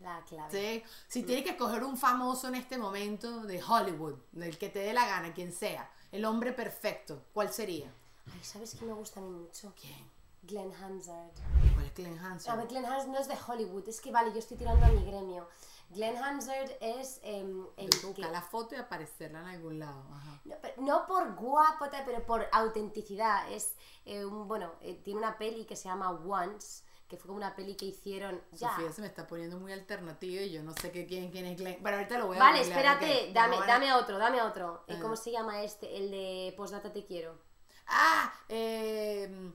la 0.00 0.24
clave. 0.24 0.50
Sí. 0.50 0.90
Si 1.08 1.22
tienes 1.22 1.44
que 1.44 1.50
escoger 1.50 1.84
un 1.84 1.96
famoso 1.96 2.48
en 2.48 2.56
este 2.56 2.78
momento 2.78 3.44
de 3.44 3.62
Hollywood, 3.62 4.16
del 4.32 4.58
que 4.58 4.68
te 4.68 4.80
dé 4.80 4.92
la 4.92 5.06
gana, 5.06 5.32
quien 5.32 5.52
sea, 5.52 5.90
el 6.12 6.24
hombre 6.24 6.52
perfecto, 6.52 7.24
¿cuál 7.32 7.52
sería? 7.52 7.92
Ay, 8.32 8.42
¿sabes 8.42 8.74
quién 8.74 8.88
me 8.88 8.94
gusta 8.94 9.20
a 9.20 9.22
mí 9.22 9.30
mucho? 9.30 9.72
¿Quién? 9.80 10.18
Glenn 10.42 10.72
Hansard. 10.74 11.30
¿Cuál 11.74 11.86
es 11.86 11.94
Glenn 11.94 12.18
Hansen? 12.18 12.52
A 12.52 12.56
ver, 12.56 12.68
Glenn 12.68 12.86
Hansard 12.86 13.08
no 13.08 13.18
es 13.18 13.28
de 13.28 13.36
Hollywood, 13.46 13.88
es 13.88 14.00
que 14.00 14.10
vale, 14.10 14.32
yo 14.32 14.38
estoy 14.38 14.56
tirando 14.56 14.84
a 14.84 14.88
mi 14.88 15.04
gremio. 15.04 15.48
Glenn 15.90 16.16
Hansard 16.16 16.70
es 16.80 17.20
em, 17.22 17.66
el 17.76 17.88
Tengo 17.90 18.14
que 18.14 18.20
buscar 18.22 18.30
la 18.30 18.42
foto 18.42 18.74
y 18.74 18.78
aparecerla 18.78 19.40
en 19.40 19.46
algún 19.46 19.78
lado. 19.78 20.04
Ajá. 20.12 20.40
No, 20.44 20.56
pero- 20.60 20.74
no 20.82 21.06
por 21.06 21.34
guapo, 21.34 21.88
tal, 21.88 22.04
pero 22.04 22.24
por 22.26 22.46
autenticidad. 22.52 23.50
Es 23.50 23.74
eh, 24.04 24.24
un, 24.24 24.46
bueno, 24.48 24.72
eh, 24.80 25.00
tiene 25.02 25.18
una 25.18 25.38
peli 25.38 25.64
que 25.64 25.76
se 25.76 25.88
llama 25.88 26.10
Once, 26.10 26.84
que 27.08 27.16
fue 27.16 27.28
como 27.28 27.38
una 27.38 27.56
peli 27.56 27.74
que 27.74 27.86
hicieron 27.86 28.42
ya. 28.52 28.68
Sofía 28.70 28.92
se 28.92 29.00
me 29.00 29.06
está 29.06 29.26
poniendo 29.26 29.58
muy 29.58 29.72
alternativa 29.72 30.42
y 30.42 30.50
yo 30.50 30.62
no 30.62 30.74
sé 30.74 30.92
qué, 30.92 31.06
quién, 31.06 31.30
quién 31.30 31.46
es 31.46 31.56
Glenn. 31.56 31.80
Pero 31.82 31.96
ahorita 31.96 32.18
lo 32.18 32.26
voy 32.26 32.36
a 32.36 32.40
Vale, 32.40 32.60
espérate, 32.60 33.30
dame, 33.32 33.54
No 33.56 33.60
van 33.60 33.70
a- 33.70 33.72
dame 33.72 33.92
otro, 33.94 34.18
dame 34.18 34.42
otro. 34.42 34.84
Eh. 34.88 34.98
¿Cómo 35.00 35.16
se 35.16 35.30
llama 35.32 35.62
este? 35.62 35.96
El 35.96 36.10
de 36.10 36.52
Postdata 36.56 36.92
Te 36.92 37.06
Quiero. 37.06 37.40
Ah, 37.86 38.30
eh, 38.50 39.52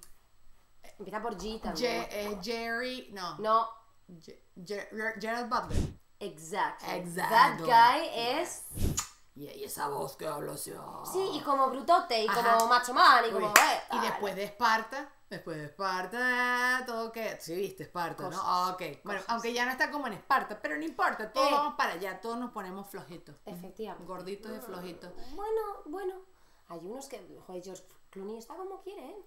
Empieza 0.97 1.21
por 1.21 1.35
G 1.37 1.61
también. 1.61 2.03
Je- 2.03 2.07
eh, 2.11 2.39
Jerry, 2.41 3.09
no. 3.13 3.37
No, 3.37 3.67
Gerald 5.19 5.49
Butler. 5.49 6.02
Exacto. 6.25 6.85
Exacto. 6.89 7.65
That 7.65 7.99
guy 7.99 8.09
es. 8.15 8.63
Y, 9.35 9.45
y 9.49 9.63
esa 9.63 9.87
voz 9.89 10.15
que 10.15 10.27
hablo 10.27 10.51
así. 10.53 10.71
oh. 10.71 11.03
Sí, 11.11 11.19
y 11.33 11.41
como 11.41 11.69
brutote, 11.69 12.23
y 12.23 12.27
Ajá. 12.27 12.55
como 12.57 12.67
macho 12.67 12.93
man, 12.93 13.23
y 13.25 13.27
Uy, 13.27 13.33
como. 13.33 13.47
eh, 13.47 13.81
y 13.93 13.99
después 13.99 14.35
de 14.35 14.43
Esparta, 14.43 15.09
Después 15.29 15.57
de 15.57 15.65
Esparta, 15.65 16.83
todo 16.85 17.11
que. 17.11 17.37
Sí, 17.41 17.55
viste, 17.55 17.81
Esparta, 17.83 18.25
Cosas, 18.25 18.43
¿no? 18.43 18.69
Ok. 18.73 18.81
Bueno, 19.03 19.19
cosas. 19.21 19.25
aunque 19.29 19.51
ya 19.51 19.65
no 19.65 19.71
está 19.71 19.89
como 19.89 20.05
en 20.05 20.13
Esparta, 20.13 20.59
pero 20.61 20.77
no 20.77 20.83
importa, 20.83 21.31
todos 21.33 21.47
Eh. 21.49 21.51
vamos 21.53 21.73
para 21.75 21.93
allá, 21.93 22.21
todos 22.21 22.37
nos 22.37 22.51
ponemos 22.51 22.87
flojitos. 22.87 23.35
Efectivamente. 23.45 24.05
Gorditos 24.07 24.51
y 24.55 24.59
flojitos. 24.61 25.11
Bueno, 25.33 25.61
bueno. 25.85 26.13
Hay 26.67 26.79
unos 26.83 27.07
que, 27.07 27.17
joder, 27.47 27.63
George 27.63 27.83
Clooney 28.11 28.37
está 28.37 28.55
como 28.55 28.79
quiere, 28.81 29.03
¿eh? 29.09 29.25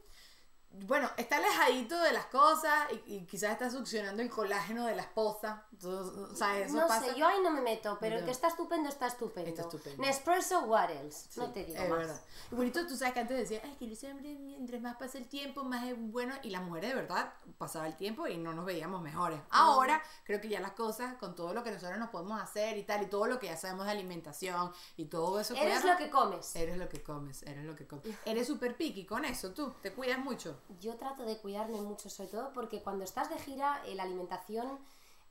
Bueno, 0.70 1.10
está 1.16 1.38
alejadito 1.38 1.98
de 2.02 2.12
las 2.12 2.26
cosas 2.26 2.86
y, 3.06 3.14
y 3.14 3.24
quizás 3.26 3.52
está 3.52 3.70
succionando 3.70 4.22
el 4.22 4.28
colágeno 4.28 4.84
de 4.84 4.94
la 4.94 5.02
esposa. 5.02 5.64
Entonces, 5.72 6.14
o 6.14 6.36
sea, 6.36 6.58
eso 6.58 6.76
no 6.76 6.86
pasa. 6.86 7.06
sé, 7.06 7.14
yo 7.18 7.26
ahí 7.26 7.38
no 7.42 7.50
me 7.50 7.62
meto, 7.62 7.96
pero 7.98 8.16
el 8.16 8.20
No. 8.20 8.26
que 8.26 8.32
está 8.32 8.48
estupendo 8.48 8.88
está 8.90 9.06
estupendo. 9.06 9.48
Está 9.48 9.62
estupendo. 9.62 10.02
Nespresso, 10.02 10.60
what 10.64 10.90
else? 10.90 11.28
Sí, 11.30 11.40
no 11.40 11.50
te 11.50 11.64
digo 11.64 11.82
es 11.82 11.88
más. 11.88 11.98
verdad. 11.98 12.20
Y 12.52 12.54
bonito, 12.56 12.86
tú 12.86 12.94
sabes 12.94 13.14
que 13.14 13.20
antes 13.20 13.38
decía, 13.38 13.62
ay, 13.64 13.74
que 13.78 13.86
los 13.86 14.04
hombres, 14.04 14.38
mientras 14.38 14.82
más 14.82 14.96
pasa 14.96 15.16
el 15.16 15.26
tiempo, 15.28 15.64
más 15.64 15.82
es 15.86 15.94
bueno. 15.98 16.34
Y 16.42 16.50
las 16.50 16.62
mujeres, 16.62 16.90
de 16.90 16.96
verdad, 16.96 17.32
pasaba 17.56 17.86
el 17.86 17.96
tiempo 17.96 18.26
y 18.28 18.36
no 18.36 18.52
nos 18.52 18.66
veíamos 18.66 19.00
mejores. 19.00 19.40
Ahora, 19.50 20.02
creo 20.24 20.42
que 20.42 20.48
ya 20.48 20.60
las 20.60 20.72
cosas, 20.72 21.14
con 21.14 21.34
todo 21.34 21.54
lo 21.54 21.62
que 21.64 21.70
nosotros 21.70 21.98
nos 21.98 22.10
podemos 22.10 22.38
hacer 22.38 22.76
y 22.76 22.82
tal, 22.82 23.02
y 23.02 23.06
todo 23.06 23.26
lo 23.26 23.38
que 23.38 23.46
ya 23.46 23.56
sabemos 23.56 23.86
de 23.86 23.92
alimentación 23.92 24.72
y 24.98 25.06
todo 25.06 25.40
eso. 25.40 25.54
Eres 25.54 25.80
cuidarnos, 25.80 25.92
lo 25.92 26.04
que 26.04 26.10
comes. 26.10 26.54
Eres 26.56 26.76
lo 26.76 26.88
que 26.90 27.02
comes, 27.02 27.42
eres 27.44 27.64
lo 27.64 27.74
que 27.74 27.86
comes. 27.86 28.04
Eres 28.26 28.46
súper 28.46 28.76
picky 28.76 29.06
con 29.06 29.24
eso, 29.24 29.52
tú, 29.54 29.72
te 29.80 29.90
cuidas 29.94 30.18
mucho. 30.18 30.60
Yo 30.80 30.96
trato 30.96 31.24
de 31.24 31.38
cuidarme 31.38 31.80
mucho, 31.80 32.10
sobre 32.10 32.30
todo 32.30 32.52
porque 32.52 32.82
cuando 32.82 33.04
estás 33.04 33.30
de 33.30 33.38
gira, 33.38 33.82
eh, 33.86 33.94
la 33.94 34.02
alimentación 34.02 34.78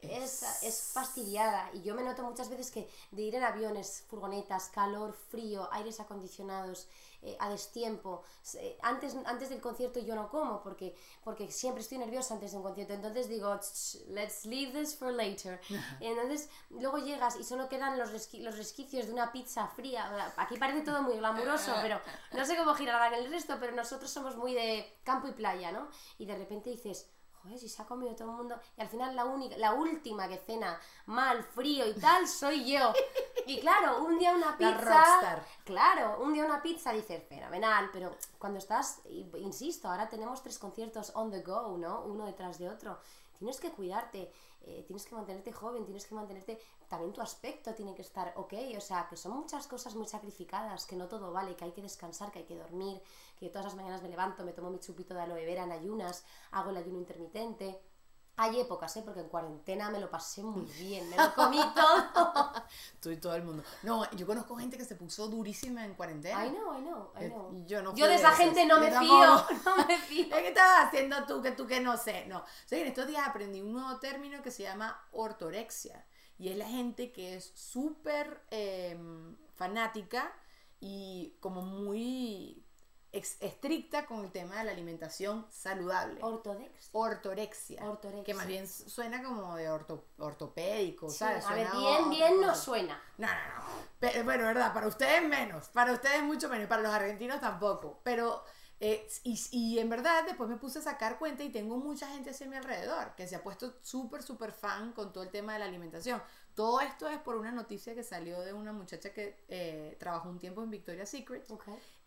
es, 0.01 0.43
es 0.63 0.91
fastidiada. 0.93 1.69
Y 1.73 1.81
yo 1.81 1.95
me 1.95 2.03
noto 2.03 2.23
muchas 2.23 2.49
veces 2.49 2.71
que 2.71 2.89
de 3.11 3.21
ir 3.23 3.35
en 3.35 3.43
aviones, 3.43 4.03
furgonetas, 4.07 4.69
calor, 4.69 5.13
frío, 5.13 5.67
aires 5.71 5.99
acondicionados, 5.99 6.87
eh, 7.21 7.35
a 7.39 7.49
destiempo. 7.49 8.21
eh, 8.55 8.77
antes, 8.83 9.15
antes 9.25 9.49
del 9.49 9.59
concierto 9.59 9.99
yo 9.99 10.13
no 10.13 10.29
como 10.29 10.61
porque, 10.61 10.95
porque 11.23 11.49
siempre 11.51 11.81
estoy 11.81 11.97
nerviosa 11.97 12.35
antes 12.35 12.51
de 12.51 12.57
un 12.57 12.63
concierto. 12.63 12.93
Entonces 12.93 13.27
digo, 13.29 13.57
"Ch, 13.59 13.95
let's 14.09 14.45
leave 14.45 14.73
this 14.79 14.95
for 14.95 15.11
later. 15.11 15.59
Y 15.99 16.05
entonces 16.05 16.49
luego 16.69 16.97
llegas 16.99 17.35
y 17.37 17.43
solo 17.43 17.67
quedan 17.67 17.97
los, 17.97 18.11
resqui- 18.11 18.41
los 18.43 18.57
resquicios 18.57 19.07
de 19.07 19.13
una 19.13 19.31
pizza 19.31 19.65
fría. 19.67 20.33
Aquí 20.37 20.57
parece 20.57 20.81
todo 20.81 21.01
muy 21.01 21.17
glamuroso, 21.17 21.73
pero 21.81 21.99
no 22.33 22.45
sé 22.45 22.55
cómo 22.57 22.75
girará 22.75 23.07
en 23.07 23.23
el 23.25 23.31
resto, 23.31 23.57
pero 23.59 23.71
nosotros 23.73 24.11
somos 24.11 24.35
muy 24.35 24.53
de 24.53 24.99
campo 25.03 25.27
y 25.27 25.31
playa, 25.31 25.71
¿no? 25.71 25.87
Y 26.19 26.25
de 26.27 26.35
repente 26.37 26.69
dices, 26.69 27.07
joder, 27.45 27.59
si 27.59 27.69
se 27.69 27.81
ha 27.81 27.85
comido 27.85 28.15
todo 28.15 28.31
el 28.31 28.35
mundo. 28.37 28.59
Y 28.77 28.81
al 28.81 28.87
final 28.89 29.15
la 29.15 29.25
única, 29.25 29.55
la 29.57 29.73
última 29.73 30.27
que 30.27 30.37
cena 30.37 30.79
mal, 31.05 31.43
frío 31.43 31.87
y 31.87 31.93
tal, 31.93 32.27
soy 32.27 32.71
yo. 32.71 32.91
Y 33.45 33.59
claro, 33.59 34.03
un 34.03 34.17
día 34.17 34.31
una 34.33 34.51
La 34.51 34.57
pizza. 34.57 34.73
rockstar. 34.81 35.45
Claro, 35.63 36.19
un 36.21 36.33
día 36.33 36.45
una 36.45 36.61
pizza 36.61 36.91
dices, 36.91 37.23
fenomenal, 37.29 37.89
pero 37.93 38.15
cuando 38.39 38.57
estás, 38.59 39.01
insisto, 39.37 39.87
ahora 39.87 40.09
tenemos 40.09 40.41
tres 40.41 40.57
conciertos 40.57 41.11
on 41.15 41.29
the 41.31 41.41
go, 41.41 41.77
¿no? 41.77 42.01
Uno 42.01 42.25
detrás 42.25 42.57
de 42.57 42.67
otro. 42.69 42.99
Tienes 43.37 43.59
que 43.59 43.71
cuidarte, 43.71 44.31
eh, 44.61 44.83
tienes 44.87 45.05
que 45.05 45.13
mantenerte 45.13 45.51
joven, 45.51 45.85
tienes 45.85 46.05
que 46.07 46.15
mantenerte, 46.15 46.59
también 46.95 47.11
tu 47.11 47.21
aspecto 47.21 47.73
tiene 47.73 47.93
que 47.93 48.03
estar 48.03 48.31
ok, 48.37 48.53
o 48.77 48.79
sea, 48.79 49.05
que 49.09 49.17
son 49.17 49.33
muchas 49.33 49.67
cosas 49.67 49.95
muy 49.95 50.07
sacrificadas, 50.07 50.85
que 50.85 50.95
no 50.95 51.09
todo 51.09 51.33
vale, 51.33 51.53
que 51.57 51.65
hay 51.65 51.73
que 51.73 51.81
descansar, 51.81 52.31
que 52.31 52.39
hay 52.39 52.45
que 52.45 52.55
dormir, 52.55 53.01
que 53.37 53.49
todas 53.49 53.65
las 53.65 53.75
mañanas 53.75 54.01
me 54.01 54.07
levanto, 54.07 54.45
me 54.45 54.53
tomo 54.53 54.69
mi 54.69 54.79
chupito 54.79 55.13
de 55.13 55.21
aloe 55.21 55.45
vera 55.45 55.63
en 55.63 55.73
ayunas, 55.73 56.23
hago 56.51 56.69
el 56.69 56.77
ayuno 56.77 56.97
intermitente. 56.97 57.81
Hay 58.37 58.59
épocas, 58.59 58.95
¿eh? 58.97 59.01
Porque 59.03 59.21
en 59.21 59.29
cuarentena 59.29 59.89
me 59.89 59.99
lo 59.99 60.09
pasé 60.09 60.41
muy 60.41 60.63
bien, 60.79 61.09
me 61.09 61.17
lo 61.17 61.33
comí 61.33 61.59
todo. 61.73 62.51
Tú 63.01 63.09
y 63.09 63.17
todo 63.17 63.35
el 63.35 63.43
mundo. 63.43 63.63
No, 63.83 64.09
yo 64.11 64.25
conozco 64.25 64.55
gente 64.55 64.77
que 64.77 64.85
se 64.85 64.95
puso 64.95 65.27
durísima 65.27 65.83
en 65.83 65.95
cuarentena. 65.95 66.45
I 66.45 66.49
know, 66.51 66.77
I 66.77 66.81
know, 66.81 67.11
I 67.19 67.27
know. 67.27 67.65
yo 67.65 67.81
no 67.81 67.91
fui 67.91 67.99
Yo 67.99 68.07
de 68.07 68.15
esa 68.15 68.31
gente 68.31 68.65
no 68.71 68.79
me 68.79 68.89
fío, 68.89 69.45
no 69.65 69.85
me 69.85 69.97
fío. 69.97 70.29
¿Qué 70.29 70.47
estabas 70.47 70.87
haciendo 70.87 71.25
tú 71.25 71.41
que 71.41 71.51
tú 71.51 71.67
que 71.67 71.81
no 71.81 71.97
sé? 71.97 72.25
No. 72.27 72.39
O 72.39 72.67
sea, 72.67 72.79
en 72.79 72.87
estos 72.87 73.05
días 73.05 73.27
aprendí 73.27 73.61
un 73.61 73.73
nuevo 73.73 73.99
término 73.99 74.41
que 74.41 74.51
se 74.51 74.63
llama 74.63 74.97
ortorexia. 75.11 76.05
Y 76.37 76.49
es 76.49 76.57
la 76.57 76.67
gente 76.67 77.11
que 77.11 77.35
es 77.35 77.51
súper 77.55 78.41
eh, 78.51 78.97
fanática 79.55 80.33
y 80.79 81.37
como 81.39 81.61
muy 81.61 82.61
estricta 83.39 84.05
con 84.05 84.25
el 84.25 84.31
tema 84.33 84.57
de 84.57 84.65
la 84.65 84.71
alimentación 84.71 85.45
saludable. 85.49 86.19
Ortodox. 86.21 86.89
Ortorexia. 86.91 87.81
Ortorexia. 87.89 88.23
Que 88.25 88.33
más 88.33 88.45
bien 88.45 88.67
suena 88.67 89.23
como 89.23 89.55
de 89.55 89.69
orto- 89.69 90.03
ortopédico, 90.17 91.09
Sí, 91.09 91.19
¿sabes? 91.19 91.45
a 91.45 91.53
ver, 91.53 91.67
bien, 91.71 92.09
bien 92.09 92.41
no 92.41 92.53
suena. 92.53 93.01
No, 93.17 93.27
no, 93.27 93.33
no. 93.33 93.63
Pero, 94.01 94.25
bueno, 94.25 94.43
verdad, 94.43 94.73
para 94.73 94.87
ustedes 94.87 95.23
menos. 95.23 95.69
Para 95.69 95.93
ustedes 95.93 96.21
mucho 96.23 96.49
menos. 96.49 96.65
y 96.65 96.67
Para 96.67 96.81
los 96.81 96.91
argentinos 96.93 97.39
tampoco. 97.39 98.01
Pero, 98.03 98.43
eh, 98.79 99.07
y, 99.23 99.39
y 99.51 99.79
en 99.79 99.89
verdad, 99.89 100.25
después 100.25 100.49
me 100.49 100.57
puse 100.57 100.79
a 100.79 100.81
sacar 100.81 101.17
cuenta 101.17 101.43
y 101.43 101.49
tengo 101.49 101.77
mucha 101.77 102.07
gente 102.09 102.31
así 102.31 102.43
a 102.43 102.47
mi 102.47 102.55
alrededor 102.57 103.15
que 103.15 103.27
se 103.27 103.35
ha 103.35 103.43
puesto 103.43 103.75
súper, 103.81 104.21
súper 104.23 104.51
fan 104.51 104.91
con 104.93 105.13
todo 105.13 105.23
el 105.23 105.29
tema 105.31 105.53
de 105.53 105.59
la 105.59 105.65
alimentación. 105.65 106.21
Todo 106.55 106.81
esto 106.81 107.09
es 107.09 107.19
por 107.19 107.35
una 107.35 107.51
noticia 107.51 107.95
que 107.95 108.03
salió 108.03 108.39
de 108.41 108.53
una 108.53 108.73
muchacha 108.73 109.11
que 109.13 109.37
eh, 109.49 109.95
trabajó 109.99 110.29
un 110.29 110.39
tiempo 110.39 110.63
en 110.63 110.69
Victoria's 110.71 111.09
Secret 111.09 111.45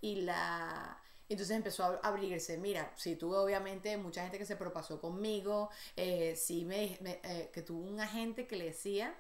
y 0.01 0.23
la 0.23 0.99
entonces 1.29 1.57
empezó 1.57 1.85
a 1.85 2.01
abrirse 2.03 2.57
mira 2.57 2.91
sí 2.97 3.17
tuve 3.17 3.37
obviamente 3.37 3.97
mucha 3.99 4.23
gente 4.23 4.39
que 4.39 4.47
se 4.47 4.57
propasó 4.57 4.99
conmigo 5.01 5.69
eh, 5.97 6.35
sí 6.37 6.65
me, 6.65 6.97
me- 7.03 7.21
eh, 7.23 7.51
que 7.53 7.63
tuvo 7.63 7.87
un 7.87 8.01
agente 8.01 8.47
que 8.47 8.57
le 8.57 8.67
decía 8.67 9.15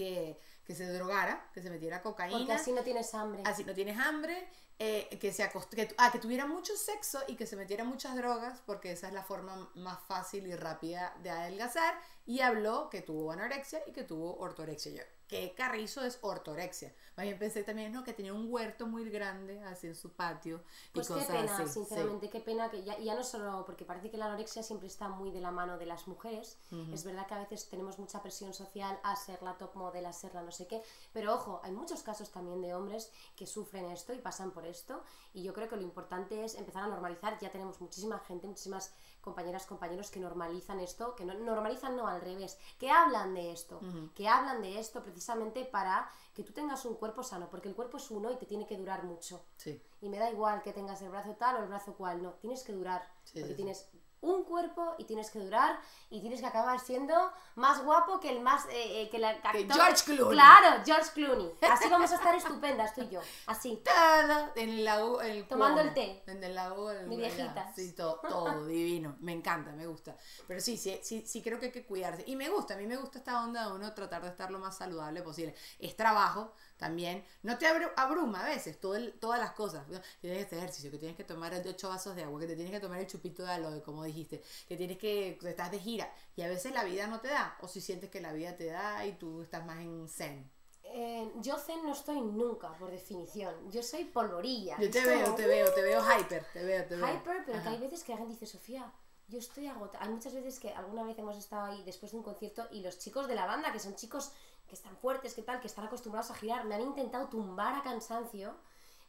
que, 0.00 0.40
que 0.66 0.74
se 0.74 0.86
drogara 0.96 1.34
que 1.54 1.60
se 1.62 1.68
metiera 1.70 2.00
cocaína. 2.02 2.38
Porque 2.38 2.52
así 2.54 2.72
no 2.72 2.82
tienes 2.82 3.12
hambre. 3.14 3.42
así 3.44 3.64
no 3.64 3.74
tienes 3.74 3.98
hambre 3.98 4.48
eh, 4.78 5.18
que 5.20 5.30
se 5.32 5.42
acost- 5.44 5.74
que, 5.78 5.94
ah, 5.98 6.10
que 6.10 6.18
tuviera 6.18 6.46
mucho 6.46 6.74
sexo 6.74 7.18
y 7.28 7.36
que 7.36 7.46
se 7.46 7.56
metiera 7.56 7.84
muchas 7.84 8.16
drogas 8.16 8.62
porque 8.64 8.92
esa 8.92 9.08
es 9.08 9.12
la 9.14 9.22
forma 9.22 9.70
más 9.74 9.98
fácil 10.08 10.46
y 10.46 10.54
rápida 10.56 11.14
de 11.22 11.30
adelgazar. 11.30 11.94
Y 12.24 12.40
habló 12.40 12.88
que 12.88 13.02
tuvo 13.02 13.30
anorexia 13.32 13.80
y 13.86 13.92
que 13.92 14.04
tuvo 14.04 14.36
ortorexia 14.38 15.06
¿qué 15.30 15.54
carrizo 15.56 16.02
es 16.04 16.18
ortorexia? 16.22 16.92
Más 17.16 17.24
bien 17.24 17.38
pensé 17.38 17.62
también 17.62 17.92
no 17.92 18.02
que 18.02 18.12
tenía 18.12 18.34
un 18.34 18.52
huerto 18.52 18.88
muy 18.88 19.08
grande 19.08 19.62
así 19.62 19.86
en 19.86 19.94
su 19.94 20.10
patio 20.12 20.64
y 20.88 20.94
Pues 20.94 21.08
qué 21.08 21.20
pena, 21.20 21.54
así 21.54 21.66
sí. 21.66 21.72
sinceramente, 21.74 22.28
qué 22.30 22.40
pena 22.40 22.68
que 22.68 22.82
ya, 22.82 22.98
ya 22.98 23.14
no 23.14 23.22
solo 23.22 23.64
porque 23.64 23.84
parece 23.84 24.10
que 24.10 24.16
la 24.16 24.26
anorexia 24.26 24.64
siempre 24.64 24.88
está 24.88 25.08
muy 25.08 25.30
de 25.30 25.40
la 25.40 25.52
mano 25.52 25.78
de 25.78 25.86
las 25.86 26.08
mujeres. 26.08 26.58
Es 26.92 27.04
verdad 27.04 27.28
que 27.28 27.34
a 27.34 27.38
veces 27.38 27.68
tenemos 27.68 27.98
mucha 28.00 28.20
presión 28.22 28.52
social 28.52 28.98
a 29.04 29.14
ser 29.14 29.40
la 29.42 29.56
top 29.56 29.76
model, 29.76 30.04
a 30.06 30.12
ser 30.12 30.34
la 30.34 30.42
no 30.42 30.50
sé 30.50 30.66
qué. 30.66 30.82
Pero 31.12 31.34
ojo, 31.34 31.60
hay 31.62 31.70
muchos 31.70 32.02
casos 32.02 32.30
también 32.30 32.60
de 32.60 32.74
hombres 32.74 33.12
que 33.36 33.46
sufren 33.46 33.84
esto 33.86 34.12
y 34.12 34.18
pasan 34.18 34.50
por 34.50 34.66
esto. 34.66 35.04
Y 35.32 35.44
yo 35.44 35.52
creo 35.54 35.68
que 35.68 35.76
lo 35.76 35.82
importante 35.82 36.44
es 36.44 36.56
empezar 36.56 36.82
a 36.82 36.88
normalizar. 36.88 37.38
Ya 37.40 37.52
tenemos 37.52 37.80
muchísima 37.80 38.18
gente, 38.18 38.48
muchísimas 38.48 38.92
compañeras, 39.20 39.66
compañeros 39.66 40.10
que 40.10 40.20
normalizan 40.20 40.80
esto, 40.80 41.14
que 41.14 41.24
no 41.24 41.34
normalizan, 41.34 41.96
no 41.96 42.06
al 42.06 42.20
revés, 42.20 42.58
que 42.78 42.90
hablan 42.90 43.34
de 43.34 43.52
esto, 43.52 43.80
que 44.14 44.28
hablan 44.28 44.62
de 44.62 44.78
esto 44.78 45.02
precisamente 45.02 45.64
para 45.64 46.10
que 46.34 46.42
tú 46.42 46.52
tengas 46.52 46.84
un 46.84 46.94
cuerpo 46.94 47.22
sano, 47.22 47.48
porque 47.50 47.68
el 47.68 47.74
cuerpo 47.74 47.96
es 47.98 48.10
uno 48.10 48.30
y 48.30 48.36
te 48.36 48.46
tiene 48.46 48.66
que 48.66 48.76
durar 48.76 49.04
mucho. 49.04 49.44
sí 49.56 49.80
Y 50.00 50.08
me 50.08 50.18
da 50.18 50.30
igual 50.30 50.62
que 50.62 50.72
tengas 50.72 51.02
el 51.02 51.10
brazo 51.10 51.34
tal 51.34 51.56
o 51.56 51.62
el 51.62 51.68
brazo 51.68 51.94
cual, 51.94 52.22
no, 52.22 52.32
tienes 52.34 52.62
que 52.62 52.72
durar. 52.72 53.06
Sí, 53.24 53.40
porque 53.40 53.54
sí. 53.54 53.56
tienes 53.56 53.90
un 54.22 54.44
cuerpo 54.44 54.94
y 54.98 55.04
tienes 55.04 55.30
que 55.30 55.38
durar 55.38 55.78
y 56.10 56.20
tienes 56.20 56.40
que 56.40 56.46
acabar 56.46 56.78
siendo 56.80 57.14
más 57.54 57.82
guapo 57.84 58.20
que 58.20 58.30
el 58.30 58.40
más. 58.40 58.66
eh, 58.66 59.02
eh, 59.02 59.08
que, 59.10 59.18
la, 59.18 59.40
Que 59.52 59.66
George 59.70 60.04
Clooney. 60.04 60.32
Claro, 60.36 60.82
George 60.84 61.10
Clooney. 61.14 61.52
Así 61.70 61.88
vamos 61.88 62.10
a 62.12 62.16
estar 62.16 62.34
estupendas 62.34 62.94
tú 62.94 63.02
y 63.02 63.08
yo. 63.08 63.20
Así. 63.46 63.76
Tada, 63.84 64.52
en 64.56 64.68
el 64.70 64.84
lago 64.84 65.20
el 65.22 65.46
Tomando 65.48 65.76
Cuomo, 65.82 65.88
el 65.88 65.94
té. 65.94 66.22
en 66.26 66.44
el 66.44 66.54
lago 66.54 66.90
el- 66.90 67.08
De 67.08 67.16
viejitas. 67.16 67.74
sí 67.74 67.92
todo, 67.94 68.20
todo 68.28 68.66
divino 68.66 69.16
me 69.20 69.32
encanta 69.32 69.72
me 69.72 69.86
gusta 69.86 70.16
pero 70.46 70.60
sí, 70.60 70.76
sí 70.76 71.00
sí 71.02 71.24
sí 71.26 71.42
creo 71.42 71.58
que 71.58 71.66
hay 71.66 71.72
que 71.72 71.84
cuidarse 71.86 72.24
y 72.26 72.36
me 72.36 72.48
gusta 72.48 72.74
a 72.74 72.76
mí 72.76 72.86
me 72.86 72.96
gusta 72.96 73.18
esta 73.18 73.42
onda 73.42 73.66
de 73.66 73.72
uno 73.72 73.92
tratar 73.94 74.22
de 74.22 74.28
estar 74.28 74.50
lo 74.50 74.58
más 74.58 74.76
saludable 74.76 75.22
posible 75.22 75.54
es 75.78 75.96
trabajo 75.96 76.52
también 76.80 77.24
no 77.44 77.56
te 77.58 77.66
abru- 77.66 77.92
abruma 77.96 78.40
a 78.44 78.48
veces 78.48 78.80
todo 78.80 78.96
el- 78.96 79.12
todas 79.20 79.38
las 79.38 79.52
cosas 79.52 79.86
tienes 80.20 80.40
este 80.42 80.56
ejercicio 80.56 80.90
que 80.90 80.98
tienes 80.98 81.16
que 81.16 81.22
tomar 81.24 81.52
ocho 81.64 81.88
vasos 81.90 82.16
de 82.16 82.24
agua 82.24 82.40
que 82.40 82.46
te 82.48 82.56
tienes 82.56 82.72
que 82.72 82.80
tomar 82.80 82.98
el 82.98 83.06
chupito 83.06 83.44
de 83.44 83.52
aloe 83.52 83.82
como 83.82 84.02
dijiste 84.02 84.42
que 84.66 84.76
tienes 84.76 84.98
que 84.98 85.38
que 85.40 85.50
estás 85.50 85.70
de 85.70 85.78
gira 85.78 86.12
y 86.34 86.42
a 86.42 86.48
veces 86.48 86.72
la 86.72 86.82
vida 86.82 87.06
no 87.06 87.20
te 87.20 87.28
da 87.28 87.56
o 87.60 87.68
si 87.68 87.80
sientes 87.80 88.10
que 88.10 88.20
la 88.20 88.32
vida 88.32 88.56
te 88.56 88.66
da 88.66 89.06
y 89.06 89.12
tú 89.12 89.42
estás 89.42 89.64
más 89.64 89.78
en 89.78 90.08
zen 90.08 90.50
Eh, 90.92 91.30
yo 91.36 91.56
zen 91.56 91.84
no 91.84 91.92
estoy 91.92 92.20
nunca, 92.20 92.68
por 92.78 92.90
definición. 92.90 93.54
Yo 93.70 93.80
soy 93.82 94.04
polvorilla. 94.06 94.76
yo 94.80 94.90
te 94.90 95.04
veo 95.04 95.22
como, 95.24 95.36
te 95.36 95.46
veo 95.46 95.72
te 95.72 95.82
veo 95.82 96.00
hyper 96.02 96.44
te 96.52 96.64
veo 96.64 96.84
te 96.88 96.96
veo 96.96 97.06
hyper, 97.14 97.44
pero 97.46 97.62
que 97.62 97.68
hay 97.68 97.78
veces 97.78 98.02
que 98.02 98.12
alguien 98.12 98.30
dice, 98.30 98.46
Sofía, 98.46 98.90
yo 99.28 99.38
estoy 99.38 99.68
agotada. 99.68 100.04
Hay 100.04 100.10
muchas 100.10 100.34
veces 100.34 100.58
que 100.58 100.70
alguna 100.70 101.04
vez 101.04 101.16
hemos 101.16 101.36
estado 101.36 101.66
ahí 101.66 101.84
después 101.84 102.10
de 102.10 102.18
un 102.18 102.24
concierto 102.24 102.66
y 102.72 102.80
los 102.82 102.98
chicos 102.98 103.28
de 103.28 103.36
la 103.36 103.46
banda, 103.46 103.72
que 103.72 103.78
son 103.78 103.94
chicos 103.94 104.32
que 104.70 104.76
están 104.76 104.96
fuertes, 104.96 105.34
que 105.34 105.42
tal, 105.42 105.60
que 105.60 105.66
están 105.66 105.84
acostumbrados 105.84 106.30
a 106.30 106.34
girar, 106.34 106.64
me 106.64 106.76
han 106.76 106.80
intentado 106.82 107.28
tumbar 107.28 107.74
a 107.74 107.82
cansancio 107.82 108.54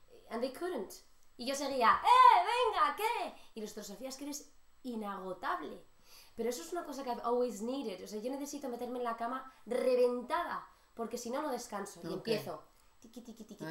eh, 0.10 0.28
and 0.32 0.42
they 0.42 0.52
couldn't. 0.52 0.92
Y 1.38 1.46
yo 1.46 1.56
seguía, 1.56 2.02
¡eh, 2.04 2.46
venga, 2.52 2.96
qué! 2.98 3.36
Y 3.56 3.62
los 3.62 3.72
otros, 3.72 3.88
Sofía, 3.88 4.10
es 4.10 4.18
que 4.18 4.26
eres 4.26 4.52
inagotable. 4.84 5.86
Pero 6.36 6.50
eso 6.50 6.62
es 6.64 6.72
una 6.72 6.84
cosa 6.84 7.04
que 7.04 7.12
I've 7.12 7.22
always 7.24 7.62
needed. 7.62 8.04
O 8.04 8.08
sea, 8.08 8.20
yo 8.20 8.32
necesito 8.32 8.68
meterme 8.70 8.98
en 8.98 9.04
la 9.06 9.16
cama 9.16 9.52
reventada, 9.66 10.68
porque 10.94 11.18
si 11.18 11.30
no, 11.30 11.42
no 11.42 11.50
descanso. 11.50 12.02
Y 12.04 12.08
Ok. 12.08 12.14
empiezo. 12.14 12.64
tiqui, 13.00 13.22
tiqui, 13.22 13.44
tiqui. 13.44 13.66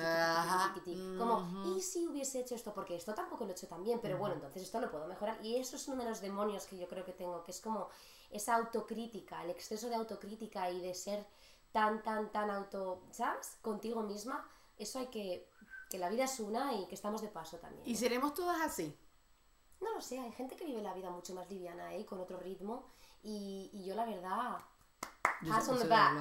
Como. 1.18 1.64
¿y 1.76 1.80
si 1.80 2.06
hubiese 2.06 2.40
hecho 2.40 2.54
esto? 2.54 2.72
Porque 2.72 2.96
esto 2.96 3.14
tampoco 3.14 3.44
lo 3.44 3.50
he 3.50 3.52
hecho 3.52 3.68
tan 3.68 3.82
bien, 3.84 4.00
pero 4.00 4.18
bueno, 4.18 4.34
entonces 4.34 4.62
esto 4.62 4.80
lo 4.80 4.90
puedo 4.90 5.06
mejorar. 5.06 5.38
Y 5.44 5.56
eso 5.56 5.76
es 5.76 5.86
uno 5.88 6.02
de 6.02 6.10
los 6.10 6.20
demonios 6.20 6.66
que 6.66 6.76
yo 6.78 6.88
creo 6.88 7.04
que 7.04 7.12
tengo, 7.12 7.42
que 7.44 7.52
es 7.52 7.60
como 7.60 7.88
esa 8.30 8.56
autocrítica, 8.56 9.42
el 9.44 9.50
exceso 9.50 9.88
de 9.88 9.94
autocrítica 9.96 10.70
y 10.70 10.80
de 10.80 10.94
ser 10.94 11.26
tan, 11.72 12.02
tan, 12.02 12.30
tan 12.30 12.50
auto, 12.50 13.02
¿sabes? 13.10 13.58
Contigo 13.62 14.02
misma. 14.02 14.48
Eso 14.78 14.98
hay 14.98 15.06
que, 15.08 15.48
que 15.88 15.98
la 15.98 16.08
vida 16.08 16.24
es 16.24 16.40
una 16.40 16.74
y 16.74 16.86
que 16.86 16.94
estamos 16.94 17.22
de 17.22 17.28
paso 17.28 17.58
también. 17.58 17.82
Y 17.86 17.96
seremos 17.96 18.34
todas 18.34 18.60
así. 18.60 18.96
No 19.80 19.94
lo 19.94 20.00
sé, 20.00 20.18
hay 20.18 20.32
gente 20.32 20.56
que 20.56 20.66
vive 20.66 20.82
la 20.82 20.94
vida 20.94 21.10
mucho 21.10 21.34
más 21.34 21.48
liviana, 21.50 21.94
¿eh? 21.94 22.04
Con 22.04 22.20
otro 22.20 22.38
ritmo. 22.38 22.84
Y, 23.22 23.70
y 23.72 23.84
yo 23.84 23.94
la 23.94 24.04
verdad, 24.04 24.58
Pass 25.48 25.68
on 25.68 25.78
the 25.78 25.84
back. 25.88 26.12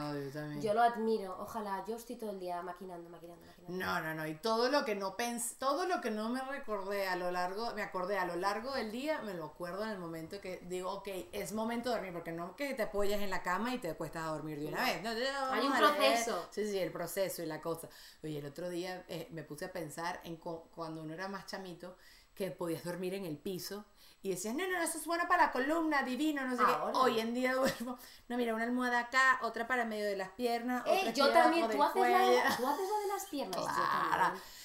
yo 0.61 0.73
lo 0.73 0.81
admiro. 0.81 1.37
Ojalá, 1.39 1.83
yo 1.87 1.95
estoy 1.95 2.15
todo 2.15 2.31
el 2.31 2.39
día 2.39 2.61
maquinando, 2.61 3.09
maquinando, 3.09 3.45
maquinando. 3.45 3.77
No, 3.85 4.01
no, 4.01 4.13
no. 4.13 4.27
Y 4.27 4.35
todo 4.35 4.69
lo 4.69 4.85
que 4.85 4.95
no 4.95 5.15
pensé, 5.15 5.55
todo 5.59 5.85
lo 5.87 6.01
que 6.01 6.11
no 6.11 6.29
me 6.29 6.41
recordé 6.41 7.07
a 7.07 7.15
lo 7.15 7.31
largo, 7.31 7.73
me 7.75 7.81
acordé 7.81 8.17
a 8.17 8.25
lo 8.25 8.35
largo 8.35 8.73
del 8.73 8.91
día, 8.91 9.21
me 9.21 9.33
lo 9.33 9.45
acuerdo 9.45 9.83
en 9.83 9.89
el 9.91 9.99
momento 9.99 10.39
que 10.41 10.59
digo, 10.67 10.91
ok, 10.91 11.07
es 11.31 11.51
momento 11.53 11.89
de 11.89 11.95
dormir, 11.95 12.13
porque 12.13 12.31
no 12.31 12.55
que 12.55 12.73
te 12.73 12.83
apoyas 12.83 13.21
en 13.21 13.29
la 13.29 13.43
cama 13.43 13.73
y 13.73 13.79
te 13.79 13.93
cuestas 13.95 14.23
a 14.25 14.27
dormir 14.29 14.59
de 14.59 14.67
una 14.67 14.83
vez. 14.83 15.03
No, 15.03 15.13
no, 15.13 15.51
Hay 15.53 15.65
un 15.67 15.73
proceso. 15.77 16.47
Sí, 16.51 16.65
sí, 16.65 16.77
el 16.79 16.91
proceso 16.91 17.41
y 17.43 17.45
la 17.45 17.61
cosa. 17.61 17.89
Oye, 18.23 18.39
el 18.39 18.45
otro 18.45 18.69
día 18.69 19.05
eh, 19.07 19.27
me 19.31 19.43
puse 19.43 19.65
a 19.65 19.71
pensar 19.71 20.19
en 20.23 20.37
cu- 20.37 20.69
cuando 20.73 21.01
uno 21.01 21.13
era 21.13 21.27
más 21.27 21.45
chamito, 21.45 21.95
que 22.35 22.51
podías 22.51 22.83
dormir 22.85 23.13
en 23.13 23.25
el 23.25 23.37
piso. 23.37 23.85
Y 24.21 24.31
decías, 24.31 24.53
no, 24.53 24.65
no, 24.67 24.77
no, 24.77 24.83
eso 24.83 24.97
es 24.97 25.05
bueno 25.05 25.23
para 25.29 25.45
la 25.45 25.51
columna, 25.53 26.03
divino, 26.03 26.45
no 26.45 26.55
sé 26.57 26.61
Ahora. 26.61 26.91
qué. 26.91 26.97
Hoy 26.97 27.19
en 27.21 27.33
día 27.33 27.53
duermo. 27.55 27.97
No, 28.27 28.35
mira, 28.37 28.53
una 28.53 28.65
almohada 28.65 28.99
acá, 28.99 29.39
otra 29.43 29.65
para 29.65 29.83
el 29.83 29.87
medio 29.87 30.05
de 30.05 30.17
las 30.17 30.29
piernas. 30.31 30.83
Eh, 30.85 30.99
otra 31.01 31.11
yo 31.13 31.31
también, 31.31 31.69
tú 31.69 31.81
haces, 31.81 32.01
la 32.01 32.07
de, 32.19 32.25
cuello. 32.25 32.41
tú 32.57 32.67
haces 32.67 32.89
la 32.89 32.99
de 32.99 33.07
las 33.07 33.25
piernas. 33.27 33.65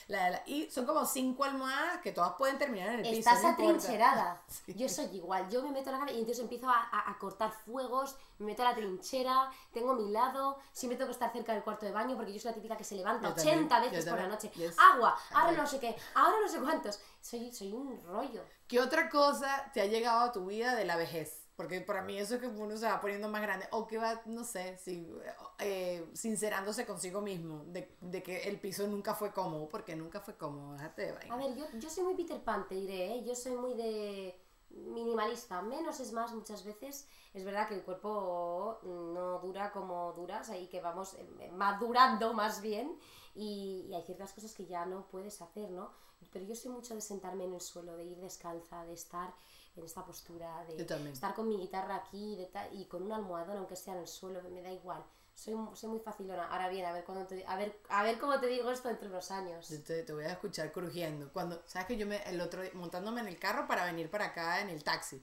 La- 0.08 0.42
y 0.46 0.70
son 0.70 0.84
como 0.84 1.06
cinco 1.06 1.44
almohadas 1.44 1.98
que 2.02 2.12
todas 2.12 2.34
pueden 2.34 2.58
terminar 2.58 2.88
en 2.90 2.96
el 2.96 3.02
piso. 3.02 3.18
Estás 3.20 3.42
no 3.42 3.48
importa. 3.50 3.70
atrincherada. 3.72 4.42
Sí. 4.66 4.74
Yo 4.74 4.88
soy 4.88 5.06
igual. 5.16 5.48
Yo 5.48 5.62
me 5.62 5.70
meto 5.70 5.88
en 5.90 5.92
la 5.92 5.98
cama 6.00 6.10
y 6.10 6.18
entonces 6.20 6.42
empiezo 6.42 6.68
a, 6.68 6.76
a- 6.92 7.10
a 7.10 7.18
cortar 7.18 7.52
fuegos, 7.64 8.16
me 8.38 8.46
meto 8.46 8.62
a 8.62 8.66
la 8.70 8.74
trinchera, 8.74 9.50
tengo 9.72 9.94
mi 9.94 10.10
lado, 10.10 10.58
siempre 10.72 10.96
tengo 10.98 11.08
que 11.08 11.12
estar 11.12 11.32
cerca 11.32 11.52
del 11.52 11.62
cuarto 11.62 11.86
de 11.86 11.92
baño 11.92 12.16
porque 12.16 12.32
yo 12.34 12.40
soy 12.40 12.50
la 12.50 12.54
típica 12.56 12.76
que 12.76 12.84
se 12.84 12.96
levanta 12.96 13.28
Yo 13.28 13.34
también, 13.34 13.58
80 13.60 13.76
yo 13.84 13.90
veces 13.90 14.04
por 14.04 14.18
la 14.18 14.28
también. 14.28 14.30
noche. 14.30 14.50
Yes. 14.56 14.76
Agua, 14.92 15.16
ahora 15.32 15.52
no 15.52 15.66
sé 15.66 15.78
qué, 15.80 15.96
ahora 16.14 16.36
no 16.42 16.48
sé 16.48 16.58
cuántos. 16.60 17.00
Soy, 17.24 17.50
soy 17.52 17.72
un 17.72 17.98
rollo. 18.02 18.42
¿Qué 18.68 18.78
otra 18.78 19.08
cosa 19.08 19.70
te 19.72 19.80
ha 19.80 19.86
llegado 19.86 20.20
a 20.20 20.32
tu 20.32 20.44
vida 20.44 20.74
de 20.74 20.84
la 20.84 20.94
vejez? 20.94 21.48
Porque 21.56 21.80
para 21.80 22.02
mí 22.02 22.18
eso 22.18 22.34
es 22.34 22.40
que 22.42 22.48
uno 22.48 22.76
se 22.76 22.84
va 22.84 23.00
poniendo 23.00 23.30
más 23.30 23.40
grande. 23.40 23.66
O 23.70 23.86
que 23.86 23.96
va, 23.96 24.20
no 24.26 24.44
sé, 24.44 24.76
si, 24.76 25.10
eh, 25.58 26.06
sincerándose 26.12 26.84
consigo 26.84 27.22
mismo. 27.22 27.64
De, 27.64 27.96
de 28.02 28.22
que 28.22 28.42
el 28.42 28.60
piso 28.60 28.86
nunca 28.86 29.14
fue 29.14 29.32
cómodo. 29.32 29.70
Porque 29.70 29.96
nunca 29.96 30.20
fue 30.20 30.36
cómodo. 30.36 30.74
Déjate 30.74 31.12
vaina. 31.12 31.34
A 31.34 31.38
ver, 31.38 31.56
yo, 31.56 31.64
yo 31.78 31.88
soy 31.88 32.04
muy 32.04 32.14
Peter 32.14 32.44
Pan, 32.44 32.68
te 32.68 32.74
diré, 32.74 33.14
¿eh? 33.14 33.24
Yo 33.24 33.34
soy 33.34 33.52
muy 33.52 33.72
de 33.72 34.38
minimalista. 34.68 35.62
Menos 35.62 36.00
es 36.00 36.12
más 36.12 36.30
muchas 36.34 36.62
veces. 36.62 37.08
Es 37.32 37.42
verdad 37.42 37.66
que 37.68 37.74
el 37.76 37.84
cuerpo 37.84 38.80
no 38.82 39.38
dura 39.38 39.72
como 39.72 40.12
dura, 40.12 40.42
o 40.42 40.44
sea, 40.44 40.58
y 40.58 40.68
que 40.68 40.82
vamos 40.82 41.14
eh, 41.14 41.50
madurando 41.52 42.34
más 42.34 42.60
bien. 42.60 42.98
Y, 43.34 43.86
y 43.88 43.94
hay 43.94 44.02
ciertas 44.02 44.34
cosas 44.34 44.52
que 44.52 44.66
ya 44.66 44.84
no 44.84 45.06
puedes 45.06 45.40
hacer, 45.40 45.70
¿no? 45.70 46.03
Pero 46.32 46.44
yo 46.46 46.54
soy 46.54 46.70
mucho 46.72 46.94
de 46.94 47.00
sentarme 47.00 47.44
en 47.44 47.54
el 47.54 47.60
suelo, 47.60 47.96
de 47.96 48.04
ir 48.04 48.16
descalza, 48.18 48.84
de 48.84 48.94
estar 48.94 49.32
en 49.76 49.84
esta 49.84 50.04
postura, 50.04 50.64
de 50.64 50.82
estar 51.12 51.34
con 51.34 51.48
mi 51.48 51.58
guitarra 51.58 51.96
aquí 51.96 52.36
de 52.36 52.50
y 52.72 52.86
con 52.86 53.02
un 53.02 53.12
almohadón, 53.12 53.58
aunque 53.58 53.76
sea 53.76 53.94
en 53.94 54.00
el 54.00 54.08
suelo, 54.08 54.40
me 54.50 54.62
da 54.62 54.70
igual. 54.72 55.04
Soy, 55.34 55.54
soy 55.74 55.90
muy 55.90 55.98
facilona. 56.00 56.46
Ahora 56.46 56.68
bien, 56.68 56.86
a 56.86 56.92
ver, 56.92 57.04
cuando 57.04 57.26
te- 57.26 57.44
a, 57.44 57.56
ver, 57.56 57.80
a 57.88 58.04
ver 58.04 58.18
cómo 58.20 58.38
te 58.38 58.46
digo 58.46 58.70
esto 58.70 58.88
entre 58.88 59.08
los 59.08 59.32
años. 59.32 59.66
Te, 59.84 60.02
te 60.04 60.12
voy 60.12 60.24
a 60.24 60.32
escuchar 60.32 60.70
crujiendo. 60.70 61.32
Cuando, 61.32 61.60
¿sabes 61.66 61.88
que 61.88 61.96
yo 61.96 62.06
me, 62.06 62.22
el 62.22 62.40
otro 62.40 62.62
día, 62.62 62.70
montándome 62.74 63.20
en 63.20 63.26
el 63.26 63.38
carro 63.38 63.66
para 63.66 63.84
venir 63.84 64.08
para 64.10 64.26
acá 64.26 64.60
en 64.60 64.70
el 64.70 64.84
taxi, 64.84 65.20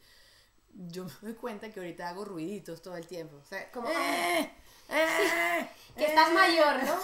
yo 0.74 1.06
me 1.06 1.12
doy 1.22 1.34
cuenta 1.36 1.70
que 1.72 1.80
ahorita 1.80 2.10
hago 2.10 2.26
ruiditos 2.26 2.82
todo 2.82 2.98
el 2.98 3.08
tiempo. 3.08 3.38
O 3.38 3.46
sea, 3.46 3.72
Como, 3.72 3.88
¡eh! 3.89 4.52
¡eh! 4.89 5.70
que 5.96 6.06
estás 6.06 6.30
¡eh! 6.30 6.34
mayor, 6.34 6.84
¿no? 6.84 6.96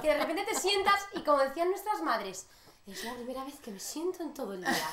Que 0.00 0.08
de 0.08 0.18
repente 0.18 0.44
te 0.46 0.54
sientas 0.54 1.00
y 1.14 1.22
como 1.24 1.38
decían 1.40 1.68
nuestras 1.68 2.00
madres, 2.02 2.46
es 2.92 3.04
la 3.04 3.14
primera 3.14 3.44
vez 3.44 3.56
que 3.60 3.70
me 3.70 3.80
siento 3.80 4.22
en 4.22 4.34
todo 4.34 4.54
el 4.54 4.60
día. 4.60 4.90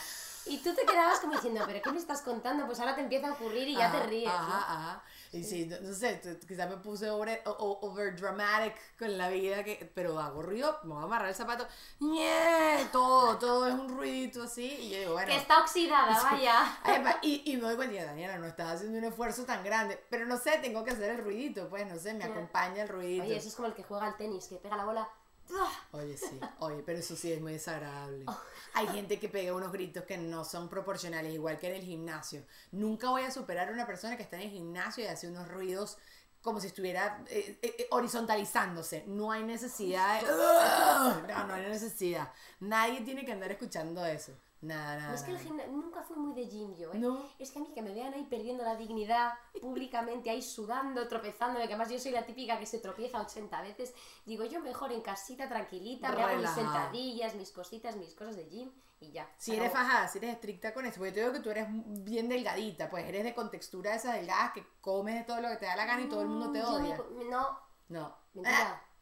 Y 0.48 0.60
tú 0.60 0.76
te 0.76 0.86
quedabas 0.86 1.20
como 1.22 1.34
diciendo, 1.34 1.64
¿pero 1.66 1.82
qué 1.82 1.92
me 1.92 1.98
estás 1.98 2.22
contando? 2.22 2.68
Pues 2.68 2.80
ahora 2.80 2.94
te 2.94 3.02
empieza 3.02 3.30
a 3.30 3.34
ocurrir 3.34 3.68
y 3.68 3.76
ya 3.76 3.90
te 3.92 3.98
Ajá, 3.98 4.06
ríes. 4.06 4.26
¿no? 4.26 4.32
Ajá, 4.32 4.74
ajá. 4.74 5.04
Y 5.32 5.44
sí, 5.44 5.66
no, 5.66 5.80
no 5.82 5.92
sé, 5.94 6.22
quizás 6.48 6.70
me 6.70 6.78
puse 6.78 7.10
over, 7.10 7.42
over 7.46 8.16
dramatic 8.16 8.76
con 8.98 9.18
la 9.18 9.30
vida, 9.30 9.64
que, 9.64 9.92
pero 9.96 10.20
hago 10.20 10.44
ruido, 10.44 10.80
me 10.84 10.94
voy 10.94 11.02
a 11.02 11.06
amarrar 11.06 11.30
el 11.30 11.36
zapato, 11.36 11.68
¡ñe! 12.00 12.86
todo, 12.92 13.38
todo 13.40 13.68
es 13.68 13.74
un 13.74 13.90
ruidito 13.90 14.44
así, 14.44 14.66
y 14.66 14.90
yo 14.92 15.00
digo, 15.00 15.14
bueno. 15.14 15.28
Que 15.28 15.38
está 15.38 15.60
oxidada, 15.62 16.22
vaya. 16.24 16.78
Ay, 16.84 17.02
pa- 17.04 17.18
y, 17.24 17.42
y 17.52 17.58
me 17.58 17.64
doy 17.64 17.76
cuenta, 17.76 18.06
Daniela, 18.06 18.38
no 18.38 18.46
estás 18.46 18.76
haciendo 18.76 19.00
un 19.00 19.04
esfuerzo 19.06 19.46
tan 19.46 19.64
grande, 19.64 20.02
pero 20.12 20.26
no 20.28 20.38
sé, 20.38 20.60
tengo 20.60 20.84
que 20.84 20.92
hacer 20.92 21.10
el 21.10 21.18
ruidito, 21.24 21.68
pues, 21.70 21.88
no 21.88 21.98
sé, 21.98 22.14
me 22.14 22.24
acompaña 22.24 22.84
el 22.84 22.90
ruidito. 22.90 23.24
Oye, 23.24 23.36
eso 23.38 23.48
es 23.50 23.56
como 23.56 23.68
el 23.68 23.74
que 23.74 23.84
juega 23.84 24.06
al 24.06 24.16
tenis, 24.16 24.48
que 24.48 24.58
pega 24.58 24.78
la 24.78 24.86
bola. 24.86 25.10
¡Ah! 25.54 25.88
Oye, 25.92 26.18
sí, 26.18 26.40
oye, 26.60 26.84
pero 26.86 27.00
eso 27.00 27.16
sí 27.16 27.32
es 27.32 27.42
muy 27.42 27.54
desagradable. 27.54 28.26
Oh. 28.28 28.42
Hay 28.74 28.88
gente 28.88 29.20
que 29.20 29.30
pega 29.30 29.54
unos 29.54 29.72
gritos 29.72 30.04
que 30.04 30.18
no 30.18 30.44
son 30.44 30.70
proporcionales, 30.70 31.34
igual 31.34 31.58
que 31.58 31.68
en 31.68 31.76
el 31.76 31.84
gimnasio. 31.84 32.46
Nunca 32.72 33.10
voy 33.10 33.24
a 33.24 33.32
superar 33.32 33.70
a 33.70 33.72
una 33.72 33.86
persona 33.86 34.18
que 34.18 34.24
está 34.24 34.38
en 34.38 34.44
el 34.44 34.52
gimnasio 34.52 35.04
y 35.04 35.08
hace 35.08 35.28
unos 35.28 35.48
ruidos 35.48 35.98
como 36.42 36.60
si 36.60 36.68
estuviera 36.68 37.24
eh, 37.28 37.58
eh, 37.62 37.76
eh, 37.80 37.88
horizontalizándose. 37.90 39.04
No 39.08 39.32
hay 39.32 39.44
necesidad 39.44 40.22
de... 40.22 40.28
No, 41.28 41.48
no 41.48 41.54
hay 41.56 41.66
necesidad. 41.68 42.32
Nadie 42.60 43.02
tiene 43.02 43.26
que 43.26 43.32
andar 43.32 43.52
escuchando 43.52 44.06
eso. 44.06 44.32
Nada, 44.66 44.98
nada. 44.98 45.14
es 45.14 45.22
que 45.22 45.32
el 45.32 45.38
gimnasio 45.40 45.72
nunca 45.72 46.02
fui 46.02 46.18
muy 46.18 46.34
de 46.34 46.48
gym 46.48 46.76
yo, 46.76 46.92
¿eh? 46.94 46.98
No. 46.98 47.24
Es 47.38 47.52
que 47.52 47.60
a 47.60 47.62
mí 47.62 47.70
que 47.74 47.82
me 47.82 47.94
vean 47.94 48.14
ahí 48.14 48.24
perdiendo 48.24 48.64
la 48.64 48.76
dignidad 48.76 49.34
públicamente, 49.62 50.30
ahí 50.30 50.42
sudando, 50.42 51.08
tropezándome, 51.08 51.68
que 51.68 51.74
además 51.74 51.92
yo 51.92 52.00
soy 52.00 52.12
la 52.12 52.26
típica 52.26 52.58
que 52.60 52.66
se 52.66 52.80
tropieza 52.80 53.22
80 53.22 53.62
veces. 53.62 53.94
Digo, 54.26 54.44
yo 54.46 54.60
mejor 54.62 54.92
en 54.92 55.02
casita, 55.02 55.48
tranquilita, 55.48 56.12
me 56.12 56.24
hago 56.24 56.38
mis 56.38 56.50
sentadillas, 56.50 57.36
mis 57.36 57.52
cositas, 57.52 57.96
mis 57.96 58.14
cosas 58.16 58.36
de 58.38 58.46
gym 58.50 58.72
y 59.00 59.12
ya. 59.12 59.30
Si 59.38 59.56
eres 59.56 59.72
fajada, 59.72 60.08
si 60.08 60.18
eres 60.18 60.32
estricta 60.32 60.74
con 60.74 60.86
eso, 60.86 60.98
porque 60.98 61.12
te 61.12 61.20
digo 61.20 61.34
que 61.34 61.40
tú 61.42 61.52
eres 61.52 61.68
bien 61.70 62.28
delgadita, 62.28 62.90
pues 62.90 63.06
eres 63.08 63.24
de 63.24 63.36
contextura 63.36 63.92
de 63.92 63.98
esas 63.98 64.14
delgadas 64.16 64.54
que 64.54 64.66
comes 64.82 65.16
de 65.16 65.24
todo 65.26 65.42
lo 65.42 65.50
que 65.50 65.58
te 65.58 65.66
da 65.66 65.76
la 65.76 65.86
gana 65.86 66.02
y 66.02 66.10
todo 66.10 66.22
el 66.22 66.28
mundo 66.30 66.52
te 66.52 66.60
Mm, 66.60 66.62
yo 66.64 66.80
me 66.80 66.86
odia. 66.86 66.98
no, 67.30 67.60
No. 67.90 68.18
mentira. 68.34 68.58
Ah, 68.74 68.82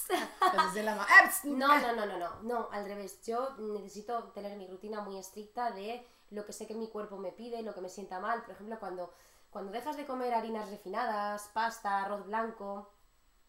no. 1.44 1.78
No, 1.78 1.94
no, 1.94 2.06
no, 2.06 2.18
no, 2.18 2.42
no, 2.42 2.68
al 2.72 2.84
revés. 2.84 3.22
Yo 3.24 3.56
necesito 3.58 4.30
tener 4.32 4.56
mi 4.56 4.66
rutina 4.66 5.00
muy 5.00 5.18
estricta 5.18 5.70
de 5.70 6.06
lo 6.30 6.44
que 6.44 6.52
sé 6.52 6.66
que 6.66 6.74
mi 6.74 6.88
cuerpo 6.88 7.16
me 7.16 7.32
pide, 7.32 7.62
lo 7.62 7.74
que 7.74 7.80
me 7.80 7.88
sienta 7.88 8.20
mal. 8.20 8.42
Por 8.42 8.52
ejemplo, 8.52 8.78
cuando, 8.78 9.12
cuando 9.50 9.72
dejas 9.72 9.96
de 9.96 10.06
comer 10.06 10.34
harinas 10.34 10.70
refinadas, 10.70 11.50
pasta, 11.52 12.02
arroz 12.02 12.26
blanco, 12.26 12.90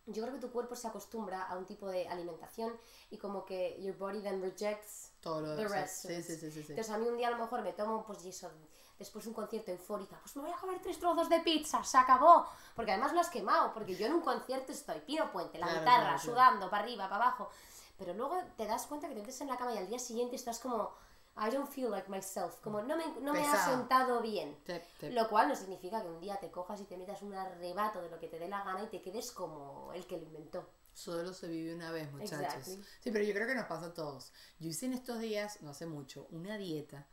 yo 0.07 0.21
creo 0.23 0.35
que 0.35 0.41
tu 0.41 0.51
cuerpo 0.51 0.75
se 0.75 0.87
acostumbra 0.87 1.43
a 1.43 1.57
un 1.57 1.65
tipo 1.65 1.87
de 1.87 2.07
alimentación 2.07 2.77
y 3.09 3.17
como 3.17 3.43
que 3.43 3.81
your 3.81 3.97
body 3.97 4.21
then 4.21 4.41
rejects 4.41 5.11
Todo 5.19 5.41
lo 5.41 5.55
the 5.55 5.67
rest. 5.67 6.05
Sí, 6.05 6.21
sí, 6.21 6.35
sí, 6.37 6.51
sí. 6.51 6.59
Entonces 6.59 6.89
a 6.91 6.97
mí 6.97 7.07
un 7.07 7.17
día 7.17 7.29
a 7.29 7.31
lo 7.31 7.37
mejor 7.37 7.61
me 7.61 7.73
tomo, 7.73 8.05
pues 8.05 8.23
eso, 8.25 8.51
después 8.97 9.25
de 9.25 9.29
un 9.29 9.35
concierto 9.35 9.71
eufórica, 9.71 10.17
pues 10.21 10.35
me 10.35 10.43
voy 10.43 10.51
a 10.51 10.57
comer 10.57 10.79
tres 10.81 10.99
trozos 10.99 11.29
de 11.29 11.39
pizza, 11.41 11.83
se 11.83 11.97
acabó. 11.97 12.45
Porque 12.75 12.91
además 12.91 13.13
lo 13.13 13.19
has 13.19 13.29
quemado, 13.29 13.73
porque 13.73 13.95
yo 13.95 14.05
en 14.07 14.13
un 14.13 14.21
concierto 14.21 14.71
estoy, 14.71 14.99
pino 15.01 15.31
puente, 15.31 15.57
la 15.57 15.67
Claro, 15.67 15.81
guitarra, 15.81 16.03
claro, 16.03 16.19
sudando, 16.19 16.69
para 16.69 16.83
arriba, 16.83 17.09
para 17.09 17.23
abajo. 17.25 17.49
Pero 17.97 18.13
luego 18.13 18.37
te 18.57 18.65
das 18.65 18.85
cuenta 18.87 19.07
que 19.07 19.15
te 19.15 19.21
metes 19.21 19.39
en 19.41 19.47
la 19.47 19.57
cama 19.57 19.73
y 19.73 19.77
al 19.77 19.87
día 19.87 19.99
siguiente 19.99 20.35
estás 20.35 20.59
como, 20.59 20.91
I 21.37 21.49
don't 21.49 21.69
feel 21.69 21.89
like 21.91 22.09
myself, 22.09 22.59
como 22.61 22.81
no 22.81 22.95
me, 22.95 23.05
no 23.21 23.33
me 23.33 23.45
ha 23.45 23.65
sentado 23.65 24.21
bien. 24.21 24.57
Lo 25.01 25.27
cual 25.29 25.49
no 25.49 25.55
significa 25.55 26.01
que 26.01 26.09
un 26.09 26.19
día 26.19 26.37
te 26.37 26.49
cojas 26.51 26.79
y 26.81 26.85
te 26.85 26.97
metas 26.97 27.21
un 27.21 27.33
arrebato 27.33 28.01
de 28.01 28.09
lo 28.09 28.19
que 28.19 28.27
te 28.27 28.39
dé 28.39 28.47
la 28.47 28.63
gana 28.63 28.83
y 28.83 28.87
te 28.87 29.01
quedes 29.01 29.31
como 29.31 29.91
el 29.93 30.05
que 30.05 30.17
lo 30.17 30.23
inventó. 30.23 30.67
Solo 30.93 31.33
se 31.33 31.47
vive 31.49 31.75
una 31.75 31.91
vez, 31.91 32.09
muchachos. 32.13 32.39
Exactly. 32.39 32.85
Sí, 33.01 33.11
pero 33.11 33.25
yo 33.25 33.33
creo 33.33 33.47
que 33.47 33.55
nos 33.55 33.65
pasa 33.65 33.87
a 33.87 33.93
todos. 33.93 34.31
Yo 34.59 34.69
hice 34.69 34.85
en 34.85 34.93
estos 34.93 35.19
días, 35.19 35.61
no 35.61 35.71
hace 35.71 35.85
mucho, 35.85 36.25
una 36.31 36.57
dieta, 36.57 37.05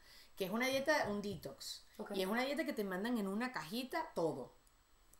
que 0.42 0.46
es 0.46 0.52
una 0.52 0.66
dieta, 0.66 1.06
un 1.08 1.22
detox. 1.22 1.86
Ok. 1.98 2.10
Y 2.16 2.22
es 2.22 2.26
una 2.26 2.42
dieta 2.42 2.64
que 2.64 2.72
te 2.72 2.82
mandan 2.82 3.16
en 3.16 3.28
una 3.28 3.52
cajita 3.52 4.10
todo. 4.12 4.52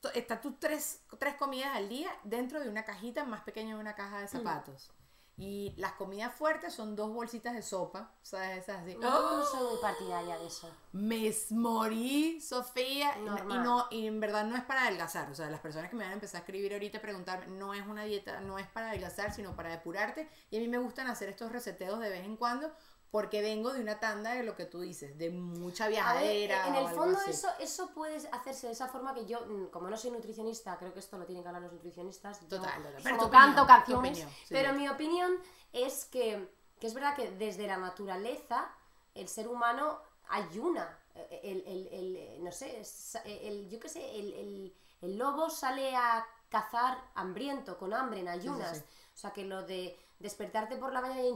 To- 0.00 0.10
Está 0.14 0.40
tus 0.40 0.58
tres, 0.58 1.04
tres 1.16 1.36
comidas 1.36 1.76
al 1.76 1.88
día 1.88 2.10
dentro 2.24 2.58
de 2.58 2.68
una 2.68 2.84
cajita 2.84 3.24
más 3.24 3.42
pequeña 3.42 3.76
de 3.76 3.80
una 3.80 3.94
caja 3.94 4.18
de 4.20 4.26
zapatos. 4.26 4.90
Y 5.38 5.74
las 5.78 5.92
comidas 5.92 6.34
fuertes 6.34 6.74
son 6.74 6.94
dos 6.94 7.10
bolsitas 7.12 7.54
de 7.54 7.62
sopa, 7.62 8.12
¿sabes? 8.22 8.58
Esas 8.58 8.82
así. 8.82 8.96
No, 8.96 9.38
no 9.38 9.46
soy 9.46 9.66
muy 9.72 9.80
partidaria 9.80 10.36
de 10.38 10.46
eso. 10.46 10.68
Me 10.92 11.32
morí, 11.50 12.40
Sofía, 12.40 13.16
y- 13.18 13.24
no, 13.64 13.86
y 13.90 14.06
en 14.06 14.20
verdad 14.20 14.44
no 14.44 14.56
es 14.56 14.62
para 14.64 14.82
adelgazar. 14.82 15.30
O 15.30 15.34
sea, 15.34 15.48
las 15.50 15.60
personas 15.60 15.88
que 15.88 15.96
me 15.96 16.02
van 16.04 16.10
a 16.10 16.14
empezar 16.14 16.40
a 16.40 16.44
escribir 16.44 16.72
ahorita 16.74 17.00
preguntarme, 17.00 17.46
no 17.46 17.72
es 17.74 17.86
una 17.86 18.04
dieta, 18.04 18.40
no 18.40 18.58
es 18.58 18.66
para 18.66 18.88
adelgazar, 18.90 19.32
sino 19.32 19.56
para 19.56 19.70
depurarte. 19.70 20.28
Y 20.50 20.56
a 20.58 20.60
mí 20.60 20.68
me 20.68 20.78
gustan 20.78 21.06
hacer 21.06 21.28
estos 21.30 21.50
reseteos 21.50 21.98
de 22.00 22.10
vez 22.10 22.24
en 22.24 22.36
cuando 22.36 22.70
porque 23.12 23.42
vengo 23.42 23.72
de 23.72 23.80
una 23.80 24.00
tanda 24.00 24.32
de 24.32 24.42
lo 24.42 24.56
que 24.56 24.64
tú 24.64 24.80
dices, 24.80 25.16
de 25.18 25.30
mucha 25.30 25.84
A 25.84 25.88
ver, 25.88 25.94
viajadera. 25.94 26.66
en 26.66 26.74
el 26.74 26.88
fondo 26.88 27.20
eso, 27.28 27.48
eso 27.60 27.90
puede 27.94 28.16
hacerse 28.32 28.66
de 28.68 28.72
esa 28.72 28.88
forma 28.88 29.14
que 29.14 29.26
yo, 29.26 29.46
mm, 29.46 29.66
como 29.66 29.88
no 29.88 29.96
soy 29.96 30.10
nutricionista, 30.10 30.76
creo 30.78 30.92
que 30.92 30.98
esto 31.00 31.18
lo 31.18 31.26
tienen 31.26 31.44
que 31.44 31.48
hablar 31.50 31.62
los 31.62 31.72
nutricionistas. 31.74 32.40
yo 32.40 32.48
Total, 32.48 32.82
solo 32.82 32.96
Pero 33.04 33.18
tu 33.18 33.30
canto 33.30 33.66
canciones, 33.66 34.10
opinión, 34.12 34.30
sí, 34.30 34.46
pero 34.48 34.70
sí. 34.72 34.78
mi 34.78 34.88
opinión 34.88 35.32
es 35.72 36.06
que, 36.06 36.48
que 36.80 36.86
es 36.88 36.94
verdad 36.94 37.14
que 37.14 37.30
desde 37.32 37.66
la 37.68 37.76
naturaleza 37.76 38.70
el 39.14 39.28
ser 39.28 39.46
humano 39.46 40.00
ayuna. 40.28 40.98
El, 41.42 41.62
el- 41.66 41.88
el- 41.92 42.42
no 42.44 42.50
sé, 42.50 42.82
el, 43.26 43.68
yo 43.68 43.78
qué 43.78 43.88
sé, 43.90 44.18
el, 44.18 44.32
el- 44.32 44.74
el 45.02 45.18
lobo 45.18 45.50
sale 45.50 45.94
a 45.94 46.26
cazar 46.48 46.98
hambriento, 47.14 47.76
con 47.76 47.92
hambre, 47.92 48.20
en 48.20 48.28
ayunas. 48.28 48.78
sí. 48.78 48.84
O 49.14 49.18
sea, 49.18 49.30
que 49.32 49.44
lo 49.44 49.62
de 49.66 49.98
despertarte 50.20 50.76
por 50.76 50.92
la 50.92 51.02
mañana 51.02 51.20
y 51.20 51.28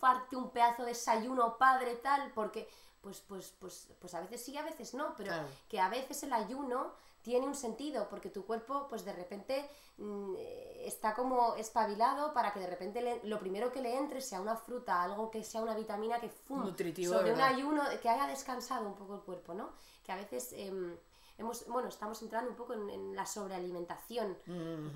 enchufarte 0.00 0.36
un 0.36 0.50
pedazo 0.50 0.82
de 0.82 0.88
desayuno 0.90 1.56
padre 1.58 1.96
tal, 1.96 2.30
porque 2.34 2.68
pues, 3.00 3.20
pues, 3.20 3.54
pues, 3.58 3.88
pues 3.98 4.14
a 4.14 4.20
veces 4.20 4.44
sí, 4.44 4.56
a 4.58 4.62
veces 4.62 4.92
no, 4.94 5.14
pero 5.16 5.28
Claro. 5.32 5.48
que 5.68 5.80
a 5.80 5.88
veces 5.88 6.22
el 6.22 6.32
ayuno 6.32 6.92
tiene 7.22 7.46
un 7.46 7.54
sentido, 7.54 8.08
porque 8.08 8.28
tu 8.30 8.44
cuerpo, 8.46 8.86
pues 8.88 9.04
de 9.04 9.12
repente 9.12 9.68
mm, 9.98 10.34
eh, 10.38 10.82
está 10.86 11.14
como 11.14 11.54
espabilado 11.56 12.32
para 12.34 12.52
que 12.52 12.60
de 12.60 12.66
repente 12.66 13.00
le- 13.02 13.20
lo 13.24 13.38
primero 13.38 13.70
que 13.72 13.80
le 13.82 13.96
entre 13.96 14.20
sea 14.22 14.40
una 14.40 14.56
fruta, 14.56 15.02
algo 15.02 15.30
que 15.30 15.44
sea 15.44 15.62
una 15.62 15.74
vitamina 15.74 16.18
que 16.20 16.28
fum, 16.30 16.62
Nutritivo, 16.64 17.14
sobre 17.14 17.32
un 17.34 17.40
ayuno, 17.40 17.82
que 18.02 18.08
haya 18.08 18.26
descansado 18.26 18.86
un 18.86 18.94
poco 18.94 19.14
el 19.14 19.20
cuerpo, 19.20 19.52
¿no? 19.54 19.70
Que 20.04 20.12
a 20.12 20.16
veces 20.16 20.52
em, 20.54 20.96
hemos, 21.38 21.66
bueno, 21.68 21.88
estamos 21.88 22.20
entrando 22.22 22.50
un 22.50 22.56
poco 22.56 22.72
en, 22.74 22.88
en 22.90 23.14
la 23.16 23.24
sobrealimentación, 23.26 24.36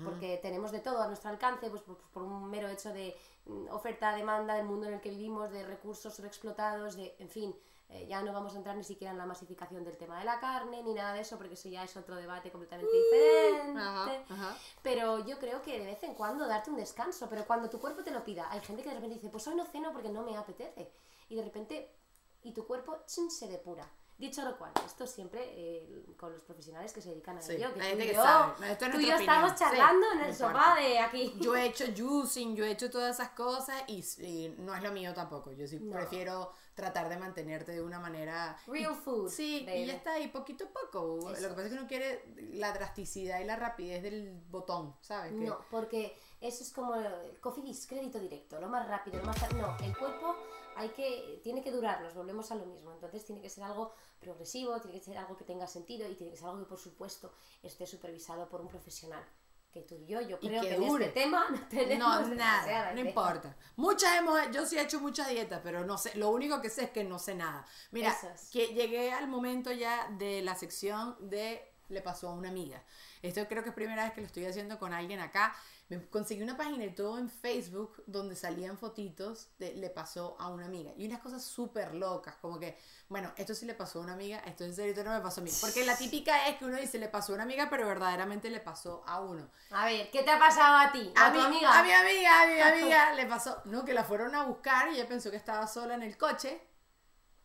porque 0.03 0.37
tenemos 0.41 0.71
de 0.71 0.79
todo 0.79 1.01
a 1.01 1.07
nuestro 1.07 1.29
alcance, 1.31 1.69
pues 1.71 1.81
por, 1.83 1.97
por 1.97 2.23
un 2.23 2.49
mero 2.49 2.67
hecho 2.67 2.91
de 2.93 3.15
mm, 3.45 3.67
oferta, 3.69 4.15
demanda 4.15 4.55
del 4.55 4.65
mundo 4.65 4.87
en 4.87 4.95
el 4.95 5.01
que 5.01 5.09
vivimos, 5.09 5.51
de 5.51 5.63
recursos 5.63 6.13
sobreexplotados, 6.13 6.95
de, 6.95 7.15
en 7.19 7.29
fin, 7.29 7.55
eh, 7.89 8.07
ya 8.07 8.21
no 8.23 8.33
vamos 8.33 8.53
a 8.55 8.57
entrar 8.57 8.75
ni 8.75 8.83
siquiera 8.83 9.11
en 9.11 9.17
la 9.17 9.25
masificación 9.25 9.83
del 9.83 9.95
tema 9.97 10.17
de 10.17 10.25
la 10.25 10.39
carne, 10.39 10.81
ni 10.81 10.93
nada 10.93 11.13
de 11.13 11.21
eso, 11.21 11.37
porque 11.37 11.53
eso 11.53 11.69
ya 11.69 11.83
es 11.83 11.95
otro 11.95 12.15
debate 12.15 12.51
completamente 12.51 12.91
diferente. 12.91 13.79
Ajá, 13.79 14.23
ajá. 14.29 14.57
Pero 14.81 15.25
yo 15.25 15.37
creo 15.37 15.61
que 15.61 15.79
de 15.79 15.85
vez 15.85 16.01
en 16.03 16.15
cuando 16.15 16.47
darte 16.47 16.71
un 16.71 16.77
descanso, 16.77 17.29
pero 17.29 17.45
cuando 17.45 17.69
tu 17.69 17.79
cuerpo 17.79 18.03
te 18.03 18.11
lo 18.11 18.23
pida, 18.23 18.49
hay 18.51 18.59
gente 18.61 18.81
que 18.81 18.89
de 18.89 18.95
repente 18.95 19.15
dice, 19.15 19.29
pues 19.29 19.47
hoy 19.47 19.55
no 19.55 19.65
ceno 19.65 19.91
porque 19.91 20.09
no 20.09 20.23
me 20.23 20.35
apetece. 20.35 20.91
Y 21.29 21.35
de 21.35 21.43
repente, 21.43 21.95
y 22.41 22.53
tu 22.53 22.65
cuerpo 22.65 22.97
chin, 23.05 23.29
se 23.29 23.47
depura. 23.47 23.87
Dicho 24.17 24.43
lo 24.43 24.57
cual, 24.57 24.71
esto 24.85 25.05
siempre 25.05 25.41
eh, 25.43 26.05
con 26.17 26.31
los 26.31 26.41
profesionales 26.43 26.93
que 26.93 27.01
se 27.01 27.09
dedican 27.09 27.37
a 27.37 27.41
Sí, 27.41 27.53
ello, 27.53 27.67
que 27.73 27.79
tú 27.81 27.85
gente 27.85 28.05
y 28.05 28.07
que 28.07 28.15
yo, 28.15 28.23
sabe. 28.23 28.53
No, 28.59 28.65
esto 28.67 28.85
es 28.85 28.91
tú 28.93 28.97
y 28.99 29.01
yo 29.01 29.07
nuestra 29.09 29.33
estamos 29.33 29.51
opinión. 29.51 29.69
Sí, 29.71 29.77
charlando 29.77 30.11
en 30.13 30.21
el 30.21 30.35
sofá 30.35 30.75
de 30.75 30.99
aquí. 30.99 31.33
Yo 31.41 31.55
he 31.57 31.65
hecho 31.65 31.83
juicing, 31.97 32.55
yo 32.55 32.63
he 32.63 32.71
hecho 32.71 32.89
todas 32.89 33.13
esas 33.15 33.29
cosas 33.31 33.83
y, 33.87 34.03
y 34.23 34.55
no 34.59 34.73
es 34.73 34.81
lo 34.81 34.91
mío 34.93 35.13
tampoco. 35.13 35.51
Yo 35.51 35.67
sí 35.67 35.79
No. 35.81 35.97
prefiero 35.97 36.53
tratar 36.75 37.09
de 37.09 37.17
mantenerte 37.17 37.73
de 37.73 37.81
una 37.81 37.99
manera... 37.99 38.57
Real 38.67 38.95
food. 38.95 39.29
Sí, 39.29 39.59
y 39.63 39.65
baby. 39.65 39.85
ya 39.87 39.93
está, 39.93 40.17
y 40.19 40.27
poquito 40.29 40.63
a 40.65 40.67
poco. 40.69 41.19
Lo 41.21 41.31
Eso. 41.31 41.49
que 41.49 41.53
pasa 41.53 41.63
es 41.67 41.73
que 41.73 41.77
uno 41.79 41.87
quiere 41.87 42.23
la 42.53 42.71
drasticidad 42.71 43.39
y 43.41 43.43
la 43.45 43.55
rapidez 43.57 44.01
del 44.01 44.31
botón, 44.49 44.95
¿sabes? 45.01 45.31
Que- 45.33 45.39
No, 45.39 45.59
porque 45.69 46.17
eso 46.41 46.63
es 46.63 46.71
como 46.71 46.95
el 46.95 47.37
cofidis, 47.41 47.85
crédito 47.87 48.19
directo, 48.19 48.59
lo 48.61 48.67
más 48.69 48.87
rápido, 48.87 49.19
lo 49.19 49.25
más... 49.25 49.53
No, 49.53 49.75
el 49.83 49.97
cuerpo 49.97 50.35
hay 50.75 50.89
que, 50.89 51.39
tiene 51.43 51.61
que 51.61 51.71
durarnos, 51.71 52.13
volvemos 52.13 52.51
a 52.51 52.55
lo 52.55 52.65
mismo. 52.65 52.91
Entonces 52.91 53.25
tiene 53.25 53.41
que 53.41 53.49
ser 53.49 53.63
algo 53.63 53.93
progresivo, 54.19 54.79
tiene 54.81 54.99
que 54.99 55.05
ser 55.05 55.17
algo 55.17 55.37
que 55.37 55.45
tenga 55.45 55.67
sentido 55.67 56.09
y 56.09 56.15
tiene 56.15 56.31
que 56.31 56.37
ser 56.37 56.47
algo 56.47 56.59
que, 56.59 56.69
por 56.69 56.79
supuesto, 56.79 57.33
esté 57.63 57.85
supervisado 57.87 58.47
por 58.49 58.61
un 58.61 58.67
profesional. 58.67 59.23
Que 59.71 59.81
tú 59.81 59.95
y 59.95 60.05
yo, 60.05 60.21
yo 60.21 60.37
Y 60.39 60.47
creo 60.47 60.61
que 60.61 60.69
que, 60.69 60.75
en 60.75 60.83
este 60.83 61.09
tema 61.09 61.49
no 61.49 61.67
tenemos 61.67 62.29
No, 62.29 62.35
nada, 62.35 62.93
no 62.93 63.01
importa. 63.01 63.57
Muchas 63.75 64.15
hemos, 64.15 64.39
yo 64.51 64.65
sí 64.65 64.77
he 64.77 64.81
hecho 64.81 65.01
muchas 65.01 65.27
dietas, 65.29 65.59
pero 65.61 65.83
no 65.83 65.97
sé, 65.97 66.15
lo 66.15 66.29
único 66.29 66.61
que 66.61 66.69
sé 66.69 66.85
es 66.85 66.91
que 66.91 67.03
no 67.03 67.19
sé 67.19 67.35
nada. 67.35 67.65
Mira, 67.91 68.15
que 68.53 68.67
llegué 68.67 69.11
al 69.11 69.27
momento 69.27 69.73
ya 69.73 70.07
de 70.11 70.41
la 70.41 70.55
sección 70.55 71.17
de 71.19 71.74
le 71.89 72.01
pasó 72.01 72.29
a 72.29 72.33
una 72.33 72.49
amiga. 72.49 72.81
Esto 73.21 73.47
creo 73.47 73.63
que 73.63 73.69
es 73.69 73.75
primera 73.75 74.03
vez 74.03 74.13
que 74.13 74.21
lo 74.21 74.27
estoy 74.27 74.45
haciendo 74.45 74.77
con 74.79 74.93
alguien 74.93 75.19
acá. 75.19 75.55
Me 75.87 76.03
conseguí 76.09 76.41
una 76.41 76.57
página 76.57 76.83
y 76.85 76.89
todo 76.89 77.19
en 77.19 77.29
Facebook 77.29 78.01
donde 78.07 78.35
salían 78.35 78.75
fotitos 78.77 79.49
de 79.59 79.75
le 79.75 79.91
pasó 79.91 80.35
a 80.39 80.47
una 80.47 80.65
amiga. 80.65 80.91
Y 80.97 81.05
unas 81.05 81.19
cosas 81.21 81.43
súper 81.43 81.93
locas, 81.93 82.35
como 82.41 82.57
que, 82.59 82.75
bueno, 83.07 83.31
esto 83.37 83.53
sí 83.53 83.67
le 83.67 83.75
pasó 83.75 83.99
a 83.99 84.03
una 84.03 84.13
amiga, 84.13 84.39
esto 84.47 84.63
en 84.63 84.73
serio 84.73 84.93
esto 84.93 85.03
no 85.03 85.11
me 85.11 85.21
pasó 85.21 85.41
a 85.41 85.43
mí. 85.43 85.51
Porque 85.61 85.85
la 85.85 85.95
típica 85.95 86.47
es 86.47 86.57
que 86.57 86.65
uno 86.65 86.77
dice 86.77 86.97
le 86.97 87.07
pasó 87.07 87.33
a 87.33 87.35
una 87.35 87.43
amiga, 87.43 87.69
pero 87.69 87.87
verdaderamente 87.87 88.49
le 88.49 88.61
pasó 88.61 89.03
a 89.05 89.21
uno. 89.21 89.47
A 89.69 89.85
ver, 89.85 90.09
¿qué 90.09 90.23
te 90.23 90.31
ha 90.31 90.39
pasado 90.39 90.77
a 90.77 90.91
ti? 90.91 91.13
¿A, 91.15 91.27
A, 91.27 91.31
tu 91.31 91.37
mi, 91.37 91.45
amiga? 91.45 91.79
a 91.79 91.83
mi 91.83 91.91
amiga, 91.91 92.41
a 92.41 92.47
mi 92.47 92.59
amiga 92.81 93.13
le 93.13 93.25
pasó, 93.27 93.61
no, 93.65 93.85
que 93.85 93.93
la 93.93 94.03
fueron 94.03 94.33
a 94.33 94.43
buscar 94.43 94.87
y 94.91 94.95
ella 94.95 95.07
pensó 95.07 95.29
que 95.29 95.37
estaba 95.37 95.67
sola 95.67 95.93
en 95.93 96.01
el 96.01 96.17
coche 96.17 96.59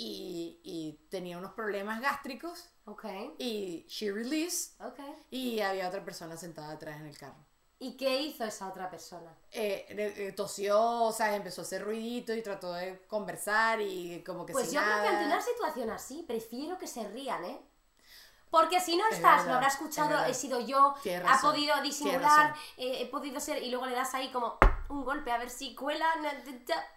y, 0.03 0.61
y 0.65 0.93
tenía 1.11 1.37
unos 1.37 1.53
problemas 1.53 2.01
gástricos 2.01 2.71
Ok, 2.87 3.05
y 3.39 3.85
she 3.87 4.11
released 4.11 4.81
ok. 4.83 4.99
y 5.31 5.61
había 5.61 5.89
otra 5.89 6.03
persona 6.05 6.37
sentada 6.37 6.73
atrás 6.73 6.99
en 7.01 7.07
el 7.07 7.19
carro. 7.19 7.45
¿Y 7.79 7.97
qué 7.97 8.21
hizo 8.23 8.45
esa 8.45 8.69
otra 8.69 8.91
persona? 8.91 9.35
Eh, 9.53 9.87
eh, 9.89 10.33
tosió, 10.33 10.81
o 11.05 11.13
sea, 11.13 11.35
empezó 11.37 11.61
a 11.63 11.65
hacer 11.65 11.83
ruidito 11.85 12.35
y 12.35 12.43
trató 12.43 12.73
de 12.75 13.07
conversar 13.07 13.81
y 13.81 14.23
como 14.25 14.45
que 14.47 14.53
Pues 14.53 14.67
sin 14.67 14.75
yo 14.77 14.81
creo 14.83 14.97
que 14.97 15.03
nada. 15.03 15.19
ante 15.19 15.27
una 15.27 15.41
situación 15.43 15.91
así, 15.91 16.23
prefiero 16.27 16.79
que 16.79 16.87
se 16.87 17.07
rían, 17.09 17.45
¿eh? 17.45 17.61
Porque 18.51 18.81
si 18.81 18.97
no 18.97 19.07
Es 19.09 19.17
estás, 19.17 19.47
lo 19.47 19.55
habrá 19.55 19.69
es 19.69 19.75
escuchado, 19.75 20.09
verdad. 20.11 20.29
he 20.29 20.35
sido 20.35 20.61
yo, 20.61 20.95
ha 21.27 21.41
podido 21.41 21.81
disimular, 21.83 22.55
eh, 22.77 22.99
he 23.03 23.07
podido 23.07 23.39
ser, 23.39 23.63
y 23.63 23.71
luego 23.71 23.87
le 23.87 23.95
das 23.95 24.13
ahí 24.15 24.31
como 24.33 24.59
un 24.91 25.05
golpe 25.05 25.31
a 25.31 25.39
ver 25.39 25.51
si 25.51 25.75
cuela. 25.75 26.07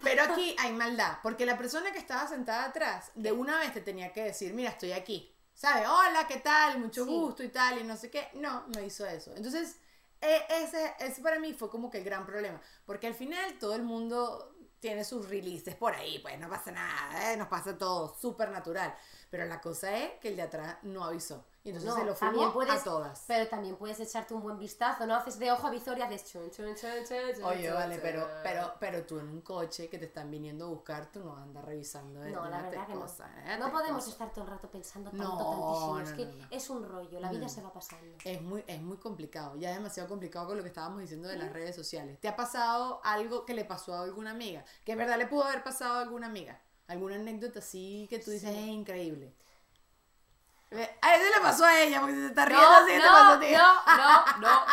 Pero 0.02 0.22
aquí 0.30 0.54
hay 0.58 0.72
maldad, 0.72 1.18
porque 1.22 1.46
la 1.46 1.56
persona 1.56 1.92
que 1.92 1.98
estaba 1.98 2.26
sentada 2.28 2.66
atrás, 2.66 3.10
de 3.14 3.32
una 3.32 3.58
vez 3.58 3.72
te 3.72 3.80
tenía 3.80 4.12
que 4.12 4.24
decir, 4.24 4.52
mira, 4.52 4.70
estoy 4.70 4.92
aquí. 4.92 5.30
¿Sabes? 5.54 5.86
Hola, 5.88 6.26
¿qué 6.26 6.38
tal? 6.38 6.80
Mucho 6.80 7.04
Sí. 7.04 7.10
gusto 7.10 7.44
y 7.44 7.48
tal, 7.48 7.78
y 7.80 7.84
no 7.84 7.96
sé 7.96 8.10
qué. 8.10 8.28
No, 8.34 8.66
no 8.68 8.82
hizo 8.82 9.06
eso. 9.06 9.32
Entonces, 9.36 9.76
e- 10.20 10.42
ese, 10.50 10.94
ese 10.98 11.22
para 11.22 11.38
mí 11.38 11.52
fue 11.54 11.70
como 11.70 11.88
que 11.90 11.98
el 11.98 12.04
gran 12.04 12.26
problema, 12.26 12.60
porque 12.84 13.06
al 13.06 13.14
final 13.14 13.56
todo 13.60 13.74
el 13.76 13.84
mundo 13.84 14.52
tiene 14.80 15.04
sus 15.04 15.28
releases 15.28 15.76
por 15.76 15.94
ahí, 15.94 16.18
pues 16.18 16.38
no 16.40 16.48
pasa 16.48 16.72
nada, 16.72 17.32
¿eh? 17.32 17.36
nos 17.36 17.48
pasa 17.48 17.78
todo, 17.78 18.14
súper 18.20 18.50
natural. 18.50 18.94
Pero 19.30 19.44
la 19.46 19.60
cosa 19.60 19.96
es 19.96 20.18
que 20.20 20.28
el 20.28 20.36
de 20.36 20.42
atrás 20.42 20.76
no 20.82 21.04
avisó. 21.04 21.46
Y 21.64 21.70
entonces 21.70 21.90
No, 21.94 21.96
se 21.98 22.04
lo 22.04 22.14
fumó 22.14 22.52
puedes, 22.52 22.78
a 22.82 22.84
todas. 22.84 23.24
Pero 23.26 23.48
también 23.48 23.76
puedes 23.76 23.98
echarte 23.98 24.34
un 24.34 24.42
buen 24.42 24.58
vistazo, 24.58 25.06
¿no? 25.06 25.14
Haces 25.14 25.38
de 25.38 25.50
ojo 25.50 25.66
a 25.68 25.74
y 25.74 25.78
haces 25.78 26.26
chun, 26.30 26.50
chun, 26.50 26.74
chun, 26.76 26.90
chun, 27.08 27.16
chun, 27.34 27.44
Oye, 27.44 27.70
vale, 27.70 27.98
pero, 28.00 28.28
pero, 28.42 28.74
pero 28.78 29.06
tú 29.06 29.18
en 29.18 29.30
un 29.30 29.40
coche 29.40 29.88
que 29.88 29.98
te 29.98 30.04
están 30.04 30.30
viniendo 30.30 30.66
a 30.66 30.68
buscar, 30.68 31.10
tú 31.10 31.20
no 31.24 31.34
andas 31.34 31.64
revisando. 31.64 32.22
eh, 32.22 32.30
No, 32.32 32.44
la 32.50 32.60
verdad 32.60 32.86
que 32.86 32.92
no. 32.92 33.00
cosas, 33.00 33.30
date 33.46 33.58
No 33.58 33.72
podemos 33.72 33.94
cosas. 34.04 34.12
estar 34.12 34.30
todo 34.30 34.44
el 34.44 34.50
rato 34.50 34.70
pensando 34.70 35.10
tanto, 35.10 35.24
No, 35.24 35.38
tantísimo. 35.38 36.00
Es 36.00 36.10
no, 36.10 36.16
que 36.18 36.26
no, 36.26 36.32
no. 36.44 36.48
es 36.50 36.70
un 36.70 36.84
rollo, 36.86 37.20
la 37.20 37.30
vida 37.30 37.40
No. 37.40 37.48
se 37.48 37.62
va 37.62 37.72
pasando. 37.72 38.14
Es 38.22 38.42
muy, 38.42 38.62
es 38.66 38.82
muy 38.82 38.98
complicado, 38.98 39.56
ya 39.56 39.70
es 39.70 39.76
demasiado 39.76 40.06
complicado 40.10 40.48
con 40.48 40.58
lo 40.58 40.62
que 40.62 40.68
estábamos 40.68 41.00
diciendo 41.00 41.28
de 41.30 41.36
las 41.38 41.50
redes 41.50 41.74
sociales. 41.74 42.20
¿Te 42.20 42.28
ha 42.28 42.36
pasado 42.36 43.00
algo 43.04 43.46
que 43.46 43.54
le 43.54 43.64
pasó 43.64 43.94
a 43.94 44.02
alguna 44.02 44.32
amiga? 44.32 44.66
Que 44.84 44.92
en 44.92 44.98
verdad 44.98 45.16
le 45.16 45.26
pudo 45.28 45.44
haber 45.44 45.64
pasado 45.64 45.94
a 45.94 46.00
alguna 46.02 46.26
amiga. 46.26 46.60
¿Alguna 46.88 47.14
anécdota 47.14 47.60
así 47.60 48.06
que 48.10 48.18
tú 48.18 48.30
dices 48.30 48.50
Sí. 48.52 48.58
es 48.58 48.66
increíble? 48.66 49.32
A 51.02 51.14
ese 51.16 51.30
le 51.30 51.40
pasó 51.40 51.64
a 51.64 51.80
ella, 51.80 52.00
porque 52.00 52.14
se 52.16 52.26
está 52.26 52.44
riendo 52.44 52.66
No, 52.66 52.76
así, 52.76 52.92
te 52.92 53.00
pasó 53.00 53.16
a 53.16 53.34
no, 53.34 53.40
ti. 53.40 53.52
no, 53.52 53.74
no, 53.96 54.38
no. 54.40 54.64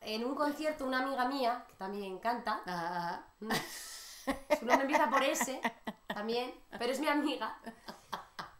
En 0.00 0.24
un 0.24 0.34
concierto, 0.34 0.84
una 0.84 0.98
amiga 1.00 1.24
mía, 1.26 1.64
que 1.68 1.74
también 1.74 2.18
canta, 2.18 2.60
Ajá, 2.66 2.98
ajá. 2.98 3.24
su 4.58 4.64
nombre 4.66 4.82
empieza 4.82 5.08
por 5.08 5.22
S, 5.22 5.60
también, 6.08 6.52
pero 6.78 6.92
es 6.92 6.98
mi 7.00 7.08
amiga, 7.08 7.56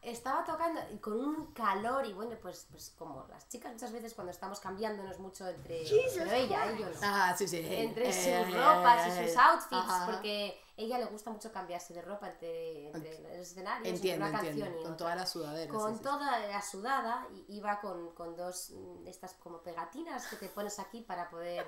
estaba 0.02 0.44
tocando 0.44 0.80
y 0.92 0.98
con 0.98 1.14
un 1.14 1.52
calor 1.52 2.04
y 2.06 2.12
bueno, 2.12 2.36
pues, 2.42 2.66
pues 2.70 2.90
como 2.98 3.26
las 3.28 3.48
chicas 3.48 3.72
muchas 3.72 3.92
veces 3.92 4.14
cuando 4.14 4.32
estamos 4.32 4.58
cambiándonos 4.60 5.18
mucho 5.20 5.46
entre 5.48 5.84
pero 6.16 6.30
ella 6.32 6.72
y 6.72 6.78
yo 6.78 6.86
no. 7.00 7.36
Sí, 7.36 7.46
sí. 7.48 7.58
Entre 7.68 8.08
Eh, 8.08 8.12
sus 8.12 8.26
eh, 8.26 8.44
ropas 8.58 9.06
y 9.06 9.10
sus 9.10 9.36
eh. 9.36 9.38
outfits, 9.38 9.72
Ajá. 9.72 10.06
porque 10.06 10.61
ella 10.76 10.98
le 10.98 11.04
gusta 11.06 11.30
mucho 11.30 11.52
cambiarse 11.52 11.92
de 11.92 12.02
ropa 12.02 12.28
entre, 12.28 12.86
entre 12.86 13.36
los 13.36 13.48
escenarios, 13.48 13.88
entre 13.88 14.10
Entiendo, 14.12 14.26
una 14.26 14.40
canción 14.40 14.68
y 14.68 14.72
Con 14.72 14.80
otra. 14.80 14.96
toda 14.96 15.14
la 15.16 15.26
sudadera. 15.26 15.72
con 15.72 15.92
sí, 15.92 15.98
sí. 15.98 16.02
toda 16.02 16.38
la 16.38 16.62
sudada 16.62 17.26
y 17.34 17.56
iba 17.56 17.80
con, 17.80 18.14
con 18.14 18.36
dos 18.36 18.70
mm, 18.70 19.04
de 19.04 19.10
estas 19.10 19.34
como 19.34 19.62
pegatinas 19.62 20.26
que 20.28 20.36
te 20.36 20.48
pones 20.48 20.78
aquí 20.78 21.00
para 21.02 21.28
poder... 21.30 21.66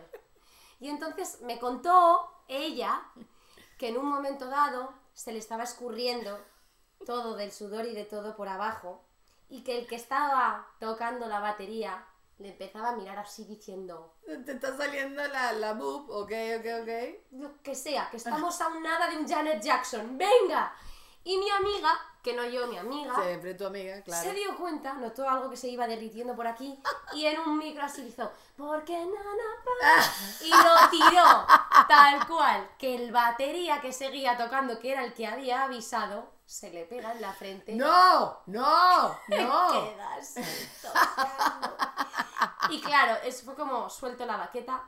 Y 0.81 0.89
entonces 0.89 1.41
me 1.43 1.59
contó 1.59 2.29
ella 2.49 3.03
que 3.79 3.89
en 3.89 3.97
un 3.97 4.07
momento 4.07 4.47
dado 4.49 4.93
se 5.13 5.33
le 5.33 5.39
estaba 5.39 5.63
escurriendo 5.65 6.39
todo 7.07 7.37
del 7.37 7.53
sudor 7.53 7.87
y 7.87 7.95
de 7.95 8.05
todo 8.05 8.35
por 8.37 8.49
abajo 8.49 9.05
y 9.49 9.63
que 9.63 9.79
el 9.79 9.87
que 9.87 9.97
estaba 9.97 10.67
tocando 10.81 11.27
la 11.27 11.41
batería 11.41 12.07
le 12.39 12.49
empezaba 12.49 12.91
a 12.91 12.97
mirar 12.97 13.19
así 13.19 13.45
diciendo, 13.45 14.15
Te 14.45 14.53
está 14.53 14.77
saliendo 14.77 15.27
la, 15.29 15.53
la 15.53 15.75
boob, 15.75 16.11
ok, 16.11 16.33
ok, 16.59 16.67
ok. 16.83 16.91
lo 17.33 17.63
que 17.63 17.75
sea, 17.75 18.11
que 18.11 18.17
estamos 18.19 18.61
a 18.61 18.69
un 18.69 18.83
nada 18.83 19.09
de 19.09 19.19
un 19.19 19.29
Janet 19.29 19.63
Jackson, 19.63 20.19
venga. 20.19 20.75
Y 21.27 21.39
mi 21.39 21.49
amiga, 21.49 21.91
que 22.23 22.35
no 22.35 22.45
yo, 22.45 22.67
mi 22.67 22.77
amiga, 22.77 23.15
Siempre 23.23 23.55
tu 23.55 23.65
amiga, 23.65 24.03
claro. 24.03 24.23
se 24.29 24.35
dio 24.35 24.55
cuenta, 24.59 24.93
notó 24.95 25.27
algo 25.27 25.49
que 25.49 25.57
se 25.57 25.69
iba 25.69 25.87
derritiendo 25.87 26.37
por 26.37 26.47
aquí 26.47 26.79
y 27.15 27.25
en 27.25 27.41
un 27.41 27.57
micro 27.57 27.83
así 27.83 28.03
hizo, 28.03 28.31
porque 28.59 28.93
nana 28.93 29.65
pa", 29.65 30.45
y 30.45 30.51
lo 30.51 30.91
tiró. 30.91 31.47
Tal 31.89 32.27
cual, 32.27 32.69
que 32.79 32.95
el 32.95 33.11
batería 33.11 33.81
que 33.81 33.91
seguía 33.93 34.37
tocando, 34.37 34.79
que 34.79 34.93
era 34.93 35.03
el 35.03 35.15
que 35.15 35.27
había 35.27 35.65
avisado, 35.65 36.34
se 36.47 36.71
le 36.71 36.85
pega 36.85 37.13
en 37.13 37.21
la 37.21 37.33
frente. 37.33 37.73
¡No! 37.75 38.41
¡No! 38.47 39.19
¡No! 39.29 39.73
Quedas 39.95 40.35
tocando. 40.83 41.77
Y 42.71 42.81
claro, 42.81 43.17
eso 43.25 43.45
fue 43.45 43.55
como 43.55 43.89
suelto 43.91 44.25
la 44.27 44.37
baqueta 44.37 44.83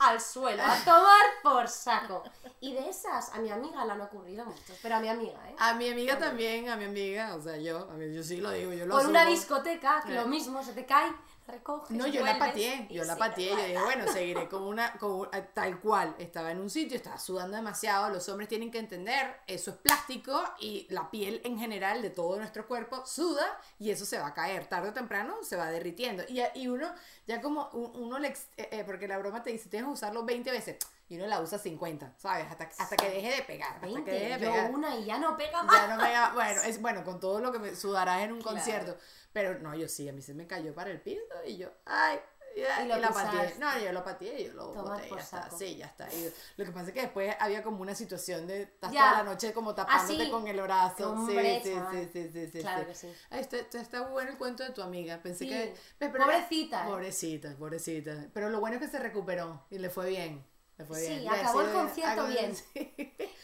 al 0.00 0.20
suelo, 0.20 0.62
a 0.62 0.76
tomar 0.84 1.24
por 1.42 1.66
saco. 1.68 2.22
Y 2.60 2.72
de 2.72 2.88
esas, 2.88 3.32
a 3.32 3.38
mi 3.38 3.50
amiga 3.50 3.84
le 3.84 3.92
han 3.92 4.00
ocurrido 4.00 4.44
mucho, 4.44 4.74
pero 4.80 4.96
a 4.96 5.00
mi 5.00 5.08
amiga, 5.08 5.38
¿eh? 5.48 5.56
A 5.58 5.74
mi 5.74 5.88
amiga 5.90 6.16
también, 6.18 6.68
a 6.68 6.76
mi 6.76 6.84
amiga, 6.84 7.34
o 7.34 7.40
sea, 7.42 7.56
yo, 7.56 7.88
a 7.90 7.94
mí, 7.94 8.14
yo 8.14 8.22
sí 8.22 8.36
lo 8.36 8.50
digo, 8.52 8.72
yo 8.72 8.86
lo 8.86 8.94
Por 8.94 9.06
una 9.06 9.24
discoteca, 9.24 10.02
que 10.06 10.12
Eh. 10.12 10.14
lo 10.16 10.26
mismo, 10.28 10.62
se 10.62 10.72
te 10.72 10.86
cae, 10.86 11.12
recoges. 11.48 11.90
No, 11.96 12.06
yo 12.06 12.24
la 12.24 12.38
pateé, 12.38 12.86
yo 12.90 13.02
la 13.04 13.16
pateé, 13.16 13.50
yo 13.50 13.56
dije, 13.56 13.82
bueno, 13.82 14.06
seguiré 14.12 14.48
como 14.48 14.68
una, 14.68 14.92
como 14.98 15.16
una- 15.16 15.46
tal 15.48 15.80
cual, 15.80 16.14
estaba 16.18 16.52
en 16.52 16.60
un 16.60 16.70
sitio, 16.70 16.96
estaba 16.96 17.18
sudando 17.18 17.56
demasiado, 17.56 18.10
los 18.10 18.28
hombres 18.28 18.48
tienen 18.48 18.70
que 18.70 18.78
entender, 18.78 19.40
eso 19.46 19.70
es 19.72 19.76
plástico 19.78 20.40
y 20.60 20.86
la 20.90 21.10
piel 21.10 21.40
en 21.44 21.58
general 21.58 22.02
de 22.02 22.10
todo 22.10 22.36
nuestro 22.36 22.66
cuerpo 22.68 23.04
suda 23.06 23.44
y 23.78 23.90
eso 23.90 24.04
se 24.04 24.18
va 24.18 24.28
a 24.28 24.34
caer, 24.34 24.66
tarde 24.66 24.90
o 24.90 24.92
temprano 24.92 25.34
se 25.42 25.56
va 25.56 25.70
derritiendo. 25.70 26.22
Y, 26.28 26.40
y 26.54 26.68
uno, 26.68 26.92
ya 27.26 27.40
como 27.40 27.68
un- 27.72 27.96
uno 28.04 28.18
le, 28.18 28.28
eh, 28.28 28.36
eh, 28.70 28.84
porque 28.86 29.08
la 29.08 29.18
broma 29.18 29.42
te 29.42 29.50
dice, 29.50 29.68
tienes 29.68 29.86
que 29.88 29.92
usarlo 29.94 30.24
20 30.24 30.50
veces, 30.50 30.76
y 31.10 31.16
uno 31.16 31.26
la 31.26 31.40
usa 31.40 31.58
50, 31.58 32.12
¿sabes? 32.18 32.46
Hasta, 32.50 32.68
hasta 32.82 32.94
que 32.96 33.08
deje 33.08 33.36
de 33.36 33.42
pegar, 33.42 33.72
hasta 33.76 33.86
que 33.86 33.92
20, 33.94 34.10
deje 34.10 34.24
de 34.38 34.44
yo 34.44 34.52
pegar. 34.52 34.70
una 34.70 34.94
y 34.96 35.06
ya 35.06 35.18
no 35.18 35.38
pega 35.38 35.62
más. 35.62 35.74
Ya 35.74 35.96
no 35.96 36.02
me 36.02 36.12
da- 36.12 36.32
bueno, 36.34 36.60
es 36.62 36.82
bueno, 36.82 37.02
con 37.02 37.18
todo 37.18 37.40
lo 37.40 37.50
que 37.50 37.58
me 37.58 37.74
sudarás 37.74 38.20
en 38.22 38.32
un 38.32 38.42
Claro. 38.42 38.56
concierto. 38.56 38.96
Pero 39.38 39.58
no, 39.60 39.74
yo 39.76 39.86
sí, 39.88 40.08
a 40.08 40.12
mí 40.12 40.20
se 40.20 40.34
me 40.34 40.46
cayó 40.48 40.74
para 40.74 40.90
el 40.90 41.00
piso 41.00 41.22
y 41.46 41.56
yo, 41.58 41.68
ay, 41.84 42.18
ya, 42.56 42.82
Y 42.82 42.86
y, 42.86 42.88
lo 42.88 42.96
la 42.96 43.08
pisaste. 43.08 43.36
pateé. 43.36 43.58
No, 43.60 43.78
yo 43.78 43.92
lo 43.92 44.02
pateé 44.02 44.40
y 44.40 44.44
yo 44.46 44.52
lo 44.54 44.72
Tomar 44.72 44.96
boté, 45.02 45.10
ya 45.10 45.20
está. 45.20 45.50
Sí, 45.50 45.76
ya 45.76 45.86
está. 45.86 46.12
Y 46.12 46.32
lo 46.56 46.64
que 46.64 46.72
pasa 46.72 46.88
es 46.88 46.92
que 46.94 47.02
después 47.02 47.36
había 47.38 47.62
como 47.62 47.82
una 47.82 47.94
situación 47.94 48.48
de 48.48 48.62
estás 48.62 48.90
toda 48.90 49.12
la 49.12 49.22
noche 49.22 49.52
como 49.52 49.76
tapándote 49.76 50.22
Así. 50.22 50.30
con 50.32 50.48
el 50.48 50.60
brazo. 50.60 51.12
Hombre, 51.12 51.60
sí, 51.62 51.70
sí, 51.72 51.78
sí, 51.92 52.08
sí, 52.12 52.30
sí, 52.32 52.50
sí, 52.52 52.60
Claro 52.60 52.80
sí. 52.82 52.86
que 52.88 52.94
sí. 52.96 53.12
Ay, 53.30 53.46
está, 53.80 54.08
bueno 54.08 54.30
el 54.32 54.38
cuento 54.38 54.64
de 54.64 54.70
tu 54.70 54.82
amiga. 54.82 55.22
Pensé 55.22 55.44
Sí. 55.44 55.50
que. 55.50 55.74
Pero- 56.00 56.14
Pobrecita, 56.24 56.84
¿eh? 56.84 56.90
Pobrecita, 56.90 57.54
pobrecita. 57.56 58.26
Pero 58.34 58.50
lo 58.50 58.58
bueno 58.58 58.76
es 58.76 58.82
que 58.82 58.88
se 58.88 58.98
recuperó 58.98 59.64
y 59.70 59.78
le 59.78 59.88
fue 59.90 60.08
bien. 60.08 60.44
Sí, 60.94 61.26
acabó 61.26 61.62
el 61.62 61.72
concierto 61.72 62.22
acabó- 62.22 62.28
bien. 62.28 62.54
sí. 62.74 62.94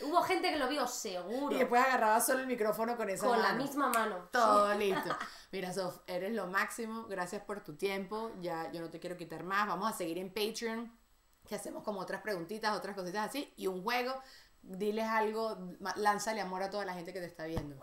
Hubo 0.03 0.23
gente 0.23 0.51
que 0.51 0.57
lo 0.59 0.69
vio 0.69 0.87
seguro. 0.87 1.55
Y 1.55 1.59
después 1.59 1.83
agarraba 1.83 2.21
solo 2.21 2.41
el 2.41 2.47
micrófono 2.47 2.97
con 2.97 3.11
esa 3.11 3.27
con 3.27 3.37
la 3.41 3.49
mano. 3.49 3.63
misma 3.65 3.89
mano. 3.89 4.29
Todo 4.31 4.73
listo. 4.75 5.17
Mira, 5.51 5.73
Sof, 5.73 5.99
eres 6.07 6.33
lo 6.33 6.47
máximo. 6.47 7.07
Gracias 7.07 7.43
por 7.43 7.63
tu 7.65 7.75
tiempo. 7.77 8.31
Ya 8.41 8.71
yo 8.73 8.81
no 8.81 8.91
te 8.91 9.01
quiero 9.01 9.17
quitar 9.17 9.43
más. 9.45 9.67
Vamos 9.67 9.93
a 9.93 9.97
seguir 9.97 10.19
en 10.19 10.33
Patreon, 10.33 10.97
que 11.49 11.55
hacemos 11.55 11.83
como 11.83 12.01
otras 12.01 12.23
preguntitas, 12.23 12.77
otras 12.77 12.95
cositas 12.95 13.29
así. 13.29 13.53
Y 13.57 13.67
un 13.67 13.83
juego. 13.83 14.15
Diles 14.63 15.05
algo, 15.05 15.59
lánzale 15.97 16.41
amor 16.41 16.63
a 16.63 16.71
toda 16.71 16.85
la 16.87 16.95
gente 16.95 17.13
que 17.13 17.21
te 17.21 17.27
está 17.27 17.45
viendo. 17.45 17.77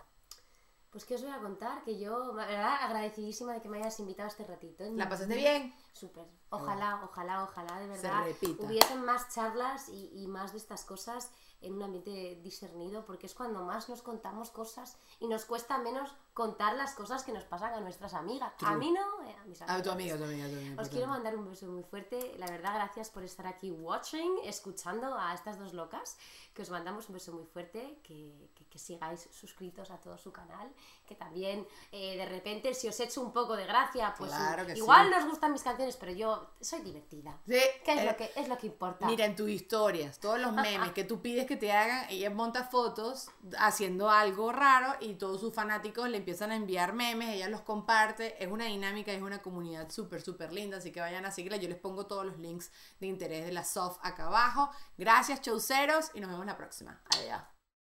Pues 0.89 1.05
que 1.05 1.15
os 1.15 1.21
voy 1.21 1.31
a 1.31 1.37
contar 1.37 1.83
que 1.83 1.97
yo, 1.99 2.33
la 2.33 2.45
verdad, 2.47 2.75
agradecidísima 2.81 3.53
de 3.53 3.61
que 3.61 3.69
me 3.69 3.77
hayas 3.77 3.99
invitado 3.99 4.27
este 4.27 4.43
ratito. 4.45 4.83
¿La 4.95 5.07
pasaste 5.07 5.35
bien? 5.35 5.73
Súper. 5.91 6.25
Ojalá, 6.49 7.01
ojalá, 7.03 7.43
ojalá, 7.43 7.79
de 7.79 7.87
verdad, 7.87 8.25
hubiesen 8.59 9.03
más 9.05 9.33
charlas 9.33 9.89
y, 9.89 10.09
y 10.13 10.27
más 10.27 10.51
de 10.51 10.57
estas 10.57 10.83
cosas 10.83 11.31
en 11.61 11.73
un 11.73 11.83
ambiente 11.83 12.39
discernido, 12.43 13.05
porque 13.05 13.27
es 13.27 13.35
cuando 13.35 13.63
más 13.63 13.87
nos 13.87 14.01
contamos 14.01 14.49
cosas 14.49 14.97
y 15.19 15.27
nos 15.27 15.45
cuesta 15.45 15.77
menos 15.77 16.15
contar 16.33 16.75
las 16.75 16.93
cosas 16.93 17.23
que 17.23 17.31
nos 17.33 17.43
pasan 17.43 17.73
a 17.73 17.81
nuestras 17.81 18.13
amigas. 18.13 18.53
A 18.53 18.57
True. 18.57 18.77
mí 18.77 18.91
no, 18.91 19.23
eh, 19.27 19.35
a 19.39 19.43
mis 19.45 19.61
amigas. 19.61 19.79
A 19.79 19.83
tu 19.83 19.91
amiga, 19.91 20.17
tu 20.17 20.23
amiga, 20.23 20.47
tu 20.47 20.55
amiga. 20.55 20.81
Os 20.81 20.89
quiero 20.89 21.07
mandar 21.07 21.35
un 21.35 21.49
beso 21.49 21.65
muy 21.67 21.83
fuerte. 21.83 22.33
La 22.37 22.47
verdad, 22.47 22.73
gracias 22.75 23.09
por 23.09 23.23
estar 23.23 23.45
aquí 23.47 23.69
watching, 23.71 24.37
escuchando 24.43 25.17
a 25.17 25.33
estas 25.33 25.59
dos 25.59 25.73
locas. 25.73 26.17
Que 26.53 26.61
os 26.61 26.69
mandamos 26.69 27.07
un 27.09 27.13
beso 27.15 27.33
muy 27.33 27.45
fuerte. 27.45 27.99
Que, 28.03 28.49
que- 28.55 28.61
que 28.71 28.79
sigáis 28.79 29.27
suscritos 29.31 29.91
a 29.91 29.97
todo 29.99 30.17
su 30.17 30.31
canal. 30.31 30.71
Que 31.05 31.15
también, 31.15 31.67
eh, 31.91 32.15
de 32.15 32.25
repente, 32.25 32.73
si 32.73 32.87
os 32.87 32.97
echo 33.01 33.19
un 33.21 33.33
poco 33.33 33.57
de 33.57 33.65
gracia, 33.65 34.13
pues 34.17 34.31
Claro 34.31 34.65
que 34.65 34.73
igual 34.77 35.07
sí. 35.09 35.13
nos 35.15 35.25
gustan 35.29 35.51
mis 35.51 35.61
canciones, 35.61 35.97
pero 35.97 36.13
yo 36.13 36.51
soy 36.61 36.79
divertida. 36.79 37.37
Sí, 37.45 37.59
¿Qué 37.83 37.93
es, 37.93 37.99
eh, 38.01 38.05
lo 38.05 38.15
que, 38.15 38.31
es 38.37 38.47
lo 38.47 38.57
que 38.57 38.67
importa? 38.67 39.05
Mira, 39.05 39.25
en 39.25 39.35
tus 39.35 39.49
historias, 39.49 40.17
todos 40.19 40.39
los 40.39 40.53
memes 40.53 40.93
que 40.93 41.03
tú 41.03 41.21
pides 41.21 41.45
que 41.45 41.57
te 41.57 41.73
hagan, 41.73 42.05
ella 42.09 42.29
monta 42.29 42.63
fotos 42.63 43.29
haciendo 43.57 44.09
algo 44.09 44.53
raro 44.53 44.95
y 45.01 45.15
todos 45.15 45.41
sus 45.41 45.53
fanáticos 45.53 46.07
le 46.07 46.20
empiezan 46.21 46.51
a 46.51 46.55
enviar 46.55 46.93
memes, 46.93 47.35
ella 47.35 47.49
los 47.49 47.61
comparte, 47.61 48.41
es 48.43 48.49
una 48.49 48.65
dinámica, 48.65 49.11
es 49.11 49.21
una 49.21 49.41
comunidad 49.41 49.91
súper, 49.91 50.21
súper 50.21 50.53
linda, 50.53 50.77
así 50.77 50.91
que 50.91 51.01
vayan 51.01 51.25
a 51.25 51.31
seguirla, 51.31 51.57
yo 51.57 51.67
les 51.67 51.77
pongo 51.77 52.07
todos 52.07 52.25
los 52.25 52.39
links 52.39 52.71
de 52.99 53.07
interés 53.07 53.45
de 53.45 53.51
la 53.51 53.63
soft 53.63 53.99
acá 54.01 54.27
abajo. 54.27 54.71
Gracias, 54.97 55.41
chauceros, 55.41 56.11
y 56.13 56.21
nos 56.21 56.31
vemos 56.31 56.45
la 56.45 56.57
próxima. 56.57 57.01
Adiós. 57.17 57.60